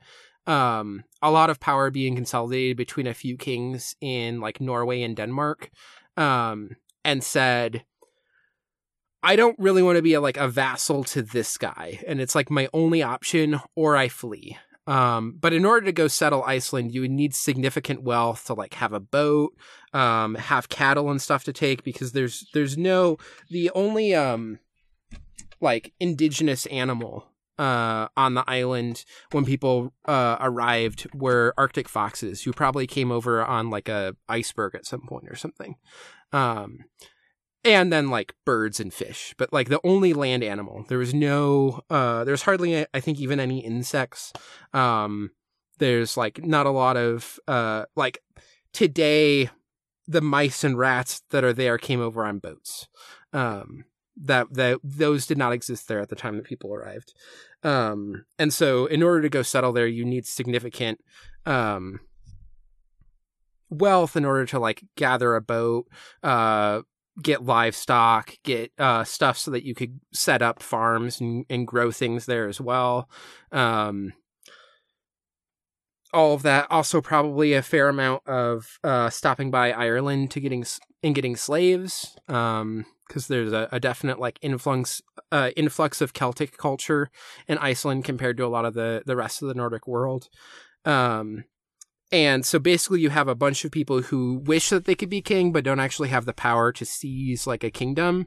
um 0.46 1.04
a 1.22 1.30
lot 1.30 1.50
of 1.50 1.60
power 1.60 1.90
being 1.90 2.16
consolidated 2.16 2.76
between 2.76 3.06
a 3.06 3.14
few 3.14 3.36
kings 3.36 3.94
in 4.00 4.40
like 4.40 4.60
Norway 4.60 5.02
and 5.02 5.16
Denmark 5.16 5.70
um 6.16 6.70
and 7.04 7.22
said 7.22 7.84
I 9.22 9.36
don't 9.36 9.58
really 9.58 9.82
want 9.82 9.96
to 9.96 10.02
be 10.02 10.14
a, 10.14 10.20
like 10.20 10.36
a 10.36 10.48
vassal 10.48 11.04
to 11.04 11.22
this 11.22 11.58
guy 11.58 12.00
and 12.06 12.20
it's 12.20 12.34
like 12.34 12.50
my 12.50 12.68
only 12.72 13.02
option 13.02 13.60
or 13.74 13.96
I 13.96 14.08
flee 14.08 14.56
um 14.86 15.36
but 15.38 15.52
in 15.52 15.64
order 15.64 15.86
to 15.86 15.92
go 15.92 16.08
settle 16.08 16.42
Iceland 16.44 16.92
you 16.92 17.02
would 17.02 17.10
need 17.10 17.34
significant 17.34 18.02
wealth 18.02 18.46
to 18.46 18.54
like 18.54 18.74
have 18.74 18.92
a 18.92 19.00
boat 19.00 19.54
um 19.92 20.34
have 20.36 20.68
cattle 20.68 21.10
and 21.10 21.20
stuff 21.20 21.44
to 21.44 21.52
take 21.52 21.84
because 21.84 22.12
there's 22.12 22.48
there's 22.54 22.78
no 22.78 23.18
the 23.50 23.70
only 23.74 24.14
um 24.14 24.58
like 25.60 25.92
indigenous 26.00 26.66
animal 26.66 27.26
uh, 27.60 28.08
on 28.16 28.32
the 28.32 28.44
island 28.48 29.04
when 29.32 29.44
people 29.44 29.92
uh, 30.06 30.38
arrived 30.40 31.06
were 31.14 31.52
Arctic 31.58 31.88
foxes 31.90 32.42
who 32.42 32.52
probably 32.52 32.86
came 32.86 33.12
over 33.12 33.44
on 33.44 33.68
like 33.68 33.88
a 33.88 34.16
iceberg 34.30 34.74
at 34.74 34.86
some 34.86 35.02
point 35.06 35.28
or 35.28 35.36
something. 35.36 35.74
Um, 36.32 36.78
and 37.64 37.92
then 37.92 38.08
like 38.08 38.34
birds 38.44 38.80
and 38.80 38.92
fish, 38.92 39.34
but 39.38 39.52
like 39.52 39.68
the 39.68 39.80
only 39.84 40.12
land 40.12 40.42
animal. 40.42 40.84
There 40.88 40.98
was 40.98 41.14
no, 41.14 41.80
uh, 41.90 42.24
there's 42.24 42.42
hardly, 42.42 42.86
I 42.94 43.00
think, 43.00 43.18
even 43.18 43.40
any 43.40 43.60
insects. 43.60 44.32
Um, 44.72 45.30
there's 45.78 46.16
like 46.16 46.44
not 46.44 46.66
a 46.66 46.70
lot 46.70 46.96
of, 46.96 47.38
uh, 47.48 47.84
like 47.96 48.22
today, 48.72 49.50
the 50.06 50.20
mice 50.20 50.64
and 50.64 50.78
rats 50.78 51.22
that 51.30 51.44
are 51.44 51.52
there 51.52 51.78
came 51.78 52.00
over 52.00 52.24
on 52.24 52.38
boats. 52.38 52.88
Um, 53.32 53.84
that 54.22 54.52
that 54.52 54.78
those 54.82 55.26
did 55.26 55.38
not 55.38 55.52
exist 55.52 55.88
there 55.88 56.00
at 56.00 56.08
the 56.08 56.16
time 56.16 56.36
that 56.36 56.44
people 56.44 56.74
arrived 56.74 57.14
um 57.62 58.24
and 58.38 58.52
so 58.52 58.86
in 58.86 59.02
order 59.02 59.22
to 59.22 59.28
go 59.28 59.42
settle 59.42 59.72
there 59.72 59.86
you 59.86 60.04
need 60.04 60.26
significant 60.26 61.00
um 61.46 62.00
wealth 63.70 64.16
in 64.16 64.24
order 64.24 64.44
to 64.44 64.58
like 64.58 64.82
gather 64.96 65.34
a 65.36 65.40
boat 65.40 65.86
uh 66.22 66.80
get 67.22 67.44
livestock 67.44 68.34
get 68.44 68.72
uh 68.78 69.04
stuff 69.04 69.36
so 69.36 69.50
that 69.50 69.64
you 69.64 69.74
could 69.74 70.00
set 70.12 70.42
up 70.42 70.62
farms 70.62 71.20
and, 71.20 71.44
and 71.50 71.66
grow 71.66 71.90
things 71.90 72.26
there 72.26 72.48
as 72.48 72.60
well 72.60 73.08
um 73.52 74.12
all 76.12 76.34
of 76.34 76.42
that 76.42 76.66
also 76.70 77.00
probably 77.00 77.52
a 77.52 77.62
fair 77.62 77.88
amount 77.88 78.26
of 78.26 78.78
uh 78.84 79.10
stopping 79.10 79.50
by 79.50 79.72
ireland 79.72 80.30
to 80.30 80.40
getting 80.40 80.64
and 81.02 81.14
getting 81.14 81.36
slaves 81.36 82.16
um 82.28 82.86
because 83.10 83.26
there's 83.26 83.52
a, 83.52 83.68
a 83.72 83.80
definite 83.80 84.20
like 84.20 84.38
influx 84.40 85.02
uh, 85.32 85.50
influx 85.56 86.00
of 86.00 86.12
Celtic 86.12 86.56
culture 86.56 87.10
in 87.48 87.58
Iceland 87.58 88.04
compared 88.04 88.36
to 88.36 88.46
a 88.46 88.48
lot 88.48 88.64
of 88.64 88.74
the 88.74 89.02
the 89.04 89.16
rest 89.16 89.42
of 89.42 89.48
the 89.48 89.54
Nordic 89.54 89.88
world. 89.88 90.28
Um, 90.84 91.44
and 92.12 92.44
so 92.44 92.58
basically, 92.58 93.00
you 93.00 93.10
have 93.10 93.28
a 93.28 93.34
bunch 93.34 93.64
of 93.64 93.70
people 93.70 94.02
who 94.02 94.42
wish 94.44 94.70
that 94.70 94.84
they 94.84 94.94
could 94.94 95.10
be 95.10 95.22
king, 95.22 95.52
but 95.52 95.64
don't 95.64 95.80
actually 95.80 96.08
have 96.08 96.24
the 96.24 96.32
power 96.32 96.72
to 96.72 96.84
seize 96.84 97.46
like 97.46 97.64
a 97.64 97.70
kingdom. 97.70 98.26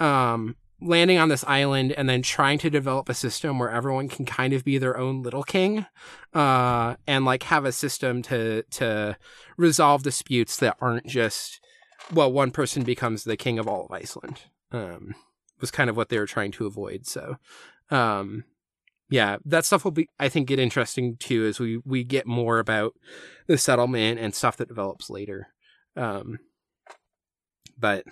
Um, 0.00 0.56
landing 0.80 1.18
on 1.18 1.28
this 1.28 1.44
island 1.44 1.92
and 1.92 2.08
then 2.08 2.22
trying 2.22 2.58
to 2.58 2.68
develop 2.68 3.08
a 3.08 3.14
system 3.14 3.58
where 3.58 3.70
everyone 3.70 4.08
can 4.08 4.24
kind 4.24 4.52
of 4.52 4.64
be 4.64 4.78
their 4.78 4.98
own 4.98 5.22
little 5.22 5.44
king, 5.44 5.86
uh, 6.34 6.96
and 7.06 7.24
like 7.24 7.44
have 7.44 7.64
a 7.64 7.72
system 7.72 8.22
to 8.22 8.62
to 8.64 9.16
resolve 9.56 10.02
disputes 10.02 10.56
that 10.56 10.76
aren't 10.80 11.06
just 11.06 11.60
well, 12.12 12.32
one 12.32 12.50
person 12.50 12.82
becomes 12.82 13.24
the 13.24 13.36
king 13.36 13.58
of 13.58 13.68
all 13.68 13.84
of 13.84 13.92
Iceland. 13.92 14.42
Um, 14.72 15.14
was 15.60 15.70
kind 15.70 15.88
of 15.88 15.96
what 15.96 16.08
they 16.08 16.18
were 16.18 16.26
trying 16.26 16.50
to 16.52 16.66
avoid. 16.66 17.06
So, 17.06 17.36
um, 17.90 18.44
yeah, 19.12 19.36
that 19.44 19.66
stuff 19.66 19.84
will 19.84 19.90
be, 19.90 20.08
I 20.18 20.30
think, 20.30 20.48
get 20.48 20.58
interesting 20.58 21.18
too 21.18 21.44
as 21.44 21.60
we 21.60 21.76
we 21.84 22.02
get 22.02 22.26
more 22.26 22.58
about 22.58 22.94
the 23.46 23.58
settlement 23.58 24.18
and 24.18 24.34
stuff 24.34 24.56
that 24.56 24.68
develops 24.68 25.10
later. 25.10 25.48
Um, 25.96 26.38
but 27.78 28.06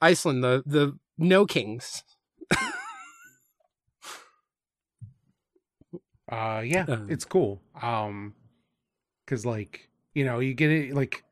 Iceland, 0.00 0.42
the 0.42 0.62
the 0.64 0.98
no 1.18 1.44
kings. 1.44 2.02
uh 6.32 6.62
yeah 6.64 6.86
Um, 6.88 7.08
it's 7.10 7.24
cool 7.24 7.60
um 7.82 8.34
because 9.26 9.44
like 9.44 9.90
you 10.14 10.24
know 10.24 10.38
you 10.38 10.54
get 10.54 10.70
it 10.70 10.94
like 10.94 11.22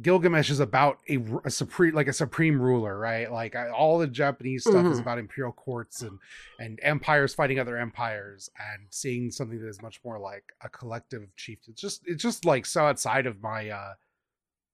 Gilgamesh 0.00 0.50
is 0.50 0.60
about 0.60 0.98
a, 1.08 1.18
a 1.44 1.50
supreme 1.50 1.94
like 1.94 2.08
a 2.08 2.12
supreme 2.12 2.60
ruler, 2.60 2.98
right? 2.98 3.30
Like 3.30 3.56
I, 3.56 3.68
all 3.70 3.98
the 3.98 4.06
Japanese 4.06 4.62
stuff 4.62 4.86
is 4.86 4.98
Mhm. 4.98 5.02
about 5.02 5.18
imperial 5.18 5.52
courts 5.52 6.02
and 6.02 6.18
and 6.58 6.78
empires 6.82 7.34
fighting 7.34 7.58
other 7.58 7.76
empires 7.76 8.48
and 8.58 8.86
seeing 8.90 9.30
something 9.30 9.60
that 9.60 9.68
is 9.68 9.82
much 9.82 10.00
more 10.04 10.18
like 10.18 10.44
a 10.62 10.68
collective 10.68 11.34
chief. 11.36 11.58
It's 11.68 11.80
just 11.80 12.02
it's 12.06 12.22
just 12.22 12.44
like 12.44 12.66
so 12.66 12.84
outside 12.86 13.26
of 13.26 13.42
my 13.42 13.70
uh 13.70 13.94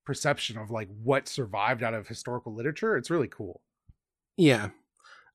perception 0.05 0.59
of 0.59 0.71
like 0.71 0.89
what 1.03 1.29
survived 1.29 1.83
out 1.83 1.95
of 1.95 2.07
historical 2.09 2.55
literature. 2.55 2.97
It's 2.97 3.11
really 3.11 3.29
cool. 3.29 3.63
Yeah. 4.37 4.71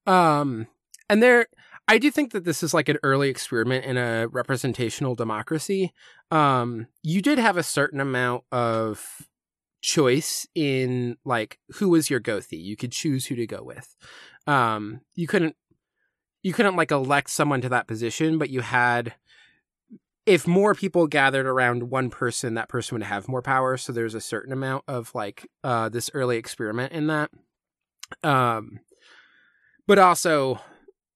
Um 0.05 0.67
and 1.09 1.23
there 1.23 1.47
I 1.87 1.97
do 1.97 2.11
think 2.11 2.33
that 2.33 2.43
this 2.45 2.61
is 2.61 2.71
like 2.73 2.87
an 2.89 2.99
early 3.01 3.29
experiment 3.29 3.85
in 3.85 3.97
a 3.97 4.27
representational 4.27 5.15
democracy. 5.15 5.93
Um 6.29 6.87
you 7.01 7.21
did 7.21 7.39
have 7.39 7.57
a 7.57 7.63
certain 7.63 7.99
amount 7.99 8.43
of 8.51 9.27
choice 9.81 10.47
in 10.55 11.17
like 11.25 11.59
who 11.75 11.89
was 11.89 12.09
your 12.09 12.19
Gothi. 12.19 12.61
You 12.61 12.75
could 12.75 12.91
choose 12.91 13.25
who 13.25 13.35
to 13.35 13.47
go 13.47 13.63
with. 13.63 13.95
Um 14.47 15.01
you 15.15 15.27
couldn't 15.27 15.55
you 16.43 16.53
couldn't 16.53 16.75
like 16.75 16.91
elect 16.91 17.29
someone 17.29 17.61
to 17.61 17.69
that 17.69 17.87
position, 17.87 18.37
but 18.37 18.49
you 18.49 18.61
had 18.61 19.15
if 20.25 20.45
more 20.45 20.75
people 20.75 21.07
gathered 21.07 21.47
around 21.47 21.89
one 21.89 22.09
person, 22.09 22.53
that 22.53 22.69
person 22.69 22.95
would 22.95 23.03
have 23.03 23.27
more 23.27 23.41
power. 23.41 23.77
So 23.77 23.91
there's 23.91 24.13
a 24.13 24.21
certain 24.21 24.53
amount 24.53 24.83
of 24.87 25.13
like 25.15 25.47
uh 25.63 25.89
this 25.89 26.09
early 26.13 26.37
experiment 26.37 26.93
in 26.93 27.07
that. 27.07 27.31
Um 28.23 28.79
but 29.87 29.97
also 29.97 30.59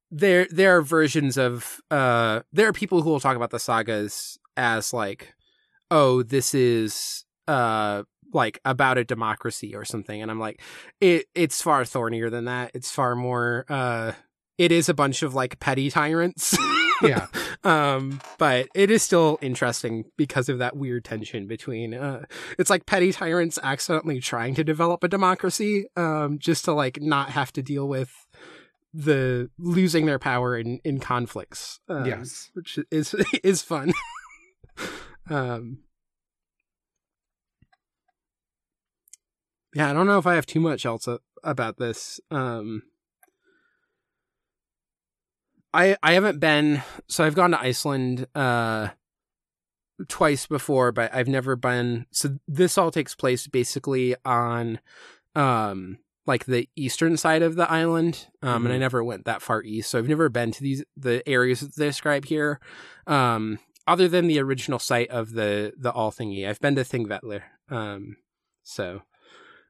there 0.10 0.48
there 0.50 0.78
are 0.78 0.82
versions 0.82 1.38
of 1.38 1.82
uh 1.92 2.42
there 2.52 2.68
are 2.68 2.74
people 2.74 3.02
who 3.02 3.10
will 3.10 3.20
talk 3.20 3.36
about 3.36 3.50
the 3.50 3.60
sagas 3.60 4.38
as 4.56 4.94
like 4.94 5.34
oh 5.90 6.22
this 6.22 6.54
is 6.54 7.26
uh 7.48 8.04
like 8.34 8.60
about 8.66 8.98
a 8.98 9.04
democracy 9.04 9.76
or 9.76 9.86
something 9.86 10.22
and 10.22 10.30
i'm 10.32 10.40
like 10.40 10.62
it 11.02 11.26
it's 11.36 11.62
far 11.62 11.86
thornier 11.86 12.30
than 12.30 12.46
that 12.46 12.72
it's 12.74 12.92
far 12.92 13.16
more 13.16 13.66
uh 13.70 14.12
it 14.58 14.72
is 14.72 14.90
a 14.90 14.94
bunch 14.94 15.24
of 15.24 15.34
like 15.34 15.60
petty 15.60 15.90
tyrants 15.90 16.58
Yeah. 17.02 17.28
um 17.66 18.22
but 18.38 18.68
it 18.74 18.90
is 18.90 19.04
still 19.04 19.38
interesting 19.42 20.06
because 20.16 20.48
of 20.48 20.60
that 20.60 20.78
weird 20.78 21.04
tension 21.04 21.48
between 21.48 21.94
uh 21.94 22.24
it's 22.58 22.70
like 22.70 22.86
petty 22.86 23.12
tyrants 23.12 23.60
accidentally 23.62 24.20
trying 24.22 24.56
to 24.56 24.64
develop 24.64 25.04
a 25.04 25.08
democracy 25.10 25.86
um 25.98 26.40
just 26.40 26.64
to 26.66 26.74
like 26.74 27.02
not 27.02 27.30
have 27.32 27.52
to 27.54 27.62
deal 27.62 27.88
with 27.90 28.12
the 28.94 29.50
losing 29.58 30.06
their 30.06 30.20
power 30.20 30.56
in 30.56 30.80
in 30.86 31.00
conflicts 31.00 31.80
um, 31.90 32.06
Yes. 32.06 32.50
which 32.54 32.80
is 32.92 33.14
is 33.44 33.62
fun 33.64 33.92
um 35.30 35.80
yeah, 39.74 39.90
I 39.90 39.94
don't 39.94 40.08
know 40.08 40.18
if 40.18 40.28
I 40.28 40.36
have 40.36 40.46
too 40.46 40.60
much 40.60 40.86
else 40.86 41.08
about 41.44 41.78
this. 41.78 42.20
Um, 42.32 42.84
I 45.74 45.98
I 46.04 46.14
haven't 46.14 46.40
been 46.40 46.84
so 47.08 47.24
I've 47.24 47.36
gone 47.36 47.52
to 47.52 47.60
Iceland 47.60 48.28
uh 48.36 48.90
twice 50.08 50.48
before, 50.48 50.92
but 50.92 51.14
I've 51.14 51.28
never 51.28 51.56
been. 51.56 52.06
So 52.12 52.38
this 52.48 52.78
all 52.78 52.92
takes 52.92 53.16
place 53.16 53.48
basically 53.48 54.16
on 54.26 54.80
um 55.36 56.00
like 56.26 56.46
the 56.46 56.70
eastern 56.78 57.18
side 57.18 57.42
of 57.42 57.56
the 57.56 57.70
island, 57.70 58.28
um, 58.42 58.66
and 58.66 58.74
I 58.74 58.78
Mhm. 58.78 58.80
never 58.80 59.04
went 59.04 59.26
that 59.26 59.42
far 59.42 59.62
east, 59.64 59.90
so 59.92 60.00
I've 60.00 60.08
never 60.08 60.30
been 60.30 60.52
to 60.52 60.62
these 60.62 60.84
the 60.96 61.28
areas 61.28 61.60
that 61.60 61.76
they 61.76 61.86
describe 61.88 62.26
here. 62.26 62.62
Um, 63.08 63.60
other 63.88 64.08
than 64.08 64.28
the 64.28 64.40
original 64.40 64.80
site 64.80 65.10
of 65.10 65.34
the 65.34 65.74
the 65.78 65.92
Althingi, 65.92 66.48
I've 66.48 66.62
been 66.62 66.76
to 66.76 66.84
Thingvellir. 66.84 67.42
Um, 67.70 68.16
so 68.64 69.02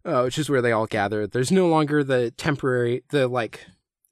uh, 0.05 0.21
which 0.21 0.37
is 0.37 0.49
where 0.49 0.61
they 0.61 0.71
all 0.71 0.85
gather. 0.85 1.27
There's 1.27 1.51
no 1.51 1.67
longer 1.67 2.03
the 2.03 2.31
temporary, 2.31 3.03
the 3.09 3.27
like 3.27 3.65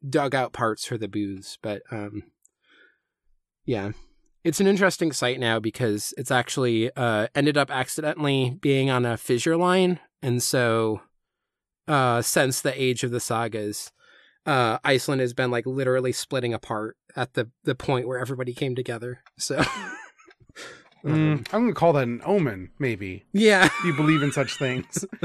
dugout 0.07 0.53
parts 0.53 0.85
for 0.85 0.97
the 0.97 1.07
booths, 1.07 1.57
but 1.61 1.81
um, 1.91 2.23
yeah, 3.65 3.91
it's 4.43 4.59
an 4.59 4.67
interesting 4.67 5.11
site 5.11 5.39
now 5.39 5.59
because 5.59 6.13
it's 6.17 6.31
actually 6.31 6.89
uh 6.95 7.27
ended 7.35 7.57
up 7.57 7.69
accidentally 7.69 8.57
being 8.61 8.89
on 8.89 9.05
a 9.05 9.17
fissure 9.17 9.57
line, 9.57 9.99
and 10.21 10.41
so 10.41 11.01
uh, 11.87 12.21
since 12.21 12.61
the 12.61 12.81
age 12.81 13.03
of 13.03 13.11
the 13.11 13.19
sagas. 13.19 13.91
Uh, 14.43 14.79
Iceland 14.83 15.21
has 15.21 15.33
been 15.33 15.51
like 15.51 15.67
literally 15.67 16.11
splitting 16.11 16.53
apart 16.53 16.97
at 17.15 17.33
the 17.35 17.51
the 17.63 17.75
point 17.75 18.07
where 18.07 18.17
everybody 18.17 18.53
came 18.55 18.75
together. 18.75 19.21
So, 19.37 19.61
Mm, 21.03 21.47
I'm 21.51 21.61
gonna 21.63 21.73
call 21.73 21.93
that 21.93 22.03
an 22.03 22.21
omen, 22.25 22.69
maybe. 22.79 23.25
yeah. 23.33 23.65
If 23.65 23.73
you 23.85 23.93
believe 23.93 24.21
in 24.23 24.31
such 24.31 24.57
things. 24.57 25.05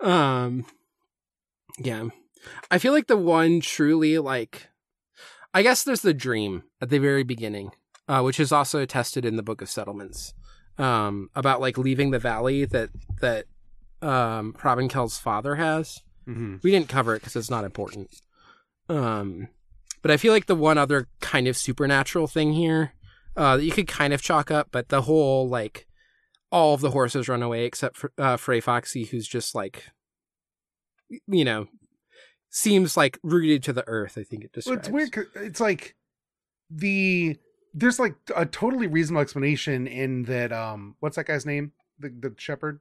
um 0.00 0.66
yeah 1.78 2.04
i 2.70 2.78
feel 2.78 2.92
like 2.92 3.06
the 3.06 3.16
one 3.16 3.60
truly 3.60 4.18
like 4.18 4.68
i 5.54 5.62
guess 5.62 5.82
there's 5.82 6.02
the 6.02 6.12
dream 6.12 6.62
at 6.80 6.90
the 6.90 6.98
very 6.98 7.22
beginning 7.22 7.70
uh 8.06 8.20
which 8.20 8.38
is 8.38 8.52
also 8.52 8.80
attested 8.80 9.24
in 9.24 9.36
the 9.36 9.42
book 9.42 9.62
of 9.62 9.68
settlements 9.70 10.34
um 10.76 11.30
about 11.34 11.60
like 11.60 11.78
leaving 11.78 12.10
the 12.10 12.18
valley 12.18 12.64
that 12.66 12.90
that 13.20 13.46
um 14.02 14.52
Hrafnkel's 14.58 15.16
father 15.18 15.54
has 15.54 16.02
hmm 16.26 16.56
we 16.62 16.70
didn't 16.70 16.88
cover 16.88 17.14
it 17.14 17.20
because 17.20 17.36
it's 17.36 17.50
not 17.50 17.64
important 17.64 18.10
um 18.90 19.48
but 20.02 20.10
i 20.10 20.16
feel 20.18 20.32
like 20.34 20.46
the 20.46 20.54
one 20.54 20.76
other 20.76 21.08
kind 21.20 21.48
of 21.48 21.56
supernatural 21.56 22.26
thing 22.26 22.52
here 22.52 22.92
uh 23.36 23.56
that 23.56 23.64
you 23.64 23.72
could 23.72 23.88
kind 23.88 24.12
of 24.12 24.22
chalk 24.22 24.50
up 24.50 24.68
but 24.70 24.88
the 24.88 25.02
whole 25.02 25.48
like 25.48 25.86
all 26.54 26.72
of 26.72 26.80
the 26.80 26.92
horses 26.92 27.28
run 27.28 27.42
away 27.42 27.64
except 27.64 27.96
for 27.96 28.12
uh, 28.16 28.36
Freyfaxi, 28.36 29.08
who's 29.08 29.26
just 29.26 29.56
like, 29.56 29.90
you 31.26 31.44
know, 31.44 31.66
seems 32.48 32.96
like 32.96 33.18
rooted 33.24 33.64
to 33.64 33.72
the 33.72 33.82
earth. 33.88 34.16
I 34.16 34.22
think 34.22 34.44
it 34.44 34.52
Well, 34.64 34.76
it's 34.76 34.88
weird. 34.88 35.16
It's 35.34 35.58
like 35.58 35.96
the 36.70 37.36
there's 37.74 37.98
like 37.98 38.14
a 38.36 38.46
totally 38.46 38.86
reasonable 38.86 39.22
explanation 39.22 39.88
in 39.88 40.22
that. 40.24 40.52
Um, 40.52 40.94
what's 41.00 41.16
that 41.16 41.26
guy's 41.26 41.44
name? 41.44 41.72
The 41.98 42.10
the 42.10 42.32
shepherd. 42.38 42.78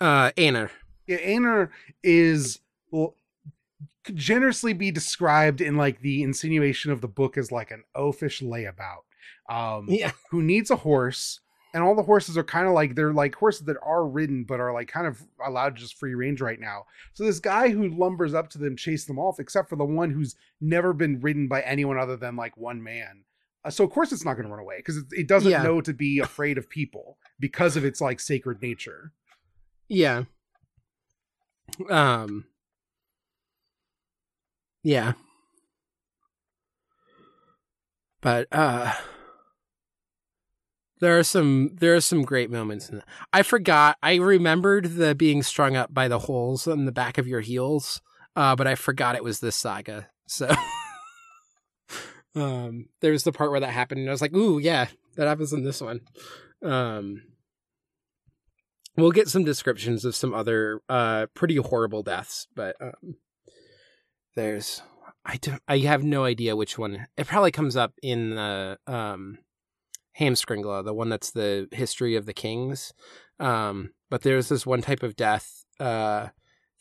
Uh, 0.00 0.30
Einar. 0.38 0.70
Yeah, 1.06 1.18
Einar 1.18 1.70
is 2.02 2.60
well 2.90 3.16
could 4.04 4.16
generously 4.16 4.72
be 4.72 4.90
described 4.90 5.60
in 5.60 5.76
like 5.76 6.00
the 6.00 6.22
insinuation 6.22 6.90
of 6.90 7.02
the 7.02 7.08
book 7.08 7.36
as 7.36 7.52
like 7.52 7.70
an 7.70 7.84
oafish 7.94 8.42
layabout. 8.42 9.02
Um, 9.48 9.86
Yeah. 9.88 10.12
who 10.30 10.42
needs 10.42 10.70
a 10.70 10.76
horse 10.76 11.40
and 11.74 11.82
all 11.82 11.94
the 11.96 12.02
horses 12.04 12.38
are 12.38 12.44
kind 12.44 12.66
of 12.68 12.72
like 12.72 12.94
they're 12.94 13.12
like 13.12 13.34
horses 13.34 13.66
that 13.66 13.76
are 13.82 14.06
ridden 14.06 14.44
but 14.44 14.60
are 14.60 14.72
like 14.72 14.88
kind 14.88 15.06
of 15.06 15.20
allowed 15.44 15.74
just 15.76 15.98
free 15.98 16.14
range 16.14 16.40
right 16.40 16.60
now 16.60 16.84
so 17.14 17.24
this 17.24 17.40
guy 17.40 17.68
who 17.68 17.88
lumbers 17.90 18.32
up 18.32 18.48
to 18.50 18.58
them 18.58 18.76
chase 18.76 19.04
them 19.06 19.18
off 19.18 19.40
except 19.40 19.68
for 19.68 19.76
the 19.76 19.84
one 19.84 20.10
who's 20.10 20.36
never 20.60 20.92
been 20.92 21.18
ridden 21.20 21.48
by 21.48 21.60
anyone 21.62 21.98
other 21.98 22.16
than 22.16 22.36
like 22.36 22.56
one 22.56 22.82
man 22.82 23.24
uh, 23.64 23.70
so 23.70 23.82
of 23.82 23.90
course 23.90 24.12
it's 24.12 24.24
not 24.24 24.34
going 24.34 24.44
to 24.46 24.50
run 24.50 24.60
away 24.60 24.76
because 24.78 24.96
it, 24.98 25.04
it 25.10 25.26
doesn't 25.26 25.50
Yeah. 25.50 25.62
know 25.64 25.80
to 25.80 25.92
be 25.92 26.20
afraid 26.20 26.58
of 26.58 26.70
people 26.70 27.18
because 27.40 27.76
of 27.76 27.84
its 27.84 28.00
like 28.00 28.20
sacred 28.20 28.62
nature 28.62 29.12
Yeah. 29.88 30.24
Um. 31.90 32.44
Yeah. 34.84 35.14
But 38.20 38.46
uh 38.52 38.92
there 41.00 41.18
are 41.18 41.22
some 41.22 41.70
there 41.80 41.94
are 41.94 42.00
some 42.00 42.22
great 42.22 42.50
moments 42.50 42.88
in 42.88 42.96
that. 42.96 43.08
I 43.32 43.42
forgot 43.42 43.98
I 44.02 44.16
remembered 44.16 44.96
the 44.96 45.14
being 45.14 45.42
strung 45.42 45.76
up 45.76 45.92
by 45.92 46.08
the 46.08 46.20
holes 46.20 46.66
on 46.66 46.84
the 46.84 46.92
back 46.92 47.18
of 47.18 47.26
your 47.26 47.40
heels, 47.40 48.00
uh, 48.36 48.56
but 48.56 48.66
I 48.66 48.74
forgot 48.74 49.16
it 49.16 49.24
was 49.24 49.40
this 49.40 49.56
saga. 49.56 50.08
So 50.26 50.54
um 52.34 52.86
there's 53.00 53.24
the 53.24 53.32
part 53.32 53.50
where 53.50 53.60
that 53.60 53.70
happened 53.70 54.00
and 54.00 54.08
I 54.08 54.12
was 54.12 54.22
like, 54.22 54.34
ooh 54.34 54.58
yeah, 54.58 54.86
that 55.16 55.28
happens 55.28 55.52
in 55.52 55.64
this 55.64 55.80
one. 55.80 56.00
Um 56.62 57.22
we'll 58.96 59.10
get 59.10 59.28
some 59.28 59.44
descriptions 59.44 60.04
of 60.04 60.14
some 60.14 60.32
other 60.32 60.80
uh 60.88 61.26
pretty 61.34 61.56
horrible 61.56 62.02
deaths 62.02 62.46
but 62.54 62.76
um 62.80 63.16
there's 64.36 64.82
i 65.24 65.36
don't 65.36 65.62
i 65.68 65.78
have 65.78 66.02
no 66.02 66.24
idea 66.24 66.56
which 66.56 66.78
one 66.78 67.06
it 67.16 67.26
probably 67.26 67.50
comes 67.50 67.76
up 67.76 67.92
in 68.02 68.30
the 68.30 68.78
um 68.86 69.38
Heimskringla 70.18 70.84
the 70.84 70.94
one 70.94 71.08
that's 71.08 71.30
the 71.30 71.68
history 71.72 72.16
of 72.16 72.26
the 72.26 72.32
kings. 72.32 72.92
Um 73.40 73.90
but 74.10 74.22
there's 74.22 74.48
this 74.48 74.66
one 74.66 74.82
type 74.82 75.02
of 75.02 75.16
death 75.16 75.64
uh 75.80 76.28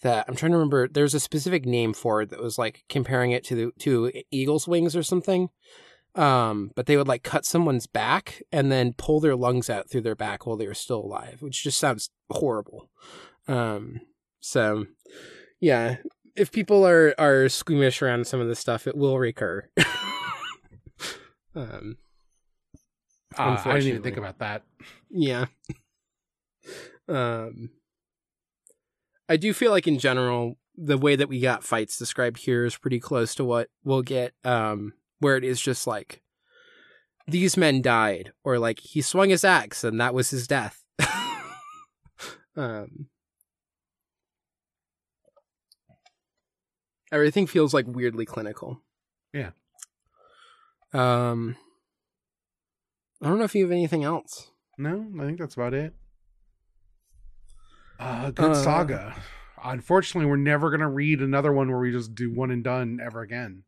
that 0.04 0.26
i'm 0.28 0.36
trying 0.36 0.52
to 0.52 0.58
remember 0.58 0.88
there's 0.88 1.14
a 1.14 1.20
specific 1.20 1.66
name 1.66 1.94
for 1.94 2.22
it 2.22 2.30
that 2.30 2.42
was 2.42 2.58
like 2.58 2.84
comparing 2.90 3.32
it 3.32 3.44
to 3.46 3.56
the 3.56 3.72
to 3.80 4.12
eagle's 4.32 4.68
wings 4.68 4.96
or 4.96 5.04
something. 5.04 5.50
Um 6.16 6.72
but 6.76 6.86
they 6.86 6.96
would 6.96 7.08
like 7.08 7.24
cut 7.24 7.46
someone's 7.46 7.88
back 7.88 8.44
and 8.52 8.72
then 8.72 8.94
pull 8.94 9.20
their 9.20 9.36
lungs 9.36 9.70
out 9.70 9.90
through 9.90 10.02
their 10.02 10.16
back 10.16 10.46
while 10.46 10.58
they 10.58 10.68
were 10.68 10.74
still 10.74 11.00
alive 11.00 11.42
which 11.42 11.64
just 11.64 11.80
sounds 11.80 12.10
horrible. 12.30 12.90
Um 13.48 14.02
so 14.40 14.86
yeah 15.60 15.98
if 16.36 16.52
people 16.52 16.86
are 16.86 17.16
are 17.18 17.50
squeamish 17.50 18.02
around 18.02 18.28
some 18.28 18.40
of 18.40 18.48
this 18.48 18.60
stuff 18.60 18.86
it 18.86 18.96
will 18.96 19.18
recur. 19.18 19.70
Um 21.56 21.98
uh, 23.38 23.62
i 23.66 23.74
didn't 23.74 23.88
even 23.90 24.04
think 24.04 24.18
about 24.18 24.40
that. 24.40 24.64
Yeah. 25.10 25.46
Um 27.08 27.70
i 29.30 29.38
do 29.38 29.54
feel 29.54 29.72
like 29.72 29.88
in 29.88 30.00
general 30.00 30.58
the 30.76 30.98
way 30.98 31.16
that 31.16 31.30
we 31.30 31.40
got 31.40 31.64
fights 31.64 31.98
described 31.98 32.40
here 32.40 32.66
is 32.66 32.78
pretty 32.78 33.00
close 33.00 33.36
to 33.36 33.44
what 33.46 33.70
we'll 33.84 34.02
get 34.02 34.34
um 34.44 34.94
where 35.20 35.38
it 35.38 35.44
is 35.44 35.62
just 35.62 35.86
like 35.88 36.22
these 37.28 37.56
men 37.56 37.82
died 37.82 38.34
or 38.44 38.60
like 38.60 38.80
he 38.80 39.02
swung 39.02 39.30
his 39.30 39.44
axe 39.46 39.84
and 39.84 40.00
that 40.02 40.14
was 40.14 40.30
his 40.30 40.48
death. 40.48 40.84
Um 42.56 43.08
everything 47.12 47.48
feels 47.48 47.74
like 47.74 47.86
weirdly 47.88 48.26
clinical. 48.26 48.82
Yeah. 49.34 49.52
um 50.94 51.56
i 53.24 53.28
don't 53.28 53.38
know 53.40 53.44
if 53.46 53.56
you 53.56 53.64
have 53.64 53.72
anything 53.72 54.04
else 54.04 54.52
no 54.78 55.08
i 55.20 55.26
think 55.26 55.40
that's 55.40 55.56
about 55.56 55.74
it 55.74 55.94
uh 58.00 58.32
good 58.32 58.52
Uh, 58.52 58.56
saga 58.56 59.16
unfortunately 59.64 60.30
we're 60.30 60.36
never 60.38 60.70
gonna 60.72 60.90
read 60.90 61.22
another 61.22 61.54
one 61.54 61.70
where 61.70 61.80
we 61.80 61.92
just 61.92 62.14
do 62.16 62.32
one 62.34 62.52
and 62.52 62.64
done 62.64 63.00
ever 63.04 63.22
again 63.22 63.64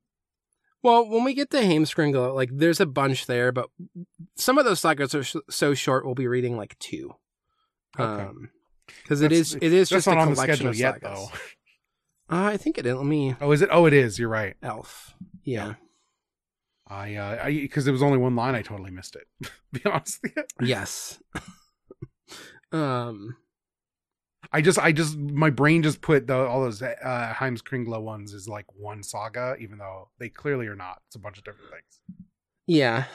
Well, 0.83 1.09
when 1.09 1.23
we 1.23 1.33
get 1.33 1.49
to 1.49 1.57
Heimskringla, 1.57 2.35
like 2.35 2.49
there's 2.53 2.79
a 2.79 2.85
bunch 2.85 3.25
there, 3.25 3.51
but 3.51 3.69
some 4.35 4.59
of 4.59 4.65
those 4.65 4.79
sagas 4.81 5.15
are 5.15 5.23
sh- 5.23 5.37
so 5.49 5.73
short. 5.73 6.05
We'll 6.05 6.13
be 6.13 6.27
reading 6.27 6.57
like 6.57 6.77
two, 6.77 7.15
Okay. 7.97 8.21
um, 8.23 8.51
because 9.01 9.21
it 9.21 9.29
That's- 9.29 9.53
is 9.53 9.55
it 9.55 9.63
is 9.73 9.89
that's 9.89 10.05
just 10.05 10.07
a 10.07 10.11
not 10.11 10.19
on 10.21 10.27
the 10.29 10.33
collection 10.35 10.55
schedule 10.57 10.69
of 10.69 10.77
yet 10.77 10.93
sagas. 11.01 11.09
though 12.29 12.35
Uh, 12.37 12.43
I 12.53 12.57
think 12.57 12.77
it. 12.77 12.85
is. 12.85 12.93
Let 12.95 13.05
me 13.05 13.35
oh 13.41 13.51
is 13.51 13.61
it 13.63 13.69
oh 13.71 13.87
it 13.87 13.93
is 13.93 14.19
you're 14.19 14.29
right 14.29 14.55
elf. 14.61 15.15
Yeah. 15.43 15.73
I 16.87 17.15
uh 17.15 17.39
I 17.45 17.51
because 17.51 17.85
there 17.85 17.91
was 17.93 18.03
only 18.03 18.17
one 18.17 18.35
line 18.35 18.55
I 18.55 18.61
totally 18.61 18.91
missed 18.91 19.15
it. 19.15 19.27
be 19.71 19.81
honest. 19.85 20.25
Yes. 20.61 21.19
um. 22.71 23.37
I 24.53 24.61
just 24.61 24.77
I 24.77 24.91
just 24.91 25.17
my 25.17 25.49
brain 25.49 25.81
just 25.81 26.01
put 26.01 26.27
the, 26.27 26.35
all 26.35 26.61
those 26.61 26.81
uh 26.81 27.33
Heimskringla 27.35 27.99
ones 28.01 28.31
is 28.33 28.47
like 28.47 28.65
one 28.77 29.01
saga, 29.01 29.55
even 29.59 29.79
though 29.79 30.09
they 30.19 30.29
clearly 30.29 30.67
are 30.67 30.75
not. 30.75 31.01
It's 31.07 31.15
a 31.15 31.19
bunch 31.19 31.37
of 31.39 31.43
different 31.43 31.71
things. 31.71 32.19
Yeah. 32.67 33.05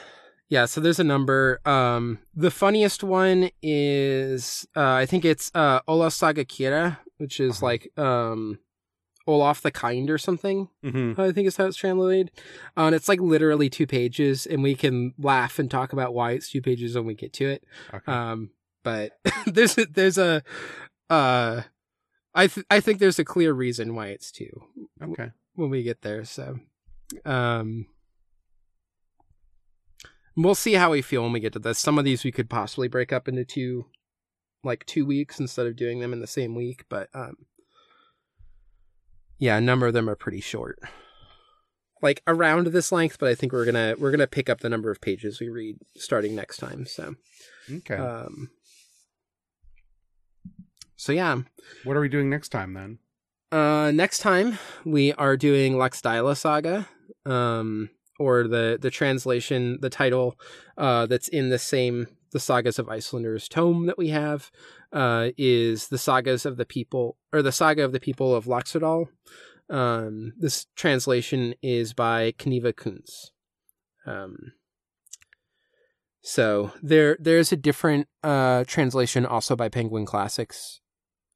Yeah, 0.49 0.65
so 0.65 0.81
there's 0.81 0.99
a 0.99 1.05
number. 1.05 1.61
Um 1.65 2.19
the 2.35 2.51
funniest 2.51 3.01
one 3.03 3.49
is 3.61 4.67
uh 4.75 4.81
I 4.91 5.05
think 5.05 5.23
it's 5.23 5.49
uh 5.55 5.79
Olaf 5.87 6.11
Saga 6.13 6.43
Kyrra, 6.43 6.97
which 7.17 7.39
is 7.39 7.57
Uh-huh. 7.57 7.65
like 7.65 7.97
um 7.97 8.59
Olaf 9.27 9.61
the 9.61 9.71
Kind 9.71 10.09
or 10.09 10.17
something. 10.17 10.69
Mm-hmm. 10.83 11.19
I 11.19 11.31
think 11.31 11.47
is 11.47 11.57
how 11.57 11.65
it's 11.65 11.77
translated. 11.77 12.31
Uh, 12.77 12.85
and 12.85 12.95
it's 12.95 13.07
like 13.09 13.19
literally 13.19 13.69
two 13.69 13.87
pages, 13.87 14.45
and 14.45 14.63
we 14.63 14.75
can 14.75 15.13
laugh 15.17 15.59
and 15.59 15.69
talk 15.69 15.93
about 15.93 16.13
why 16.13 16.31
it's 16.31 16.49
two 16.49 16.61
pages 16.61 16.95
when 16.95 17.05
we 17.05 17.13
get 17.13 17.33
to 17.33 17.45
it. 17.49 17.63
Okay. 17.93 18.11
Um, 18.11 18.51
but 18.83 19.11
there's 19.45 19.77
a, 19.77 19.85
there's 19.85 20.17
a 20.17 20.43
uh, 21.09 21.61
I 22.33 22.47
th- 22.47 22.65
I 22.69 22.79
think 22.79 22.99
there's 22.99 23.19
a 23.19 23.25
clear 23.25 23.53
reason 23.53 23.95
why 23.95 24.07
it's 24.07 24.31
two 24.31 24.63
Okay. 25.03 25.31
when 25.55 25.69
we 25.69 25.83
get 25.83 26.01
there. 26.01 26.23
So, 26.25 26.59
um, 27.25 27.87
we'll 30.35 30.55
see 30.55 30.73
how 30.73 30.91
we 30.91 31.01
feel 31.01 31.23
when 31.23 31.33
we 31.33 31.39
get 31.39 31.53
to 31.53 31.59
this. 31.59 31.79
Some 31.79 31.99
of 31.99 32.05
these 32.05 32.23
we 32.23 32.31
could 32.31 32.49
possibly 32.49 32.87
break 32.87 33.11
up 33.11 33.27
into 33.27 33.43
two, 33.43 33.87
like 34.63 34.85
two 34.85 35.05
weeks 35.05 35.39
instead 35.39 35.67
of 35.67 35.75
doing 35.75 35.99
them 35.99 36.13
in 36.13 36.21
the 36.21 36.27
same 36.27 36.55
week. 36.55 36.85
But 36.89 37.09
um, 37.13 37.35
yeah, 39.41 39.57
a 39.57 39.61
number 39.61 39.87
of 39.87 39.93
them 39.93 40.07
are 40.09 40.15
pretty 40.15 40.39
short, 40.39 40.77
like 42.01 42.21
around 42.27 42.67
this 42.67 42.91
length. 42.91 43.17
But 43.19 43.29
I 43.29 43.35
think 43.35 43.51
we're 43.51 43.65
gonna 43.65 43.95
we're 43.97 44.11
gonna 44.11 44.27
pick 44.27 44.49
up 44.49 44.59
the 44.61 44.69
number 44.69 44.91
of 44.91 45.01
pages 45.01 45.41
we 45.41 45.49
read 45.49 45.77
starting 45.97 46.35
next 46.35 46.57
time. 46.57 46.85
So, 46.85 47.15
Okay. 47.69 47.95
um, 47.95 48.51
so 50.95 51.11
yeah. 51.11 51.41
what 51.83 51.97
are 51.97 52.01
we 52.01 52.09
doing 52.09 52.29
next 52.29 52.49
time 52.49 52.73
then? 52.73 52.99
Uh, 53.51 53.91
next 53.91 54.19
time 54.19 54.57
we 54.85 55.11
are 55.13 55.35
doing 55.35 55.73
Laxdaela 55.73 56.37
Saga, 56.37 56.87
um, 57.25 57.89
or 58.19 58.47
the 58.47 58.77
the 58.79 58.91
translation, 58.91 59.79
the 59.81 59.89
title, 59.89 60.39
uh, 60.77 61.05
that's 61.07 61.27
in 61.27 61.49
the 61.49 61.59
same 61.59 62.07
the 62.31 62.39
sagas 62.39 62.79
of 62.79 62.89
Icelanders 62.89 63.47
tome 63.49 63.85
that 63.87 63.97
we 63.97 64.09
have, 64.09 64.51
uh, 64.93 65.29
is 65.37 65.87
the 65.89 65.97
sagas 65.97 66.45
of 66.45 66.57
the 66.57 66.65
people 66.65 67.17
or 67.33 67.41
the 67.41 67.51
saga 67.51 67.83
of 67.83 67.91
the 67.91 67.99
people 67.99 68.33
of 68.35 68.45
Laxardal. 68.45 69.07
Um, 69.69 70.33
this 70.37 70.65
translation 70.75 71.53
is 71.61 71.93
by 71.93 72.33
Keneva 72.33 72.73
Kunz. 72.73 73.31
Um, 74.05 74.53
so 76.21 76.71
there 76.81 77.17
there's 77.19 77.51
a 77.51 77.57
different 77.57 78.07
uh 78.23 78.63
translation 78.67 79.25
also 79.25 79.55
by 79.55 79.69
Penguin 79.69 80.05
Classics, 80.05 80.81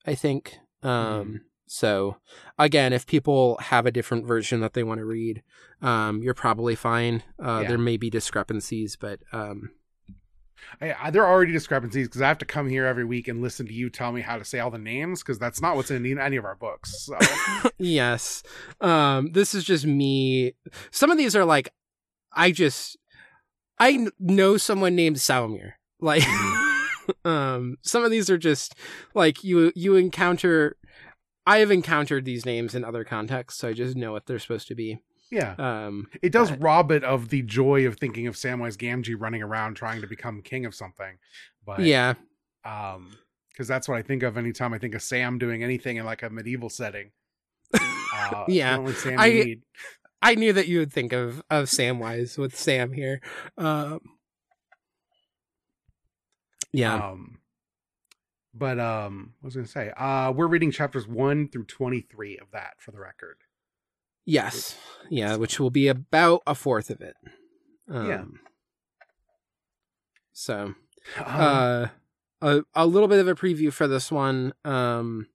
I 0.05 0.15
think. 0.15 0.57
Um, 0.83 0.91
Mhm. 0.91 1.39
so 1.67 2.17
again, 2.59 2.93
if 2.93 3.07
people 3.07 3.57
have 3.57 3.85
a 3.85 3.91
different 3.91 4.27
version 4.27 4.59
that 4.61 4.73
they 4.73 4.83
want 4.83 4.99
to 4.99 5.05
read, 5.05 5.41
um, 5.81 6.21
you're 6.21 6.33
probably 6.35 6.75
fine. 6.75 7.23
Uh, 7.43 7.61
Yeah. 7.63 7.69
There 7.69 7.77
may 7.77 7.97
be 7.97 8.09
discrepancies, 8.09 8.95
but 8.95 9.21
um, 9.31 9.71
I, 10.81 10.95
I, 11.03 11.09
there 11.11 11.23
are 11.23 11.31
already 11.31 11.51
discrepancies 11.51 12.07
because 12.07 12.21
I 12.21 12.27
have 12.27 12.37
to 12.39 12.45
come 12.45 12.69
here 12.69 12.85
every 12.85 13.05
week 13.05 13.27
and 13.27 13.41
listen 13.41 13.65
to 13.67 13.73
you 13.73 13.89
tell 13.89 14.11
me 14.11 14.21
how 14.21 14.37
to 14.37 14.45
say 14.45 14.59
all 14.59 14.71
the 14.71 14.77
names 14.77 15.21
because 15.21 15.39
that's 15.39 15.61
not 15.61 15.75
what's 15.75 15.91
in 15.91 16.19
any 16.19 16.35
of 16.35 16.45
our 16.45 16.55
books. 16.55 17.05
So. 17.05 17.17
yes, 17.77 18.43
um, 18.81 19.31
this 19.31 19.55
is 19.55 19.63
just 19.63 19.85
me. 19.85 20.53
Some 20.91 21.11
of 21.11 21.17
these 21.17 21.35
are 21.35 21.45
like, 21.45 21.73
I 22.33 22.51
just, 22.51 22.97
I 23.79 24.07
know 24.19 24.57
someone 24.57 24.95
named 24.95 25.17
Saumir. 25.17 25.73
Like, 25.99 26.23
um, 27.25 27.77
some 27.81 28.03
of 28.03 28.11
these 28.11 28.29
are 28.29 28.37
just 28.37 28.75
like 29.13 29.43
you 29.43 29.71
you 29.75 29.95
encounter. 29.95 30.77
I 31.47 31.59
have 31.59 31.71
encountered 31.71 32.25
these 32.25 32.45
names 32.45 32.73
in 32.73 32.83
other 32.83 33.03
contexts, 33.03 33.59
so 33.59 33.69
I 33.69 33.73
just 33.73 33.95
know 33.95 34.11
what 34.11 34.25
they're 34.25 34.39
supposed 34.39 34.67
to 34.69 34.75
be. 34.75 34.99
Yeah, 35.35 35.55
Um, 35.59 36.07
it 36.21 36.31
does 36.31 36.49
but- 36.51 36.61
rob 36.61 36.91
it 36.91 37.03
of 37.03 37.29
the 37.29 37.41
joy 37.41 37.85
of 37.85 37.97
thinking 37.97 38.27
of 38.27 38.35
Samwise 38.35 38.77
Gamgee 38.77 39.15
running 39.19 39.43
around 39.43 39.75
trying 39.75 40.01
to 40.01 40.07
become 40.07 40.41
king 40.41 40.65
of 40.65 40.73
something. 40.73 41.17
But 41.65 41.81
yeah, 41.81 42.13
um, 42.63 43.17
because 43.49 43.67
that's 43.67 43.87
what 43.87 43.97
I 43.97 44.01
think 44.01 44.23
of 44.23 44.37
anytime 44.37 44.73
I 44.73 44.77
think 44.77 44.95
of 44.95 45.01
Sam 45.01 45.37
doing 45.37 45.63
anything 45.63 45.97
in 45.97 46.05
like 46.05 46.23
a 46.23 46.29
medieval 46.29 46.69
setting. 46.69 47.11
Uh, 47.73 48.45
Yeah, 48.47 48.77
only 48.77 48.93
Sam 48.93 49.19
I- 49.19 49.29
need. 49.29 49.61
I 50.21 50.33
knew 50.35 50.53
that 50.53 50.67
you 50.67 50.79
would 50.79 50.91
think 50.93 51.13
of 51.13 51.43
of 51.49 51.65
Samwise 51.65 52.37
with 52.37 52.57
Sam 52.57 52.93
here. 52.93 53.21
Um, 53.57 53.99
yeah, 56.71 56.95
Um, 57.11 57.39
but 58.53 58.79
um, 58.79 59.33
what 59.39 59.47
was 59.49 59.55
I 59.55 59.59
gonna 59.59 59.67
say? 59.67 59.91
Uh, 59.95 60.31
we're 60.31 60.47
reading 60.47 60.71
chapters 60.71 61.07
one 61.07 61.47
through 61.49 61.65
twenty 61.65 62.01
three 62.01 62.37
of 62.37 62.51
that 62.51 62.75
for 62.79 62.91
the 62.91 62.99
record. 62.99 63.37
Yes, 64.25 64.75
yeah, 65.09 65.35
which 65.35 65.59
will 65.59 65.69
be 65.69 65.87
about 65.87 66.41
a 66.45 66.55
fourth 66.55 66.89
of 66.89 67.01
it. 67.01 67.15
Um, 67.89 68.09
Yeah. 68.09 68.23
So, 70.33 70.73
Um, 71.17 71.25
uh, 71.25 71.87
a 72.41 72.63
a 72.73 72.85
little 72.85 73.07
bit 73.07 73.19
of 73.19 73.27
a 73.27 73.35
preview 73.35 73.71
for 73.71 73.87
this 73.87 74.11
one. 74.11 74.53
Um, 74.65 75.27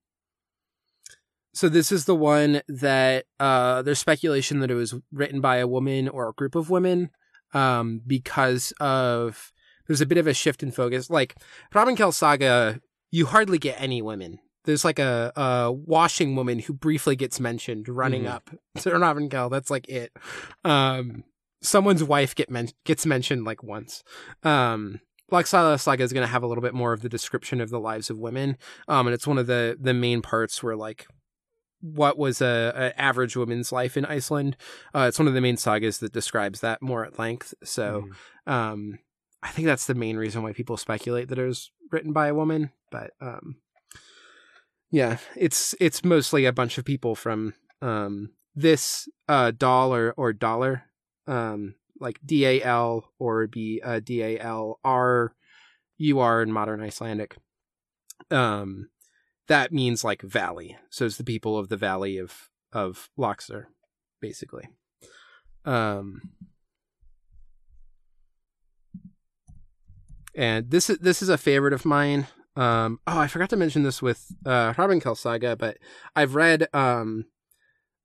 so 1.53 1.69
this 1.69 1.91
is 1.91 2.05
the 2.05 2.15
one 2.15 2.63
that 2.69 3.25
uh, 3.39 3.83
there's 3.83 3.99
speculation 3.99 4.61
that 4.61 4.71
it 4.71 4.75
was 4.75 4.95
written 5.13 5.41
by 5.41 5.57
a 5.57 5.67
woman 5.67 6.09
or 6.09 6.29
a 6.29 6.33
group 6.33 6.55
of 6.55 6.71
women, 6.71 7.11
um, 7.55 8.03
because 8.07 8.73
of 8.81 9.53
there's 9.87 10.01
a 10.01 10.07
bit 10.07 10.19
of 10.19 10.27
a 10.27 10.35
shift 10.35 10.63
in 10.63 10.71
focus. 10.71 11.11
Like 11.11 11.37
Ravenkel 11.75 12.13
Saga, 12.13 12.81
you 13.11 13.27
hardly 13.27 13.59
get 13.59 13.81
any 13.81 14.03
women. 14.03 14.39
There's 14.65 14.85
like 14.85 14.99
a, 14.99 15.33
a 15.37 15.73
washing 15.73 16.37
woman 16.37 16.59
who 16.59 16.73
briefly 16.73 17.17
gets 17.17 17.41
mentioned 17.41 17.89
running 17.89 18.25
Mhm. 18.25 18.31
up 18.31 18.51
to 18.79 18.91
Ravenkel. 18.91 19.51
That's 19.51 19.71
like 19.71 19.89
it. 19.89 20.13
Um, 20.65 21.25
someone's 21.63 22.05
wife 22.05 22.35
get 22.35 22.51
men- 22.51 22.69
gets 22.85 23.07
mentioned 23.07 23.45
like 23.45 23.63
once. 23.63 24.03
Um, 24.43 25.01
Laxdaela 25.33 25.79
Saga 25.79 26.03
is 26.03 26.13
going 26.13 26.27
to 26.27 26.33
have 26.33 26.43
a 26.43 26.47
little 26.47 26.63
bit 26.63 26.75
more 26.75 26.93
of 26.93 27.03
the 27.03 27.09
description 27.09 27.61
of 27.61 27.71
the 27.71 27.79
lives 27.81 28.11
of 28.11 28.19
women. 28.19 28.59
Um, 28.89 29.07
and 29.07 29.15
it's 29.15 29.27
one 29.27 29.39
of 29.39 29.47
the 29.47 29.77
the 29.81 29.95
main 29.95 30.23
parts 30.23 30.63
where 30.63 30.77
like 30.77 31.07
what 31.81 32.19
was 32.19 32.43
a, 32.43 32.73
a 32.77 33.01
average 33.01 33.37
woman's 33.37 33.73
life 33.73 33.97
in 33.97 34.05
Iceland. 34.05 34.57
Uh, 34.95 35.07
it's 35.09 35.19
one 35.19 35.29
of 35.29 35.35
the 35.35 35.41
main 35.41 35.57
sagas 35.57 35.99
that 35.99 36.13
describes 36.13 36.61
that 36.61 36.83
more 36.83 37.07
at 37.07 37.19
length. 37.19 37.55
So, 37.65 38.05
mhm. 38.47 38.53
um, 38.53 38.99
I 39.43 39.49
think 39.49 39.65
that's 39.67 39.87
the 39.87 39.95
main 39.95 40.19
reason 40.19 40.43
why 40.43 40.53
people 40.53 40.77
speculate 40.77 41.29
that 41.29 41.39
it 41.39 41.47
was 41.47 41.71
written 41.91 42.13
by 42.13 42.27
a 42.27 42.35
woman. 42.35 42.73
But 42.91 43.13
um, 43.23 43.57
yeah, 44.91 45.19
it's 45.37 45.75
it's 45.81 46.05
mostly 46.05 46.45
a 46.45 46.53
bunch 46.53 46.79
of 46.79 46.85
people 46.85 47.15
from 47.15 47.55
um, 47.81 48.31
this 48.55 49.09
uh, 49.29 49.53
dollar 49.53 50.13
or 50.17 50.33
dollar, 50.33 50.85
um, 51.27 51.75
like 52.01 52.19
D 52.25 52.45
A 52.47 52.63
L 52.63 53.13
or 53.19 53.47
be 53.47 53.81
uh, 53.85 54.01
D 54.01 54.23
A 54.23 54.39
L 54.39 54.81
R 54.85 55.35
U 55.99 56.19
R 56.19 56.43
in 56.43 56.53
modern 56.53 56.83
Icelandic. 56.83 57.37
Um, 58.31 58.91
that 59.49 59.73
means 59.73 60.05
like 60.05 60.23
valley. 60.23 60.77
So 60.91 61.07
it's 61.07 61.17
the 61.17 61.25
people 61.25 61.59
of 61.59 61.69
the 61.69 61.77
valley 61.77 62.19
of 62.19 62.51
of 62.73 63.11
Laxar, 63.19 63.67
basically. 64.21 64.69
Um, 65.65 66.31
and 70.35 70.71
this 70.71 70.91
is 70.91 70.99
this 70.99 71.23
is 71.23 71.29
a 71.29 71.39
favorite 71.39 71.73
of 71.73 71.85
mine. 71.85 72.27
Um, 72.57 73.01
oh, 73.07 73.19
I 73.19 73.27
forgot 73.29 73.51
to 73.51 73.57
mention 73.57 73.83
this 73.83 74.03
with 74.03 74.33
uh, 74.45 74.73
Hrafnkel 74.75 75.17
Saga, 75.17 75.57
but 75.57 75.79
I've 76.17 76.35
read 76.35 76.69
um, 76.75 77.27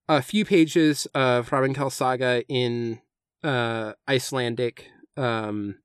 a 0.07 0.21
few 0.21 0.45
pages 0.45 1.07
of 1.15 1.49
Hrafnkel 1.49 1.91
Saga 1.91 2.43
in 2.47 3.01
uh, 3.43 3.93
Icelandic, 4.07 4.87
um, 5.17 5.77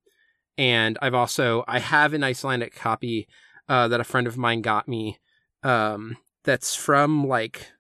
and 0.59 0.99
I've 1.01 1.15
also 1.15 1.65
I 1.67 1.79
have 1.79 2.13
an 2.15 2.23
Icelandic 2.23 2.75
copy 2.75 3.29
uh, 3.69 3.89
that 3.89 4.01
a 4.01 4.05
friend 4.05 4.27
of 4.27 4.37
mine 4.37 4.61
got 4.63 4.89
me. 4.89 5.19
Um, 5.63 6.17
that's 6.45 6.75
from 6.75 7.27
like 7.27 7.73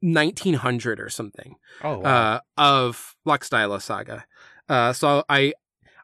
1900 0.00 1.00
or 1.00 1.08
something 1.08 1.56
Oh, 1.82 1.98
wow. 1.98 2.34
uh, 2.34 2.40
of 2.56 3.16
Saga. 3.80 4.24
Uh, 4.68 4.92
so 4.92 5.24
I 5.28 5.54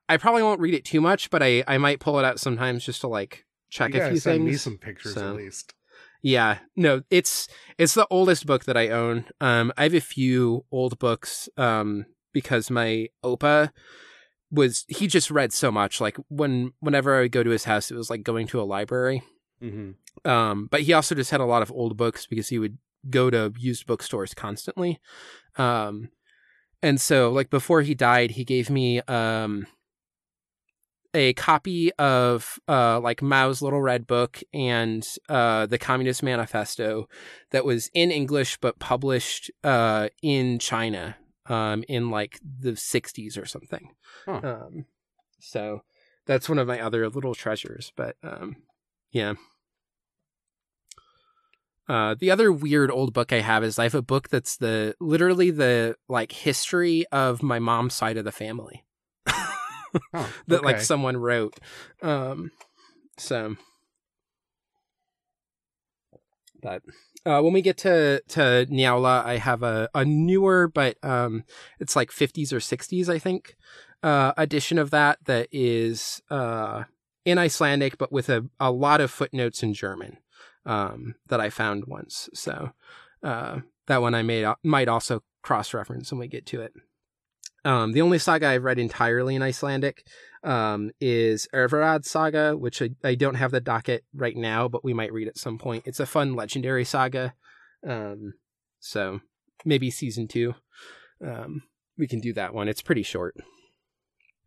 I 0.08 0.16
probably 0.16 0.42
won't 0.42 0.60
read 0.60 0.74
it 0.74 0.84
too 0.84 1.00
much, 1.00 1.30
but 1.30 1.42
I 1.42 1.64
I 1.66 1.78
might 1.78 2.00
pull 2.00 2.18
it 2.18 2.24
out 2.24 2.40
sometimes 2.40 2.84
just 2.84 3.00
to 3.02 3.08
like 3.08 3.43
check 3.74 3.90
if 3.90 3.96
you 3.96 4.02
a 4.02 4.10
few 4.10 4.20
send 4.20 4.38
things. 4.40 4.50
me 4.50 4.56
some 4.56 4.78
pictures 4.78 5.14
so- 5.14 5.30
at 5.30 5.36
least. 5.36 5.74
Yeah, 6.22 6.58
no, 6.74 7.02
it's 7.10 7.48
it's 7.76 7.92
the 7.94 8.06
oldest 8.10 8.46
book 8.46 8.64
that 8.64 8.78
I 8.78 8.88
own. 8.88 9.26
Um, 9.42 9.72
I 9.76 9.82
have 9.82 9.94
a 9.94 10.00
few 10.00 10.64
old 10.70 10.98
books. 10.98 11.48
Um, 11.58 12.06
because 12.32 12.68
my 12.70 13.08
opa 13.22 13.70
was 14.50 14.84
he 14.88 15.06
just 15.06 15.30
read 15.30 15.52
so 15.52 15.70
much. 15.70 16.00
Like 16.00 16.16
when 16.28 16.72
whenever 16.80 17.14
I 17.16 17.20
would 17.20 17.32
go 17.32 17.42
to 17.44 17.50
his 17.50 17.64
house, 17.64 17.90
it 17.90 17.94
was 17.96 18.10
like 18.10 18.22
going 18.24 18.46
to 18.48 18.60
a 18.60 18.64
library. 18.64 19.22
hmm 19.60 19.92
Um, 20.24 20.66
but 20.70 20.80
he 20.82 20.92
also 20.92 21.14
just 21.14 21.30
had 21.30 21.40
a 21.40 21.44
lot 21.46 21.62
of 21.62 21.70
old 21.70 21.96
books 21.96 22.26
because 22.26 22.48
he 22.48 22.58
would 22.58 22.78
go 23.10 23.30
to 23.30 23.52
used 23.58 23.86
bookstores 23.86 24.34
constantly. 24.34 24.98
Um, 25.56 26.08
and 26.82 27.00
so 27.00 27.30
like 27.30 27.50
before 27.50 27.82
he 27.82 27.94
died, 27.94 28.32
he 28.32 28.44
gave 28.44 28.68
me 28.70 29.00
um 29.02 29.66
a 31.14 31.32
copy 31.34 31.92
of 31.94 32.58
uh 32.68 33.00
like 33.00 33.22
Mao's 33.22 33.62
Little 33.62 33.80
Red 33.80 34.06
Book 34.06 34.42
and 34.52 35.06
uh 35.28 35.66
the 35.66 35.78
Communist 35.78 36.22
Manifesto 36.22 37.08
that 37.50 37.64
was 37.64 37.90
in 37.94 38.10
English 38.10 38.58
but 38.60 38.78
published 38.78 39.50
uh 39.62 40.08
in 40.22 40.58
China 40.58 41.16
um 41.46 41.84
in 41.88 42.10
like 42.10 42.40
the 42.42 42.72
60s 42.72 43.40
or 43.40 43.46
something. 43.46 43.94
Huh. 44.26 44.40
Um 44.42 44.86
so 45.38 45.82
that's 46.26 46.48
one 46.48 46.58
of 46.58 46.66
my 46.66 46.80
other 46.80 47.08
little 47.08 47.34
treasures, 47.34 47.92
but 47.96 48.16
um 48.22 48.56
yeah. 49.10 49.34
Uh, 51.86 52.14
the 52.18 52.30
other 52.30 52.50
weird 52.50 52.90
old 52.90 53.12
book 53.12 53.30
I 53.30 53.40
have 53.40 53.62
is 53.62 53.78
I 53.78 53.82
have 53.82 53.94
a 53.94 54.00
book 54.00 54.30
that's 54.30 54.56
the 54.56 54.94
literally 55.00 55.50
the 55.50 55.96
like 56.08 56.32
history 56.32 57.04
of 57.12 57.42
my 57.42 57.58
mom's 57.58 57.92
side 57.92 58.16
of 58.16 58.24
the 58.24 58.32
family 58.32 58.84
Oh, 60.12 60.32
that 60.48 60.64
like 60.64 60.76
okay. 60.76 60.80
um, 60.80 60.84
someone 60.84 61.16
wrote. 61.16 61.58
Um, 62.02 62.50
so 63.18 63.56
But 66.64 66.82
uh, 67.26 67.42
when 67.42 67.52
we 67.52 67.60
get 67.60 67.76
to 67.78 68.22
to 68.28 68.66
Njála, 68.70 69.22
I 69.24 69.36
have 69.36 69.62
a, 69.62 69.90
a 69.94 70.04
newer, 70.04 70.66
but 70.66 70.96
um, 71.04 71.44
it's 71.78 71.94
like 71.94 72.10
50s 72.10 72.52
or 72.52 72.58
60s, 72.58 73.08
I 73.10 73.18
think, 73.18 73.56
uh, 74.02 74.32
edition 74.38 74.78
of 74.78 74.90
that 74.90 75.18
that 75.26 75.48
is 75.52 76.22
uh, 76.30 76.84
in 77.26 77.36
Icelandic, 77.36 77.98
but 77.98 78.10
with 78.10 78.30
a, 78.30 78.48
a 78.58 78.72
lot 78.72 79.02
of 79.02 79.10
footnotes 79.10 79.62
in 79.62 79.74
German 79.74 80.16
um, 80.64 81.16
that 81.28 81.38
I 81.38 81.50
found 81.50 81.84
once. 81.86 82.30
So 82.32 82.70
uh, 83.22 83.60
that 83.86 84.00
one 84.00 84.14
I 84.14 84.22
made 84.22 84.46
might 84.62 84.88
also 84.88 85.22
cross 85.42 85.74
reference 85.74 86.10
when 86.10 86.18
we 86.18 86.28
get 86.28 86.46
to 86.46 86.62
it. 86.62 86.72
Um, 87.64 87.92
the 87.92 88.02
only 88.02 88.18
saga 88.18 88.48
I've 88.48 88.64
read 88.64 88.78
entirely 88.78 89.34
in 89.34 89.42
Icelandic 89.42 90.06
um, 90.42 90.90
is 91.00 91.48
Ervarad 91.54 92.04
Saga, 92.04 92.56
which 92.56 92.82
I, 92.82 92.90
I, 93.02 93.14
don't 93.14 93.36
have 93.36 93.52
the 93.52 93.60
docket 93.60 94.04
right 94.14 94.36
now, 94.36 94.68
but 94.68 94.84
we 94.84 94.92
might 94.92 95.12
read 95.12 95.28
at 95.28 95.38
some 95.38 95.56
point. 95.56 95.84
It's 95.86 96.00
a 96.00 96.04
fun 96.04 96.34
legendary 96.34 96.84
saga. 96.84 97.32
Um, 97.86 98.34
so 98.80 99.20
maybe 99.64 99.90
season 99.90 100.28
two, 100.28 100.54
um, 101.26 101.62
we 101.96 102.06
can 102.06 102.20
do 102.20 102.34
that 102.34 102.52
one. 102.52 102.68
It's 102.68 102.82
pretty 102.82 103.02
short. 103.02 103.36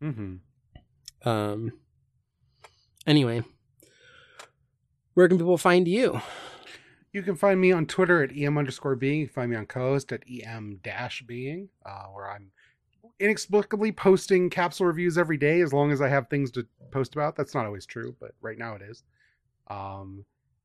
Mm-hmm. 0.00 1.28
Um, 1.28 1.72
anyway, 3.04 3.42
where 5.14 5.26
can 5.26 5.38
people 5.38 5.58
find 5.58 5.88
you? 5.88 6.20
You 7.12 7.22
can 7.22 7.34
find 7.34 7.60
me 7.60 7.72
on 7.72 7.86
Twitter 7.86 8.22
at 8.22 8.36
em 8.36 8.58
underscore 8.58 8.94
being. 8.94 9.20
You 9.20 9.26
can 9.26 9.34
find 9.34 9.50
me 9.50 9.56
on 9.56 9.66
co-host 9.66 10.12
at 10.12 10.22
em 10.28 10.78
dash 10.84 11.24
being, 11.26 11.70
uh, 11.84 12.04
where 12.12 12.30
I'm 12.30 12.52
inexplicably 13.20 13.92
posting 13.92 14.50
capsule 14.50 14.86
reviews 14.86 15.18
every 15.18 15.36
day 15.36 15.60
as 15.60 15.72
long 15.72 15.92
as 15.92 16.00
I 16.00 16.08
have 16.08 16.28
things 16.28 16.50
to 16.52 16.66
post 16.90 17.14
about. 17.14 17.36
That's 17.36 17.54
not 17.54 17.66
always 17.66 17.86
true, 17.86 18.14
but 18.20 18.32
right 18.40 18.58
now 18.58 18.74
it 18.74 18.82
is. 18.82 19.02
Um, 19.68 20.24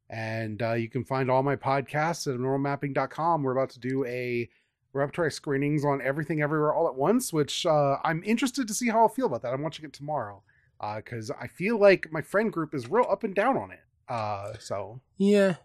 and 0.09 0.61
uh, 0.61 0.73
you 0.73 0.89
can 0.89 1.03
find 1.03 1.29
all 1.31 1.43
my 1.43 1.55
podcasts 1.55 2.27
at 2.27 2.39
abnormalmapping.com. 2.39 3.43
We're 3.43 3.51
about 3.51 3.71
to 3.71 3.79
do 3.79 4.05
a 4.05 4.49
our 4.95 5.29
screenings 5.29 5.83
on 5.83 6.01
everything 6.03 6.41
everywhere 6.43 6.73
all 6.73 6.87
at 6.87 6.95
once, 6.95 7.33
which 7.33 7.65
uh, 7.65 7.97
I'm 8.03 8.23
interested 8.23 8.67
to 8.67 8.73
see 8.75 8.89
how 8.89 8.99
I'll 8.99 9.09
feel 9.09 9.25
about 9.25 9.41
that. 9.41 9.53
I'm 9.53 9.63
watching 9.63 9.85
it 9.85 9.93
tomorrow 9.93 10.43
because 10.97 11.31
uh, 11.31 11.35
I 11.41 11.47
feel 11.47 11.79
like 11.79 12.11
my 12.11 12.21
friend 12.21 12.53
group 12.53 12.75
is 12.75 12.89
real 12.89 13.07
up 13.09 13.23
and 13.23 13.33
down 13.33 13.57
on 13.57 13.71
it. 13.71 13.79
Uh, 14.07 14.53
so 14.59 15.01
yeah, 15.17 15.55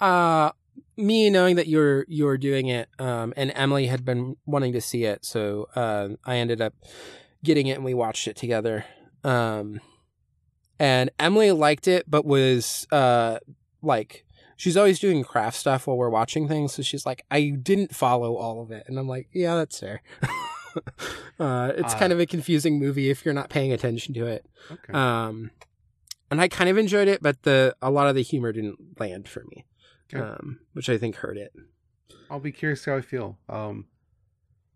uh, 0.00 0.50
me 0.96 1.30
knowing 1.30 1.56
that 1.56 1.66
you're 1.66 2.04
you're 2.08 2.38
doing 2.38 2.68
it, 2.68 2.88
um, 2.98 3.32
and 3.36 3.52
Emily 3.54 3.86
had 3.86 4.04
been 4.04 4.36
wanting 4.46 4.72
to 4.72 4.80
see 4.80 5.04
it, 5.04 5.24
so 5.24 5.68
uh, 5.74 6.10
I 6.24 6.36
ended 6.36 6.60
up 6.60 6.74
getting 7.42 7.66
it 7.66 7.76
and 7.76 7.84
we 7.84 7.94
watched 7.94 8.28
it 8.28 8.36
together. 8.36 8.84
Um, 9.24 9.80
and 10.78 11.10
Emily 11.18 11.52
liked 11.52 11.88
it, 11.88 12.10
but 12.10 12.24
was 12.24 12.86
uh 12.92 13.38
like 13.82 14.24
she's 14.56 14.76
always 14.76 14.98
doing 14.98 15.24
craft 15.24 15.56
stuff 15.56 15.86
while 15.86 15.96
we're 15.96 16.10
watching 16.10 16.48
things, 16.48 16.74
so 16.74 16.82
she's 16.82 17.06
like, 17.06 17.24
I 17.30 17.50
didn't 17.50 17.94
follow 17.94 18.36
all 18.36 18.62
of 18.62 18.70
it, 18.70 18.84
and 18.86 18.98
I'm 18.98 19.08
like, 19.08 19.28
yeah, 19.32 19.56
that's 19.56 19.78
fair. 19.80 20.02
uh, 21.40 21.72
it's 21.76 21.94
uh, 21.94 21.98
kind 21.98 22.12
of 22.12 22.20
a 22.20 22.26
confusing 22.26 22.78
movie 22.78 23.10
if 23.10 23.24
you're 23.24 23.34
not 23.34 23.50
paying 23.50 23.72
attention 23.72 24.14
to 24.14 24.26
it. 24.26 24.46
Okay. 24.70 24.92
Um, 24.92 25.50
and 26.30 26.40
I 26.40 26.48
kind 26.48 26.70
of 26.70 26.78
enjoyed 26.78 27.08
it, 27.08 27.22
but 27.22 27.42
the 27.42 27.74
a 27.82 27.90
lot 27.90 28.08
of 28.08 28.14
the 28.14 28.22
humor 28.22 28.52
didn't 28.52 28.98
land 28.98 29.28
for 29.28 29.44
me 29.50 29.66
okay. 30.14 30.24
um, 30.24 30.60
which 30.72 30.88
I 30.88 30.98
think 30.98 31.16
hurt 31.16 31.36
it. 31.36 31.52
I'll 32.30 32.40
be 32.40 32.52
curious 32.52 32.84
how 32.84 32.96
I 32.96 33.00
feel. 33.00 33.38
Um, 33.48 33.86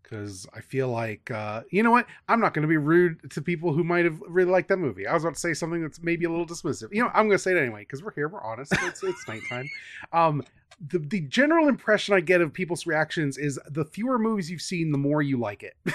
because 0.07 0.47
I 0.53 0.61
feel 0.61 0.87
like 0.89 1.29
uh, 1.31 1.63
you 1.69 1.83
know 1.83 1.91
what 1.91 2.07
I'm 2.27 2.39
not 2.39 2.53
going 2.53 2.61
to 2.61 2.67
be 2.67 2.77
rude 2.77 3.29
to 3.31 3.41
people 3.41 3.73
who 3.73 3.83
might 3.83 4.05
have 4.05 4.21
really 4.27 4.51
liked 4.51 4.69
that 4.69 4.77
movie. 4.77 5.05
I 5.05 5.13
was 5.13 5.23
about 5.23 5.33
to 5.35 5.39
say 5.39 5.53
something 5.53 5.81
that's 5.81 6.01
maybe 6.01 6.25
a 6.25 6.29
little 6.29 6.45
dismissive. 6.45 6.93
You 6.93 7.03
know, 7.03 7.09
I'm 7.13 7.27
going 7.27 7.37
to 7.37 7.39
say 7.39 7.51
it 7.51 7.57
anyway 7.57 7.81
because 7.81 8.03
we're 8.03 8.13
here, 8.13 8.29
we're 8.29 8.43
honest. 8.43 8.73
It's 8.83 9.03
it's 9.03 9.27
nighttime. 9.27 9.69
Um, 10.13 10.43
the 10.89 10.99
the 10.99 11.21
general 11.21 11.67
impression 11.67 12.15
I 12.15 12.21
get 12.21 12.41
of 12.41 12.53
people's 12.53 12.85
reactions 12.85 13.37
is 13.37 13.59
the 13.69 13.85
fewer 13.85 14.17
movies 14.17 14.49
you've 14.49 14.61
seen, 14.61 14.91
the 14.91 14.97
more 14.97 15.21
you 15.21 15.37
like 15.37 15.63
it. 15.63 15.75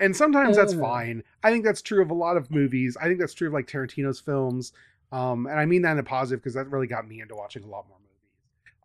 and 0.00 0.14
sometimes 0.14 0.56
that's 0.56 0.74
oh. 0.74 0.80
fine. 0.80 1.22
I 1.42 1.50
think 1.50 1.64
that's 1.64 1.82
true 1.82 2.02
of 2.02 2.10
a 2.10 2.14
lot 2.14 2.36
of 2.36 2.50
movies. 2.50 2.96
I 3.00 3.04
think 3.04 3.18
that's 3.18 3.34
true 3.34 3.48
of 3.48 3.54
like 3.54 3.66
Tarantino's 3.66 4.20
films. 4.20 4.72
Um, 5.12 5.46
and 5.46 5.58
I 5.58 5.66
mean 5.66 5.82
that 5.82 5.92
in 5.92 5.98
a 5.98 6.02
positive 6.02 6.40
because 6.40 6.54
that 6.54 6.70
really 6.70 6.86
got 6.86 7.08
me 7.08 7.20
into 7.20 7.34
watching 7.34 7.62
a 7.64 7.68
lot 7.68 7.86
more 7.88 7.98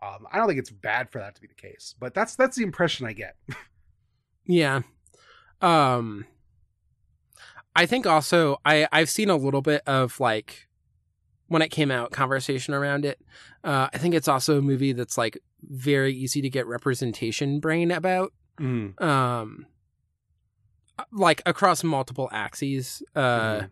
um, 0.01 0.27
I 0.31 0.37
don't 0.37 0.47
think 0.47 0.59
it's 0.59 0.71
bad 0.71 1.09
for 1.09 1.19
that 1.19 1.35
to 1.35 1.41
be 1.41 1.47
the 1.47 1.53
case, 1.53 1.95
but 1.99 2.13
that's 2.13 2.35
that's 2.35 2.57
the 2.57 2.63
impression 2.63 3.05
I 3.05 3.13
get. 3.13 3.35
yeah. 4.45 4.81
Um 5.61 6.25
I 7.75 7.85
think 7.85 8.07
also 8.07 8.57
I 8.65 8.87
I've 8.91 9.09
seen 9.09 9.29
a 9.29 9.35
little 9.35 9.61
bit 9.61 9.83
of 9.85 10.19
like 10.19 10.67
when 11.47 11.61
it 11.61 11.69
came 11.69 11.91
out 11.91 12.11
conversation 12.11 12.73
around 12.73 13.05
it. 13.05 13.19
Uh 13.63 13.89
I 13.93 13.97
think 13.99 14.15
it's 14.15 14.27
also 14.27 14.57
a 14.57 14.61
movie 14.61 14.93
that's 14.93 15.17
like 15.17 15.37
very 15.61 16.13
easy 16.13 16.41
to 16.41 16.49
get 16.49 16.65
representation 16.65 17.59
brain 17.59 17.91
about. 17.91 18.33
Mm. 18.59 18.99
Um 18.99 19.67
like 21.11 21.43
across 21.45 21.83
multiple 21.83 22.29
axes 22.31 23.03
uh 23.15 23.21
mm. 23.21 23.69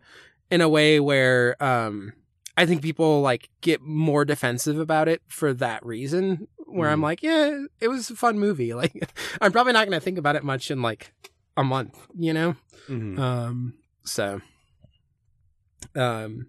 in 0.52 0.60
a 0.60 0.68
way 0.68 1.00
where 1.00 1.60
um 1.62 2.12
I 2.60 2.66
think 2.66 2.82
people 2.82 3.22
like 3.22 3.48
get 3.62 3.80
more 3.80 4.26
defensive 4.26 4.78
about 4.78 5.08
it 5.08 5.22
for 5.28 5.54
that 5.54 5.84
reason. 5.84 6.46
Where 6.66 6.90
mm. 6.90 6.92
I'm 6.92 7.00
like, 7.00 7.22
yeah, 7.22 7.58
it 7.80 7.88
was 7.88 8.10
a 8.10 8.16
fun 8.16 8.38
movie. 8.38 8.74
Like, 8.80 9.10
I'm 9.40 9.50
probably 9.50 9.72
not 9.72 9.86
going 9.86 9.98
to 9.98 10.04
think 10.04 10.18
about 10.18 10.36
it 10.36 10.44
much 10.44 10.70
in 10.70 10.82
like 10.82 11.14
a 11.56 11.64
month, 11.64 11.98
you 12.14 12.34
know. 12.34 12.56
Mm-hmm. 12.86 13.18
Um, 13.18 13.74
so, 14.04 14.42
um, 15.96 16.48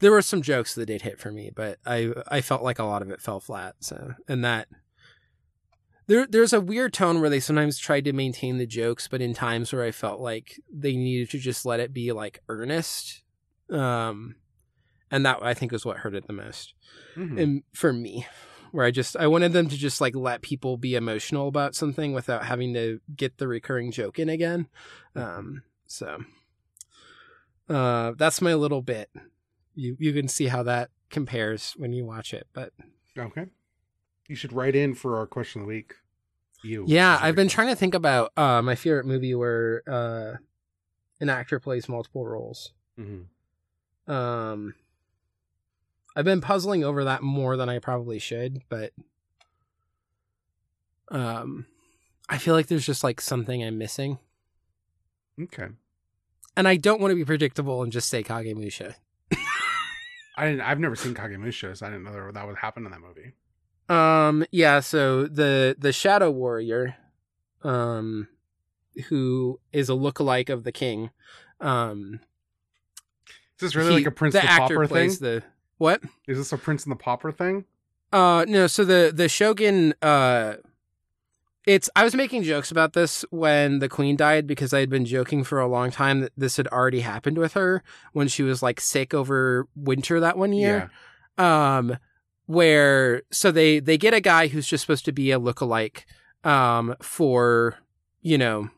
there 0.00 0.10
were 0.10 0.20
some 0.20 0.42
jokes 0.42 0.74
that 0.74 0.86
did 0.86 1.02
hit 1.02 1.20
for 1.20 1.30
me, 1.30 1.52
but 1.54 1.78
I 1.86 2.12
I 2.26 2.40
felt 2.40 2.64
like 2.64 2.80
a 2.80 2.84
lot 2.84 3.02
of 3.02 3.10
it 3.10 3.20
fell 3.20 3.38
flat. 3.38 3.76
So, 3.78 4.14
and 4.26 4.44
that 4.44 4.66
there 6.08 6.26
there's 6.26 6.52
a 6.52 6.60
weird 6.60 6.92
tone 6.92 7.20
where 7.20 7.30
they 7.30 7.40
sometimes 7.40 7.78
tried 7.78 8.04
to 8.06 8.12
maintain 8.12 8.58
the 8.58 8.66
jokes, 8.66 9.06
but 9.06 9.20
in 9.20 9.32
times 9.32 9.72
where 9.72 9.84
I 9.84 9.92
felt 9.92 10.20
like 10.20 10.60
they 10.72 10.96
needed 10.96 11.30
to 11.30 11.38
just 11.38 11.64
let 11.64 11.78
it 11.78 11.92
be 11.92 12.10
like 12.10 12.40
earnest. 12.48 13.22
Um, 13.70 14.34
and 15.10 15.24
that 15.26 15.38
I 15.42 15.54
think 15.54 15.72
was 15.72 15.84
what 15.84 15.98
hurt 15.98 16.14
it 16.14 16.26
the 16.26 16.32
most. 16.32 16.74
Mm-hmm. 17.16 17.38
And 17.38 17.62
for 17.72 17.92
me, 17.92 18.26
where 18.74 18.84
I 18.84 18.90
just 18.90 19.16
I 19.16 19.28
wanted 19.28 19.52
them 19.52 19.68
to 19.68 19.76
just 19.76 20.00
like 20.00 20.16
let 20.16 20.42
people 20.42 20.76
be 20.76 20.96
emotional 20.96 21.48
about 21.48 21.74
something 21.74 22.12
without 22.12 22.44
having 22.44 22.74
to 22.74 23.00
get 23.14 23.38
the 23.38 23.46
recurring 23.46 23.92
joke 23.92 24.18
in 24.18 24.28
again. 24.28 24.68
Mm-hmm. 25.16 25.38
Um, 25.38 25.62
so 25.86 26.18
uh, 27.68 28.12
that's 28.16 28.42
my 28.42 28.54
little 28.54 28.82
bit. 28.82 29.10
You 29.74 29.96
you 29.98 30.12
can 30.12 30.28
see 30.28 30.46
how 30.46 30.62
that 30.64 30.90
compares 31.10 31.74
when 31.76 31.92
you 31.92 32.04
watch 32.04 32.34
it, 32.34 32.48
but 32.52 32.72
okay. 33.16 33.46
You 34.26 34.36
should 34.36 34.52
write 34.52 34.74
in 34.74 34.94
for 34.94 35.18
our 35.18 35.26
question 35.26 35.60
of 35.60 35.66
the 35.66 35.74
week. 35.74 35.94
You. 36.62 36.84
Yeah, 36.88 37.18
I've 37.20 37.36
been 37.36 37.48
trying 37.48 37.68
to 37.68 37.76
think 37.76 37.94
about 37.94 38.32
uh, 38.36 38.62
my 38.62 38.74
favorite 38.74 39.04
movie 39.04 39.34
where 39.34 39.82
uh, 39.86 40.38
an 41.20 41.28
actor 41.28 41.60
plays 41.60 41.88
multiple 41.88 42.26
roles. 42.26 42.72
Mm-hmm. 42.98 44.10
Um, 44.10 44.74
I've 46.16 46.24
been 46.24 46.40
puzzling 46.40 46.84
over 46.84 47.04
that 47.04 47.22
more 47.22 47.56
than 47.56 47.68
I 47.68 47.78
probably 47.78 48.18
should, 48.18 48.62
but 48.68 48.92
um 51.08 51.66
I 52.28 52.38
feel 52.38 52.54
like 52.54 52.68
there's 52.68 52.86
just 52.86 53.04
like 53.04 53.20
something 53.20 53.62
I'm 53.62 53.78
missing. 53.78 54.18
Okay. 55.40 55.66
And 56.56 56.68
I 56.68 56.76
don't 56.76 57.00
want 57.00 57.10
to 57.10 57.16
be 57.16 57.24
predictable 57.24 57.82
and 57.82 57.92
just 57.92 58.08
say 58.08 58.22
Kagemusha. 58.22 58.94
I 60.36 60.46
didn't 60.46 60.60
I've 60.60 60.80
never 60.80 60.96
seen 60.96 61.14
Kagemusha, 61.14 61.76
so 61.76 61.86
I 61.86 61.90
didn't 61.90 62.04
know 62.04 62.30
that 62.32 62.46
would 62.46 62.56
happen 62.58 62.86
in 62.86 62.92
that 62.92 63.00
movie. 63.00 63.32
Um 63.88 64.44
yeah, 64.52 64.80
so 64.80 65.26
the 65.26 65.76
the 65.78 65.92
Shadow 65.92 66.30
Warrior 66.30 66.96
um 67.62 68.28
who 69.08 69.58
is 69.72 69.88
a 69.90 69.94
lookalike 69.94 70.48
of 70.48 70.62
the 70.62 70.72
king. 70.72 71.10
Um 71.60 72.20
Is 73.56 73.60
this 73.60 73.74
really 73.74 73.94
like 73.94 74.06
a 74.06 74.10
Prince 74.12 74.34
the, 74.34 74.42
the 74.42 74.46
Pauper 74.46 74.86
thing? 74.86 75.10
The, 75.10 75.42
what 75.78 76.02
is 76.26 76.38
this 76.38 76.52
a 76.52 76.58
Prince 76.58 76.84
and 76.84 76.92
the 76.92 76.96
Pauper 76.96 77.32
thing? 77.32 77.64
Uh, 78.12 78.44
no. 78.46 78.66
So 78.66 78.84
the 78.84 79.12
the 79.14 79.28
Shogun, 79.28 79.94
uh, 80.00 80.54
it's. 81.66 81.90
I 81.96 82.04
was 82.04 82.14
making 82.14 82.44
jokes 82.44 82.70
about 82.70 82.92
this 82.92 83.24
when 83.30 83.80
the 83.80 83.88
Queen 83.88 84.16
died 84.16 84.46
because 84.46 84.72
I 84.72 84.80
had 84.80 84.90
been 84.90 85.04
joking 85.04 85.42
for 85.42 85.58
a 85.58 85.66
long 85.66 85.90
time 85.90 86.20
that 86.20 86.32
this 86.36 86.56
had 86.56 86.68
already 86.68 87.00
happened 87.00 87.38
with 87.38 87.54
her 87.54 87.82
when 88.12 88.28
she 88.28 88.42
was 88.42 88.62
like 88.62 88.80
sick 88.80 89.12
over 89.14 89.66
winter 89.74 90.20
that 90.20 90.38
one 90.38 90.52
year. 90.52 90.90
Yeah. 91.38 91.76
Um, 91.76 91.98
where 92.46 93.22
so 93.30 93.50
they 93.50 93.80
they 93.80 93.98
get 93.98 94.14
a 94.14 94.20
guy 94.20 94.46
who's 94.46 94.66
just 94.66 94.82
supposed 94.82 95.04
to 95.06 95.12
be 95.12 95.32
a 95.32 95.40
lookalike, 95.40 96.04
um, 96.44 96.94
for 97.00 97.78
you 98.22 98.38
know, 98.38 98.70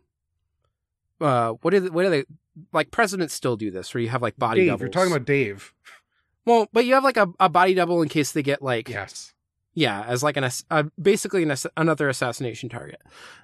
uh, 1.21 1.51
what 1.63 1.75
are 1.75 1.81
they, 1.81 1.91
what 1.91 2.05
are 2.05 2.11
they 2.11 2.25
like? 2.73 2.91
Presidents 2.91 3.35
still 3.35 3.57
do 3.57 3.71
this, 3.71 3.93
where 3.93 4.03
you 4.03 4.09
have 4.09 4.23
like 4.23 4.37
body 4.39 4.63
Dave, 4.63 4.69
doubles. 4.69 4.81
You're 4.81 4.91
talking 4.91 5.13
about 5.13 5.27
Dave. 5.27 5.75
Well, 6.47 6.69
but 6.73 6.87
you 6.87 6.95
have 6.95 7.05
like 7.05 7.17
a, 7.17 7.29
a 7.39 7.49
body 7.49 7.75
double 7.75 8.01
in 8.03 8.09
case 8.09 8.33
they 8.33 8.43
get 8.43 8.63
like 8.63 8.89
yes, 8.89 9.35
yeah, 9.75 10.03
as 10.05 10.23
like 10.23 10.39
an 10.39 10.49
uh, 10.71 10.85
basically 11.01 11.43
an, 11.43 11.55
another 11.77 12.09
assassination 12.09 12.69
target. 12.69 13.03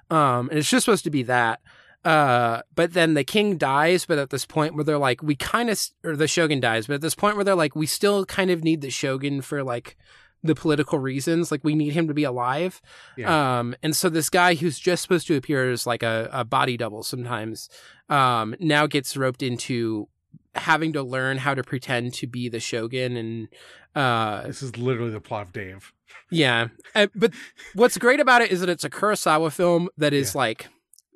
Um, 0.09 0.49
and 0.49 0.57
it's 0.57 0.69
just 0.69 0.85
supposed 0.85 1.03
to 1.03 1.11
be 1.11 1.23
that. 1.23 1.61
Uh, 2.03 2.61
but 2.75 2.93
then 2.93 3.13
the 3.13 3.23
king 3.23 3.57
dies, 3.57 4.05
but 4.05 4.17
at 4.17 4.29
this 4.29 4.45
point 4.45 4.75
where 4.75 4.83
they're 4.83 4.97
like, 4.97 5.23
we 5.23 5.35
kind 5.35 5.69
of, 5.69 5.79
or 6.03 6.17
the 6.17 6.27
shogun 6.27 6.59
dies, 6.59 6.87
but 6.87 6.95
at 6.95 7.01
this 7.01 7.15
point 7.15 7.35
where 7.35 7.45
they're 7.45 7.55
like, 7.55 7.75
we 7.75 7.85
still 7.85 8.25
kind 8.25 8.51
of 8.51 8.63
need 8.63 8.81
the 8.81 8.89
shogun 8.89 9.41
for 9.41 9.63
like 9.63 9.95
the 10.43 10.55
political 10.55 10.99
reasons. 10.99 11.49
Like 11.49 11.63
we 11.63 11.75
need 11.75 11.93
him 11.93 12.09
to 12.09 12.13
be 12.13 12.25
alive. 12.25 12.81
Yeah. 13.15 13.59
Um, 13.59 13.75
and 13.81 13.95
so 13.95 14.09
this 14.09 14.29
guy 14.29 14.55
who's 14.55 14.77
just 14.77 15.01
supposed 15.01 15.27
to 15.27 15.37
appear 15.37 15.71
as 15.71 15.87
like 15.87 16.03
a, 16.03 16.29
a 16.33 16.43
body 16.43 16.75
double 16.75 17.03
sometimes, 17.03 17.69
um, 18.09 18.53
now 18.59 18.85
gets 18.85 19.15
roped 19.15 19.41
into 19.41 20.09
having 20.55 20.93
to 20.93 21.03
learn 21.03 21.37
how 21.37 21.53
to 21.53 21.63
pretend 21.63 22.13
to 22.15 22.27
be 22.27 22.49
the 22.49 22.59
shogun 22.59 23.17
and 23.17 23.47
uh 23.95 24.45
This 24.47 24.61
is 24.63 24.77
literally 24.77 25.11
the 25.11 25.19
plot 25.21 25.47
of 25.47 25.53
Dave. 25.53 25.91
yeah 26.31 26.67
Uh, 26.95 27.07
but 27.15 27.33
what's 27.73 27.97
great 27.97 28.19
about 28.19 28.41
it 28.41 28.51
is 28.51 28.59
that 28.59 28.69
it's 28.69 28.83
a 28.83 28.89
kurosawa 28.89 29.51
film 29.51 29.89
that 29.97 30.13
is 30.13 30.33
Yeah. 30.35 30.39
like 30.39 30.67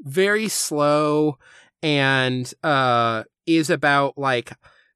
very 0.01 0.47
slow 0.47 1.37
and 1.83 2.51
uh 2.63 3.23
is 3.45 3.69
about 3.69 4.17
like 4.17 4.51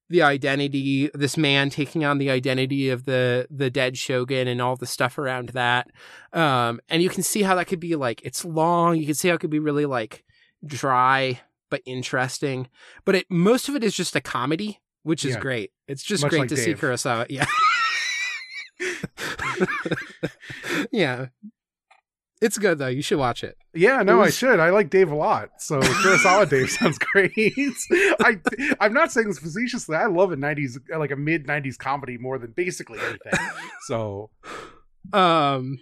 the 0.10 0.22
identity 0.22 1.10
this 1.14 1.38
man 1.38 1.70
taking 1.70 2.04
on 2.04 2.18
the 2.18 2.30
identity 2.30 2.90
of 2.90 3.06
the 3.06 3.48
the 3.50 3.70
dead 3.70 3.98
shogun 3.98 4.48
and 4.48 4.62
all 4.62 4.76
the 4.76 4.86
stuff 4.86 5.18
around 5.18 5.50
that 5.50 5.90
um 6.34 6.82
and 6.90 7.02
you 7.02 7.10
can 7.10 7.24
see 7.24 7.44
how 7.44 7.56
that 7.56 7.68
could 7.68 7.80
be 7.80 7.96
like 7.96 8.22
it's 8.24 8.44
long 8.44 8.98
you 8.98 9.06
can 9.06 9.16
see 9.16 9.30
how 9.30 9.36
it 9.36 9.40
could 9.40 9.50
be 9.50 9.60
really 9.60 9.86
like 9.86 10.24
dry 10.66 11.40
but 11.72 11.82
interesting 11.88 12.68
but 13.06 13.16
it 13.16 13.26
most 13.32 13.68
of 13.68 13.76
it 13.76 13.84
is 13.84 13.96
just 13.96 14.16
a 14.16 14.22
comedy 14.22 14.80
which 15.02 15.26
is 15.26 15.34
Yeah. 15.34 15.40
great 15.40 15.72
it's 15.88 16.04
just 16.04 16.22
Much 16.22 16.30
great 16.30 16.40
like 16.42 16.50
to 16.50 16.58
see 16.58 16.66
Dave. 16.74 16.80
kurosawa 16.82 17.26
yeah 17.30 17.46
yeah 20.92 21.28
it's 22.42 22.58
good 22.58 22.80
though 22.80 22.88
you 22.88 23.02
should 23.04 23.20
watch 23.20 23.44
it 23.44 23.56
Yeah, 23.74 24.02
no, 24.02 24.20
It 24.22 24.26
I 24.26 24.30
should. 24.32 24.60
I 24.60 24.72
like 24.72 24.90
Dave 24.90 25.12
a 25.12 25.16
lot. 25.16 25.50
So 25.60 25.80
Kurosawa 25.80 26.50
Dave 26.50 26.70
sounds 26.72 26.98
great. 26.98 27.32
I 28.20 28.40
I'm 28.80 28.94
not 28.94 29.12
saying 29.12 29.28
this 29.28 29.38
facetiously. 29.40 29.96
I 29.96 30.08
love 30.08 30.32
a 30.32 30.36
'90s, 30.36 30.78
like 30.98 31.12
a 31.12 31.16
mid 31.16 31.46
'90s 31.48 31.78
comedy 31.78 32.18
more 32.18 32.40
than 32.40 32.52
basically 32.52 33.00
anything. 33.00 33.40
So 33.88 34.30
um 35.14 35.80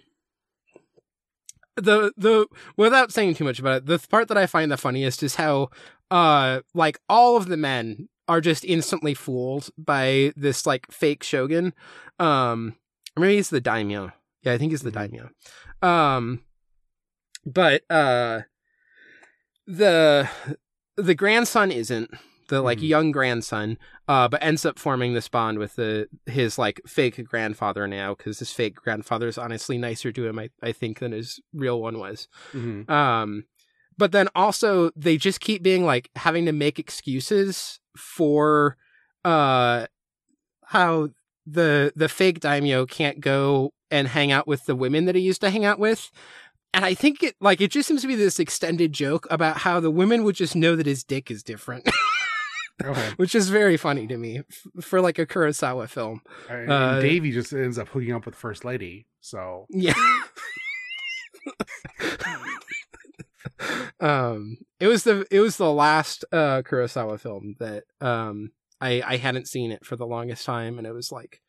the 1.80 2.12
the 2.16 2.46
without 2.76 3.12
saying 3.12 3.34
too 3.34 3.44
much 3.44 3.58
about 3.58 3.76
it 3.78 3.86
the 3.86 3.98
part 4.10 4.28
that 4.28 4.36
i 4.38 4.46
find 4.46 4.70
the 4.70 4.76
funniest 4.76 5.22
is 5.22 5.34
how 5.36 5.68
uh 6.10 6.60
like 6.74 6.98
all 7.08 7.36
of 7.36 7.46
the 7.46 7.56
men 7.56 8.08
are 8.28 8.40
just 8.40 8.64
instantly 8.64 9.14
fooled 9.14 9.70
by 9.76 10.32
this 10.36 10.64
like 10.66 10.86
fake 10.92 11.22
shogun. 11.24 11.72
Um 12.20 12.76
or 13.16 13.22
maybe 13.22 13.36
he's 13.36 13.50
the 13.50 13.60
daimyo. 13.60 14.12
Yeah 14.42 14.52
i 14.52 14.58
think 14.58 14.70
he's 14.72 14.82
the 14.82 14.90
Mhm. 14.90 14.94
daimyo. 14.94 15.30
Um 15.82 16.44
but 17.44 17.82
uh 17.90 18.42
the 19.66 20.28
the 20.96 21.14
grandson 21.14 21.70
isn't 21.72 22.10
the 22.50 22.60
like 22.60 22.78
Mhm. 22.78 22.88
young 22.88 23.10
grandson 23.12 23.78
uh 24.06 24.28
but 24.28 24.42
ends 24.42 24.66
up 24.66 24.78
forming 24.78 25.14
this 25.14 25.28
bond 25.28 25.58
with 25.58 25.76
the 25.76 26.06
his 26.26 26.58
like 26.58 26.80
fake 26.86 27.24
grandfather 27.26 27.88
now 27.88 28.14
because 28.14 28.38
his 28.40 28.52
fake 28.52 28.74
grandfather 28.76 29.26
is 29.28 29.38
honestly 29.38 29.78
nicer 29.78 30.12
to 30.12 30.26
him 30.28 30.38
I, 30.38 30.50
I 30.62 30.72
think 30.72 30.98
than 30.98 31.12
his 31.12 31.40
real 31.54 31.80
one 31.80 31.98
was 31.98 32.28
mhm. 32.52 32.88
um 32.90 33.44
but 33.96 34.12
then 34.12 34.28
also 34.34 34.90
they 34.96 35.16
just 35.16 35.40
keep 35.40 35.62
being 35.62 35.84
like 35.84 36.10
having 36.16 36.44
to 36.46 36.52
make 36.52 36.78
excuses 36.78 37.80
for 37.96 38.76
uh 39.24 39.86
how 40.66 41.08
the 41.46 41.92
the 41.96 42.08
fake 42.08 42.40
daimyo 42.40 42.86
can't 42.86 43.20
go 43.20 43.72
and 43.90 44.08
hang 44.08 44.30
out 44.30 44.46
with 44.46 44.66
the 44.66 44.76
women 44.76 45.04
that 45.06 45.14
he 45.14 45.20
used 45.22 45.40
to 45.40 45.50
hang 45.50 45.64
out 45.64 45.78
with 45.78 46.10
and 46.72 46.84
i 46.84 46.94
think 46.94 47.22
it 47.22 47.34
like 47.40 47.60
it 47.60 47.70
just 47.70 47.88
seems 47.88 48.02
to 48.02 48.06
be 48.08 48.14
this 48.14 48.38
extended 48.38 48.92
joke 48.92 49.26
about 49.30 49.58
how 49.58 49.80
the 49.80 49.90
women 49.90 50.22
would 50.24 50.36
just 50.36 50.54
know 50.54 50.76
that 50.76 50.86
his 50.86 51.02
dick 51.04 51.30
is 51.30 51.42
different 51.42 51.88
okay. 52.82 53.10
which 53.16 53.34
is 53.34 53.48
very 53.50 53.76
funny 53.76 54.06
to 54.06 54.16
me 54.16 54.38
f- 54.38 54.84
for 54.84 55.00
like 55.00 55.18
a 55.18 55.26
kurosawa 55.26 55.88
film 55.88 56.20
And 56.48 56.70
Uh, 56.70 57.00
Davey 57.00 57.30
just 57.32 57.52
ends 57.52 57.78
up 57.78 57.88
hooking 57.88 58.12
up 58.12 58.26
with 58.26 58.34
First 58.34 58.64
Lady. 58.64 59.06
So 59.20 59.66
Yeah. 59.70 59.94
um 64.00 64.56
it 64.78 64.86
was 64.86 65.04
the 65.04 65.26
it 65.30 65.40
was 65.40 65.56
the 65.56 65.70
last 65.70 66.24
uh 66.32 66.62
Kurosawa 66.62 67.18
film 67.20 67.56
that 67.58 67.84
um 68.00 68.52
I 68.80 69.02
I 69.06 69.16
hadn't 69.16 69.48
seen 69.48 69.70
it 69.70 69.84
for 69.84 69.96
the 69.96 70.06
longest 70.06 70.44
time 70.44 70.78
and 70.78 70.86
it 70.86 70.92
was 70.92 71.12
like 71.12 71.40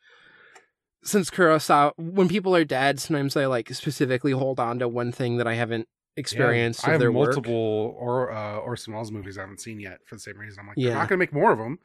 since 1.04 1.30
Kurosawa 1.30 1.94
when 1.98 2.28
people 2.30 2.56
are 2.56 2.66
dead 2.66 3.00
sometimes 3.00 3.36
I 3.36 3.46
like 3.46 3.74
specifically 3.74 4.32
hold 4.32 4.60
on 4.60 4.80
to 4.80 4.88
one 4.88 5.12
thing 5.12 5.38
that 5.38 5.48
I 5.48 5.56
haven't 5.56 5.88
experienced 6.18 6.82
yeah, 6.84 6.90
I 6.90 6.92
have 6.92 7.00
their 7.00 7.12
work. 7.12 7.28
multiple 7.36 7.96
or 7.98 8.32
uh, 8.32 8.58
Orson 8.58 8.94
Welles 8.94 9.12
movies 9.12 9.38
I 9.38 9.42
haven't 9.42 9.62
seen 9.62 9.80
yet 9.80 10.00
for 10.06 10.16
the 10.16 10.20
same 10.20 10.38
reason. 10.38 10.60
I'm 10.62 10.68
like, 10.68 10.78
Yeah. 10.78 10.90
they're 10.90 10.98
not 11.00 11.08
gonna 11.10 11.20
make 11.20 11.34
more 11.34 11.52
of 11.52 11.58
them. 11.58 11.80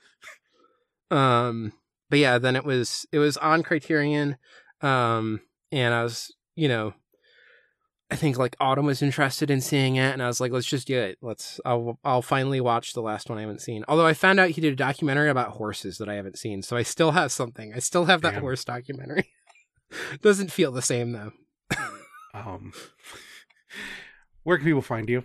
Um, 1.11 1.73
but 2.11 2.19
yeah, 2.19 2.39
then 2.39 2.57
it 2.57 2.65
was 2.65 3.07
it 3.13 3.19
was 3.19 3.37
on 3.37 3.63
Criterion, 3.63 4.37
um, 4.81 5.41
and 5.73 5.95
I 5.95 6.03
was 6.03 6.33
you 6.57 6.69
know, 6.69 6.95
I 8.11 8.17
think 8.17 8.39
like 8.39 8.57
Autumn 8.61 8.87
was 8.87 9.03
interested 9.03 9.51
in 9.51 9.61
seeing 9.61 9.97
it, 9.97 10.13
and 10.13 10.23
I 10.23 10.27
was 10.27 10.41
like, 10.41 10.51
let's 10.53 10.67
just 10.67 10.87
do 10.89 10.99
it. 10.99 11.19
Let's 11.23 11.61
I'll 11.65 11.99
I'll 12.05 12.23
finally 12.23 12.61
watch 12.61 12.93
the 12.93 13.03
last 13.03 13.29
one 13.29 13.39
I 13.39 13.43
haven't 13.43 13.61
seen. 13.61 13.85
Although 13.89 14.07
I 14.07 14.15
found 14.15 14.41
out 14.41 14.51
he 14.51 14.61
did 14.61 14.73
a 14.73 14.77
documentary 14.77 15.31
about 15.31 15.51
horses 15.53 15.99
that 15.99 16.09
I 16.09 16.15
haven't 16.15 16.39
seen, 16.39 16.63
so 16.63 16.77
I 16.77 16.83
still 16.83 17.13
have 17.13 17.31
something. 17.31 17.73
I 17.75 17.79
still 17.79 18.07
have 18.07 18.23
that 18.23 18.33
Damn. 18.35 18.43
horse 18.43 18.65
documentary. 18.65 19.31
Doesn't 20.23 20.51
feel 20.51 20.73
the 20.73 20.83
same 20.83 21.13
though. 21.13 21.33
Um, 22.35 22.73
where 24.47 24.57
can 24.59 24.65
people 24.65 24.81
find 24.83 25.09
you? 25.09 25.25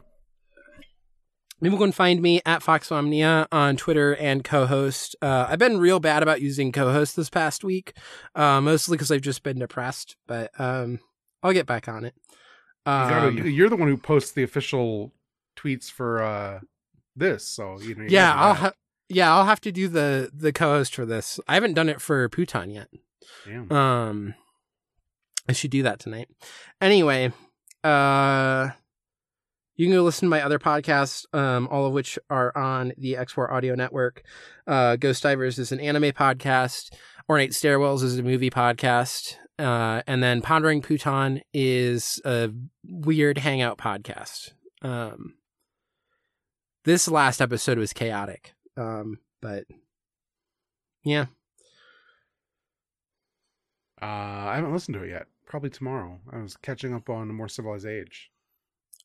People 1.61 1.77
can 1.77 1.91
find 1.91 2.23
me 2.23 2.41
at 2.43 2.63
Foxmomnia 2.63 3.45
on 3.51 3.77
Twitter 3.77 4.15
and 4.15 4.43
co-host. 4.43 5.15
Uh, 5.21 5.45
I've 5.47 5.59
been 5.59 5.77
real 5.77 5.99
bad 5.99 6.23
about 6.23 6.41
using 6.41 6.71
co-host 6.71 7.15
this 7.15 7.29
past 7.29 7.63
week, 7.63 7.95
uh, 8.33 8.59
mostly 8.61 8.97
because 8.97 9.11
I've 9.11 9.21
just 9.21 9.43
been 9.43 9.59
depressed. 9.59 10.15
But 10.27 10.49
um, 10.59 10.99
I'll 11.43 11.53
get 11.53 11.67
back 11.67 11.87
on 11.87 12.03
it. 12.03 12.15
You 12.87 12.91
Um, 12.91 13.37
you're 13.45 13.69
the 13.69 13.75
one 13.75 13.89
who 13.89 13.97
posts 13.97 14.31
the 14.31 14.41
official 14.41 15.13
tweets 15.55 15.91
for 15.91 16.23
uh 16.23 16.59
this, 17.15 17.45
so 17.47 17.79
you 17.79 17.93
know. 17.93 18.03
you 18.03 18.09
yeah, 18.09 18.33
I'll 18.33 18.53
ha- 18.55 18.73
yeah 19.07 19.31
I'll 19.35 19.45
have 19.45 19.61
to 19.61 19.71
do 19.71 19.87
the 19.87 20.31
the 20.33 20.51
co-host 20.51 20.95
for 20.95 21.05
this. 21.05 21.39
I 21.47 21.53
haven't 21.53 21.75
done 21.75 21.89
it 21.89 22.01
for 22.01 22.27
Pootan 22.27 22.73
yet. 22.73 22.87
Damn. 23.45 23.71
Um, 23.71 24.33
I 25.47 25.53
should 25.53 25.69
do 25.69 25.83
that 25.83 25.99
tonight. 25.99 26.27
Anyway, 26.81 27.31
uh, 27.83 28.69
you 29.81 29.87
can 29.87 29.95
go 29.95 30.03
listen 30.03 30.27
to 30.27 30.29
my 30.29 30.43
other 30.43 30.59
podcasts, 30.59 31.25
um, 31.33 31.67
all 31.71 31.87
of 31.87 31.93
which 31.93 32.19
are 32.29 32.55
on 32.55 32.93
the 32.99 33.17
Export 33.17 33.49
Audio 33.49 33.73
Network. 33.73 34.21
Uh, 34.67 34.95
Ghost 34.95 35.23
Divers 35.23 35.57
is 35.57 35.71
an 35.71 35.79
anime 35.79 36.11
podcast. 36.11 36.93
Ornate 37.27 37.49
Stairwells 37.49 38.03
is 38.03 38.19
a 38.19 38.21
movie 38.21 38.51
podcast. 38.51 39.37
Uh, 39.57 40.03
and 40.05 40.21
then 40.21 40.43
Pondering 40.43 40.83
Pootan 40.83 41.41
is 41.51 42.21
a 42.23 42.51
weird 42.83 43.39
hangout 43.39 43.79
podcast. 43.79 44.51
Um, 44.83 45.33
this 46.85 47.07
last 47.07 47.41
episode 47.41 47.79
was 47.79 47.91
chaotic. 47.91 48.53
Um, 48.77 49.17
but 49.41 49.63
yeah. 51.03 51.25
Uh, 53.99 54.05
I 54.05 54.57
haven't 54.57 54.73
listened 54.73 54.93
to 54.93 55.03
it 55.05 55.09
yet. 55.09 55.25
Probably 55.47 55.71
tomorrow. 55.71 56.19
I 56.31 56.37
was 56.37 56.55
catching 56.55 56.93
up 56.93 57.09
on 57.09 57.31
a 57.31 57.33
more 57.33 57.49
civilized 57.49 57.87
age. 57.87 58.30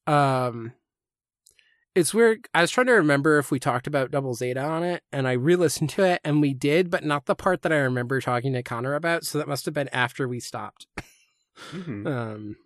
Um, 0.06 0.72
it's 1.94 2.12
weird. 2.12 2.46
I 2.54 2.60
was 2.60 2.70
trying 2.70 2.88
to 2.88 2.92
remember 2.92 3.38
if 3.38 3.50
we 3.50 3.58
talked 3.58 3.86
about 3.86 4.10
Double 4.10 4.34
Zeta 4.34 4.60
on 4.62 4.82
it, 4.82 5.02
and 5.12 5.26
I 5.26 5.32
re-listened 5.32 5.90
to 5.90 6.04
it, 6.04 6.20
and 6.24 6.40
we 6.42 6.52
did, 6.52 6.90
but 6.90 7.04
not 7.04 7.24
the 7.26 7.34
part 7.34 7.62
that 7.62 7.72
I 7.72 7.76
remember 7.78 8.20
talking 8.20 8.52
to 8.52 8.62
Connor 8.62 8.94
about. 8.94 9.24
So 9.24 9.38
that 9.38 9.48
must 9.48 9.64
have 9.64 9.74
been 9.74 9.88
after 9.88 10.28
we 10.28 10.40
stopped. 10.40 10.86
Mhm. 11.72 12.06
Um, 12.06 12.56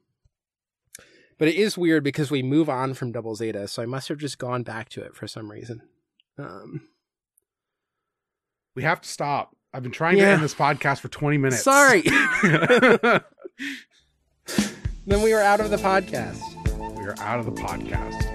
but 1.38 1.48
it 1.48 1.54
is 1.54 1.78
weird 1.78 2.04
because 2.04 2.30
we 2.30 2.42
move 2.42 2.68
on 2.68 2.92
from 2.92 3.12
Double 3.12 3.34
Zeta, 3.34 3.66
so 3.68 3.82
I 3.82 3.86
must 3.86 4.08
have 4.08 4.18
just 4.18 4.36
gone 4.38 4.62
back 4.62 4.88
to 4.90 5.00
it 5.02 5.14
for 5.16 5.26
some 5.26 5.50
reason. 5.50 5.80
Um, 6.36 6.88
We 8.76 8.82
have 8.82 9.00
to 9.00 9.08
stop. 9.08 9.56
I've 9.72 9.82
been 9.82 9.92
trying 9.92 10.16
to 10.18 10.24
end 10.24 10.42
this 10.42 10.54
podcast 10.54 10.98
for 11.00 11.08
20 11.08 11.38
minutes. 11.38 11.62
sorry. 11.62 12.02
then 15.06 15.22
we 15.22 15.32
were 15.32 15.40
out 15.40 15.60
of 15.60 15.70
the 15.70 15.76
podcast. 15.78 16.40
We 17.00 17.06
are 17.06 17.14
out 17.20 17.38
of 17.38 17.46
the 17.46 17.52
podcast. 17.52 18.29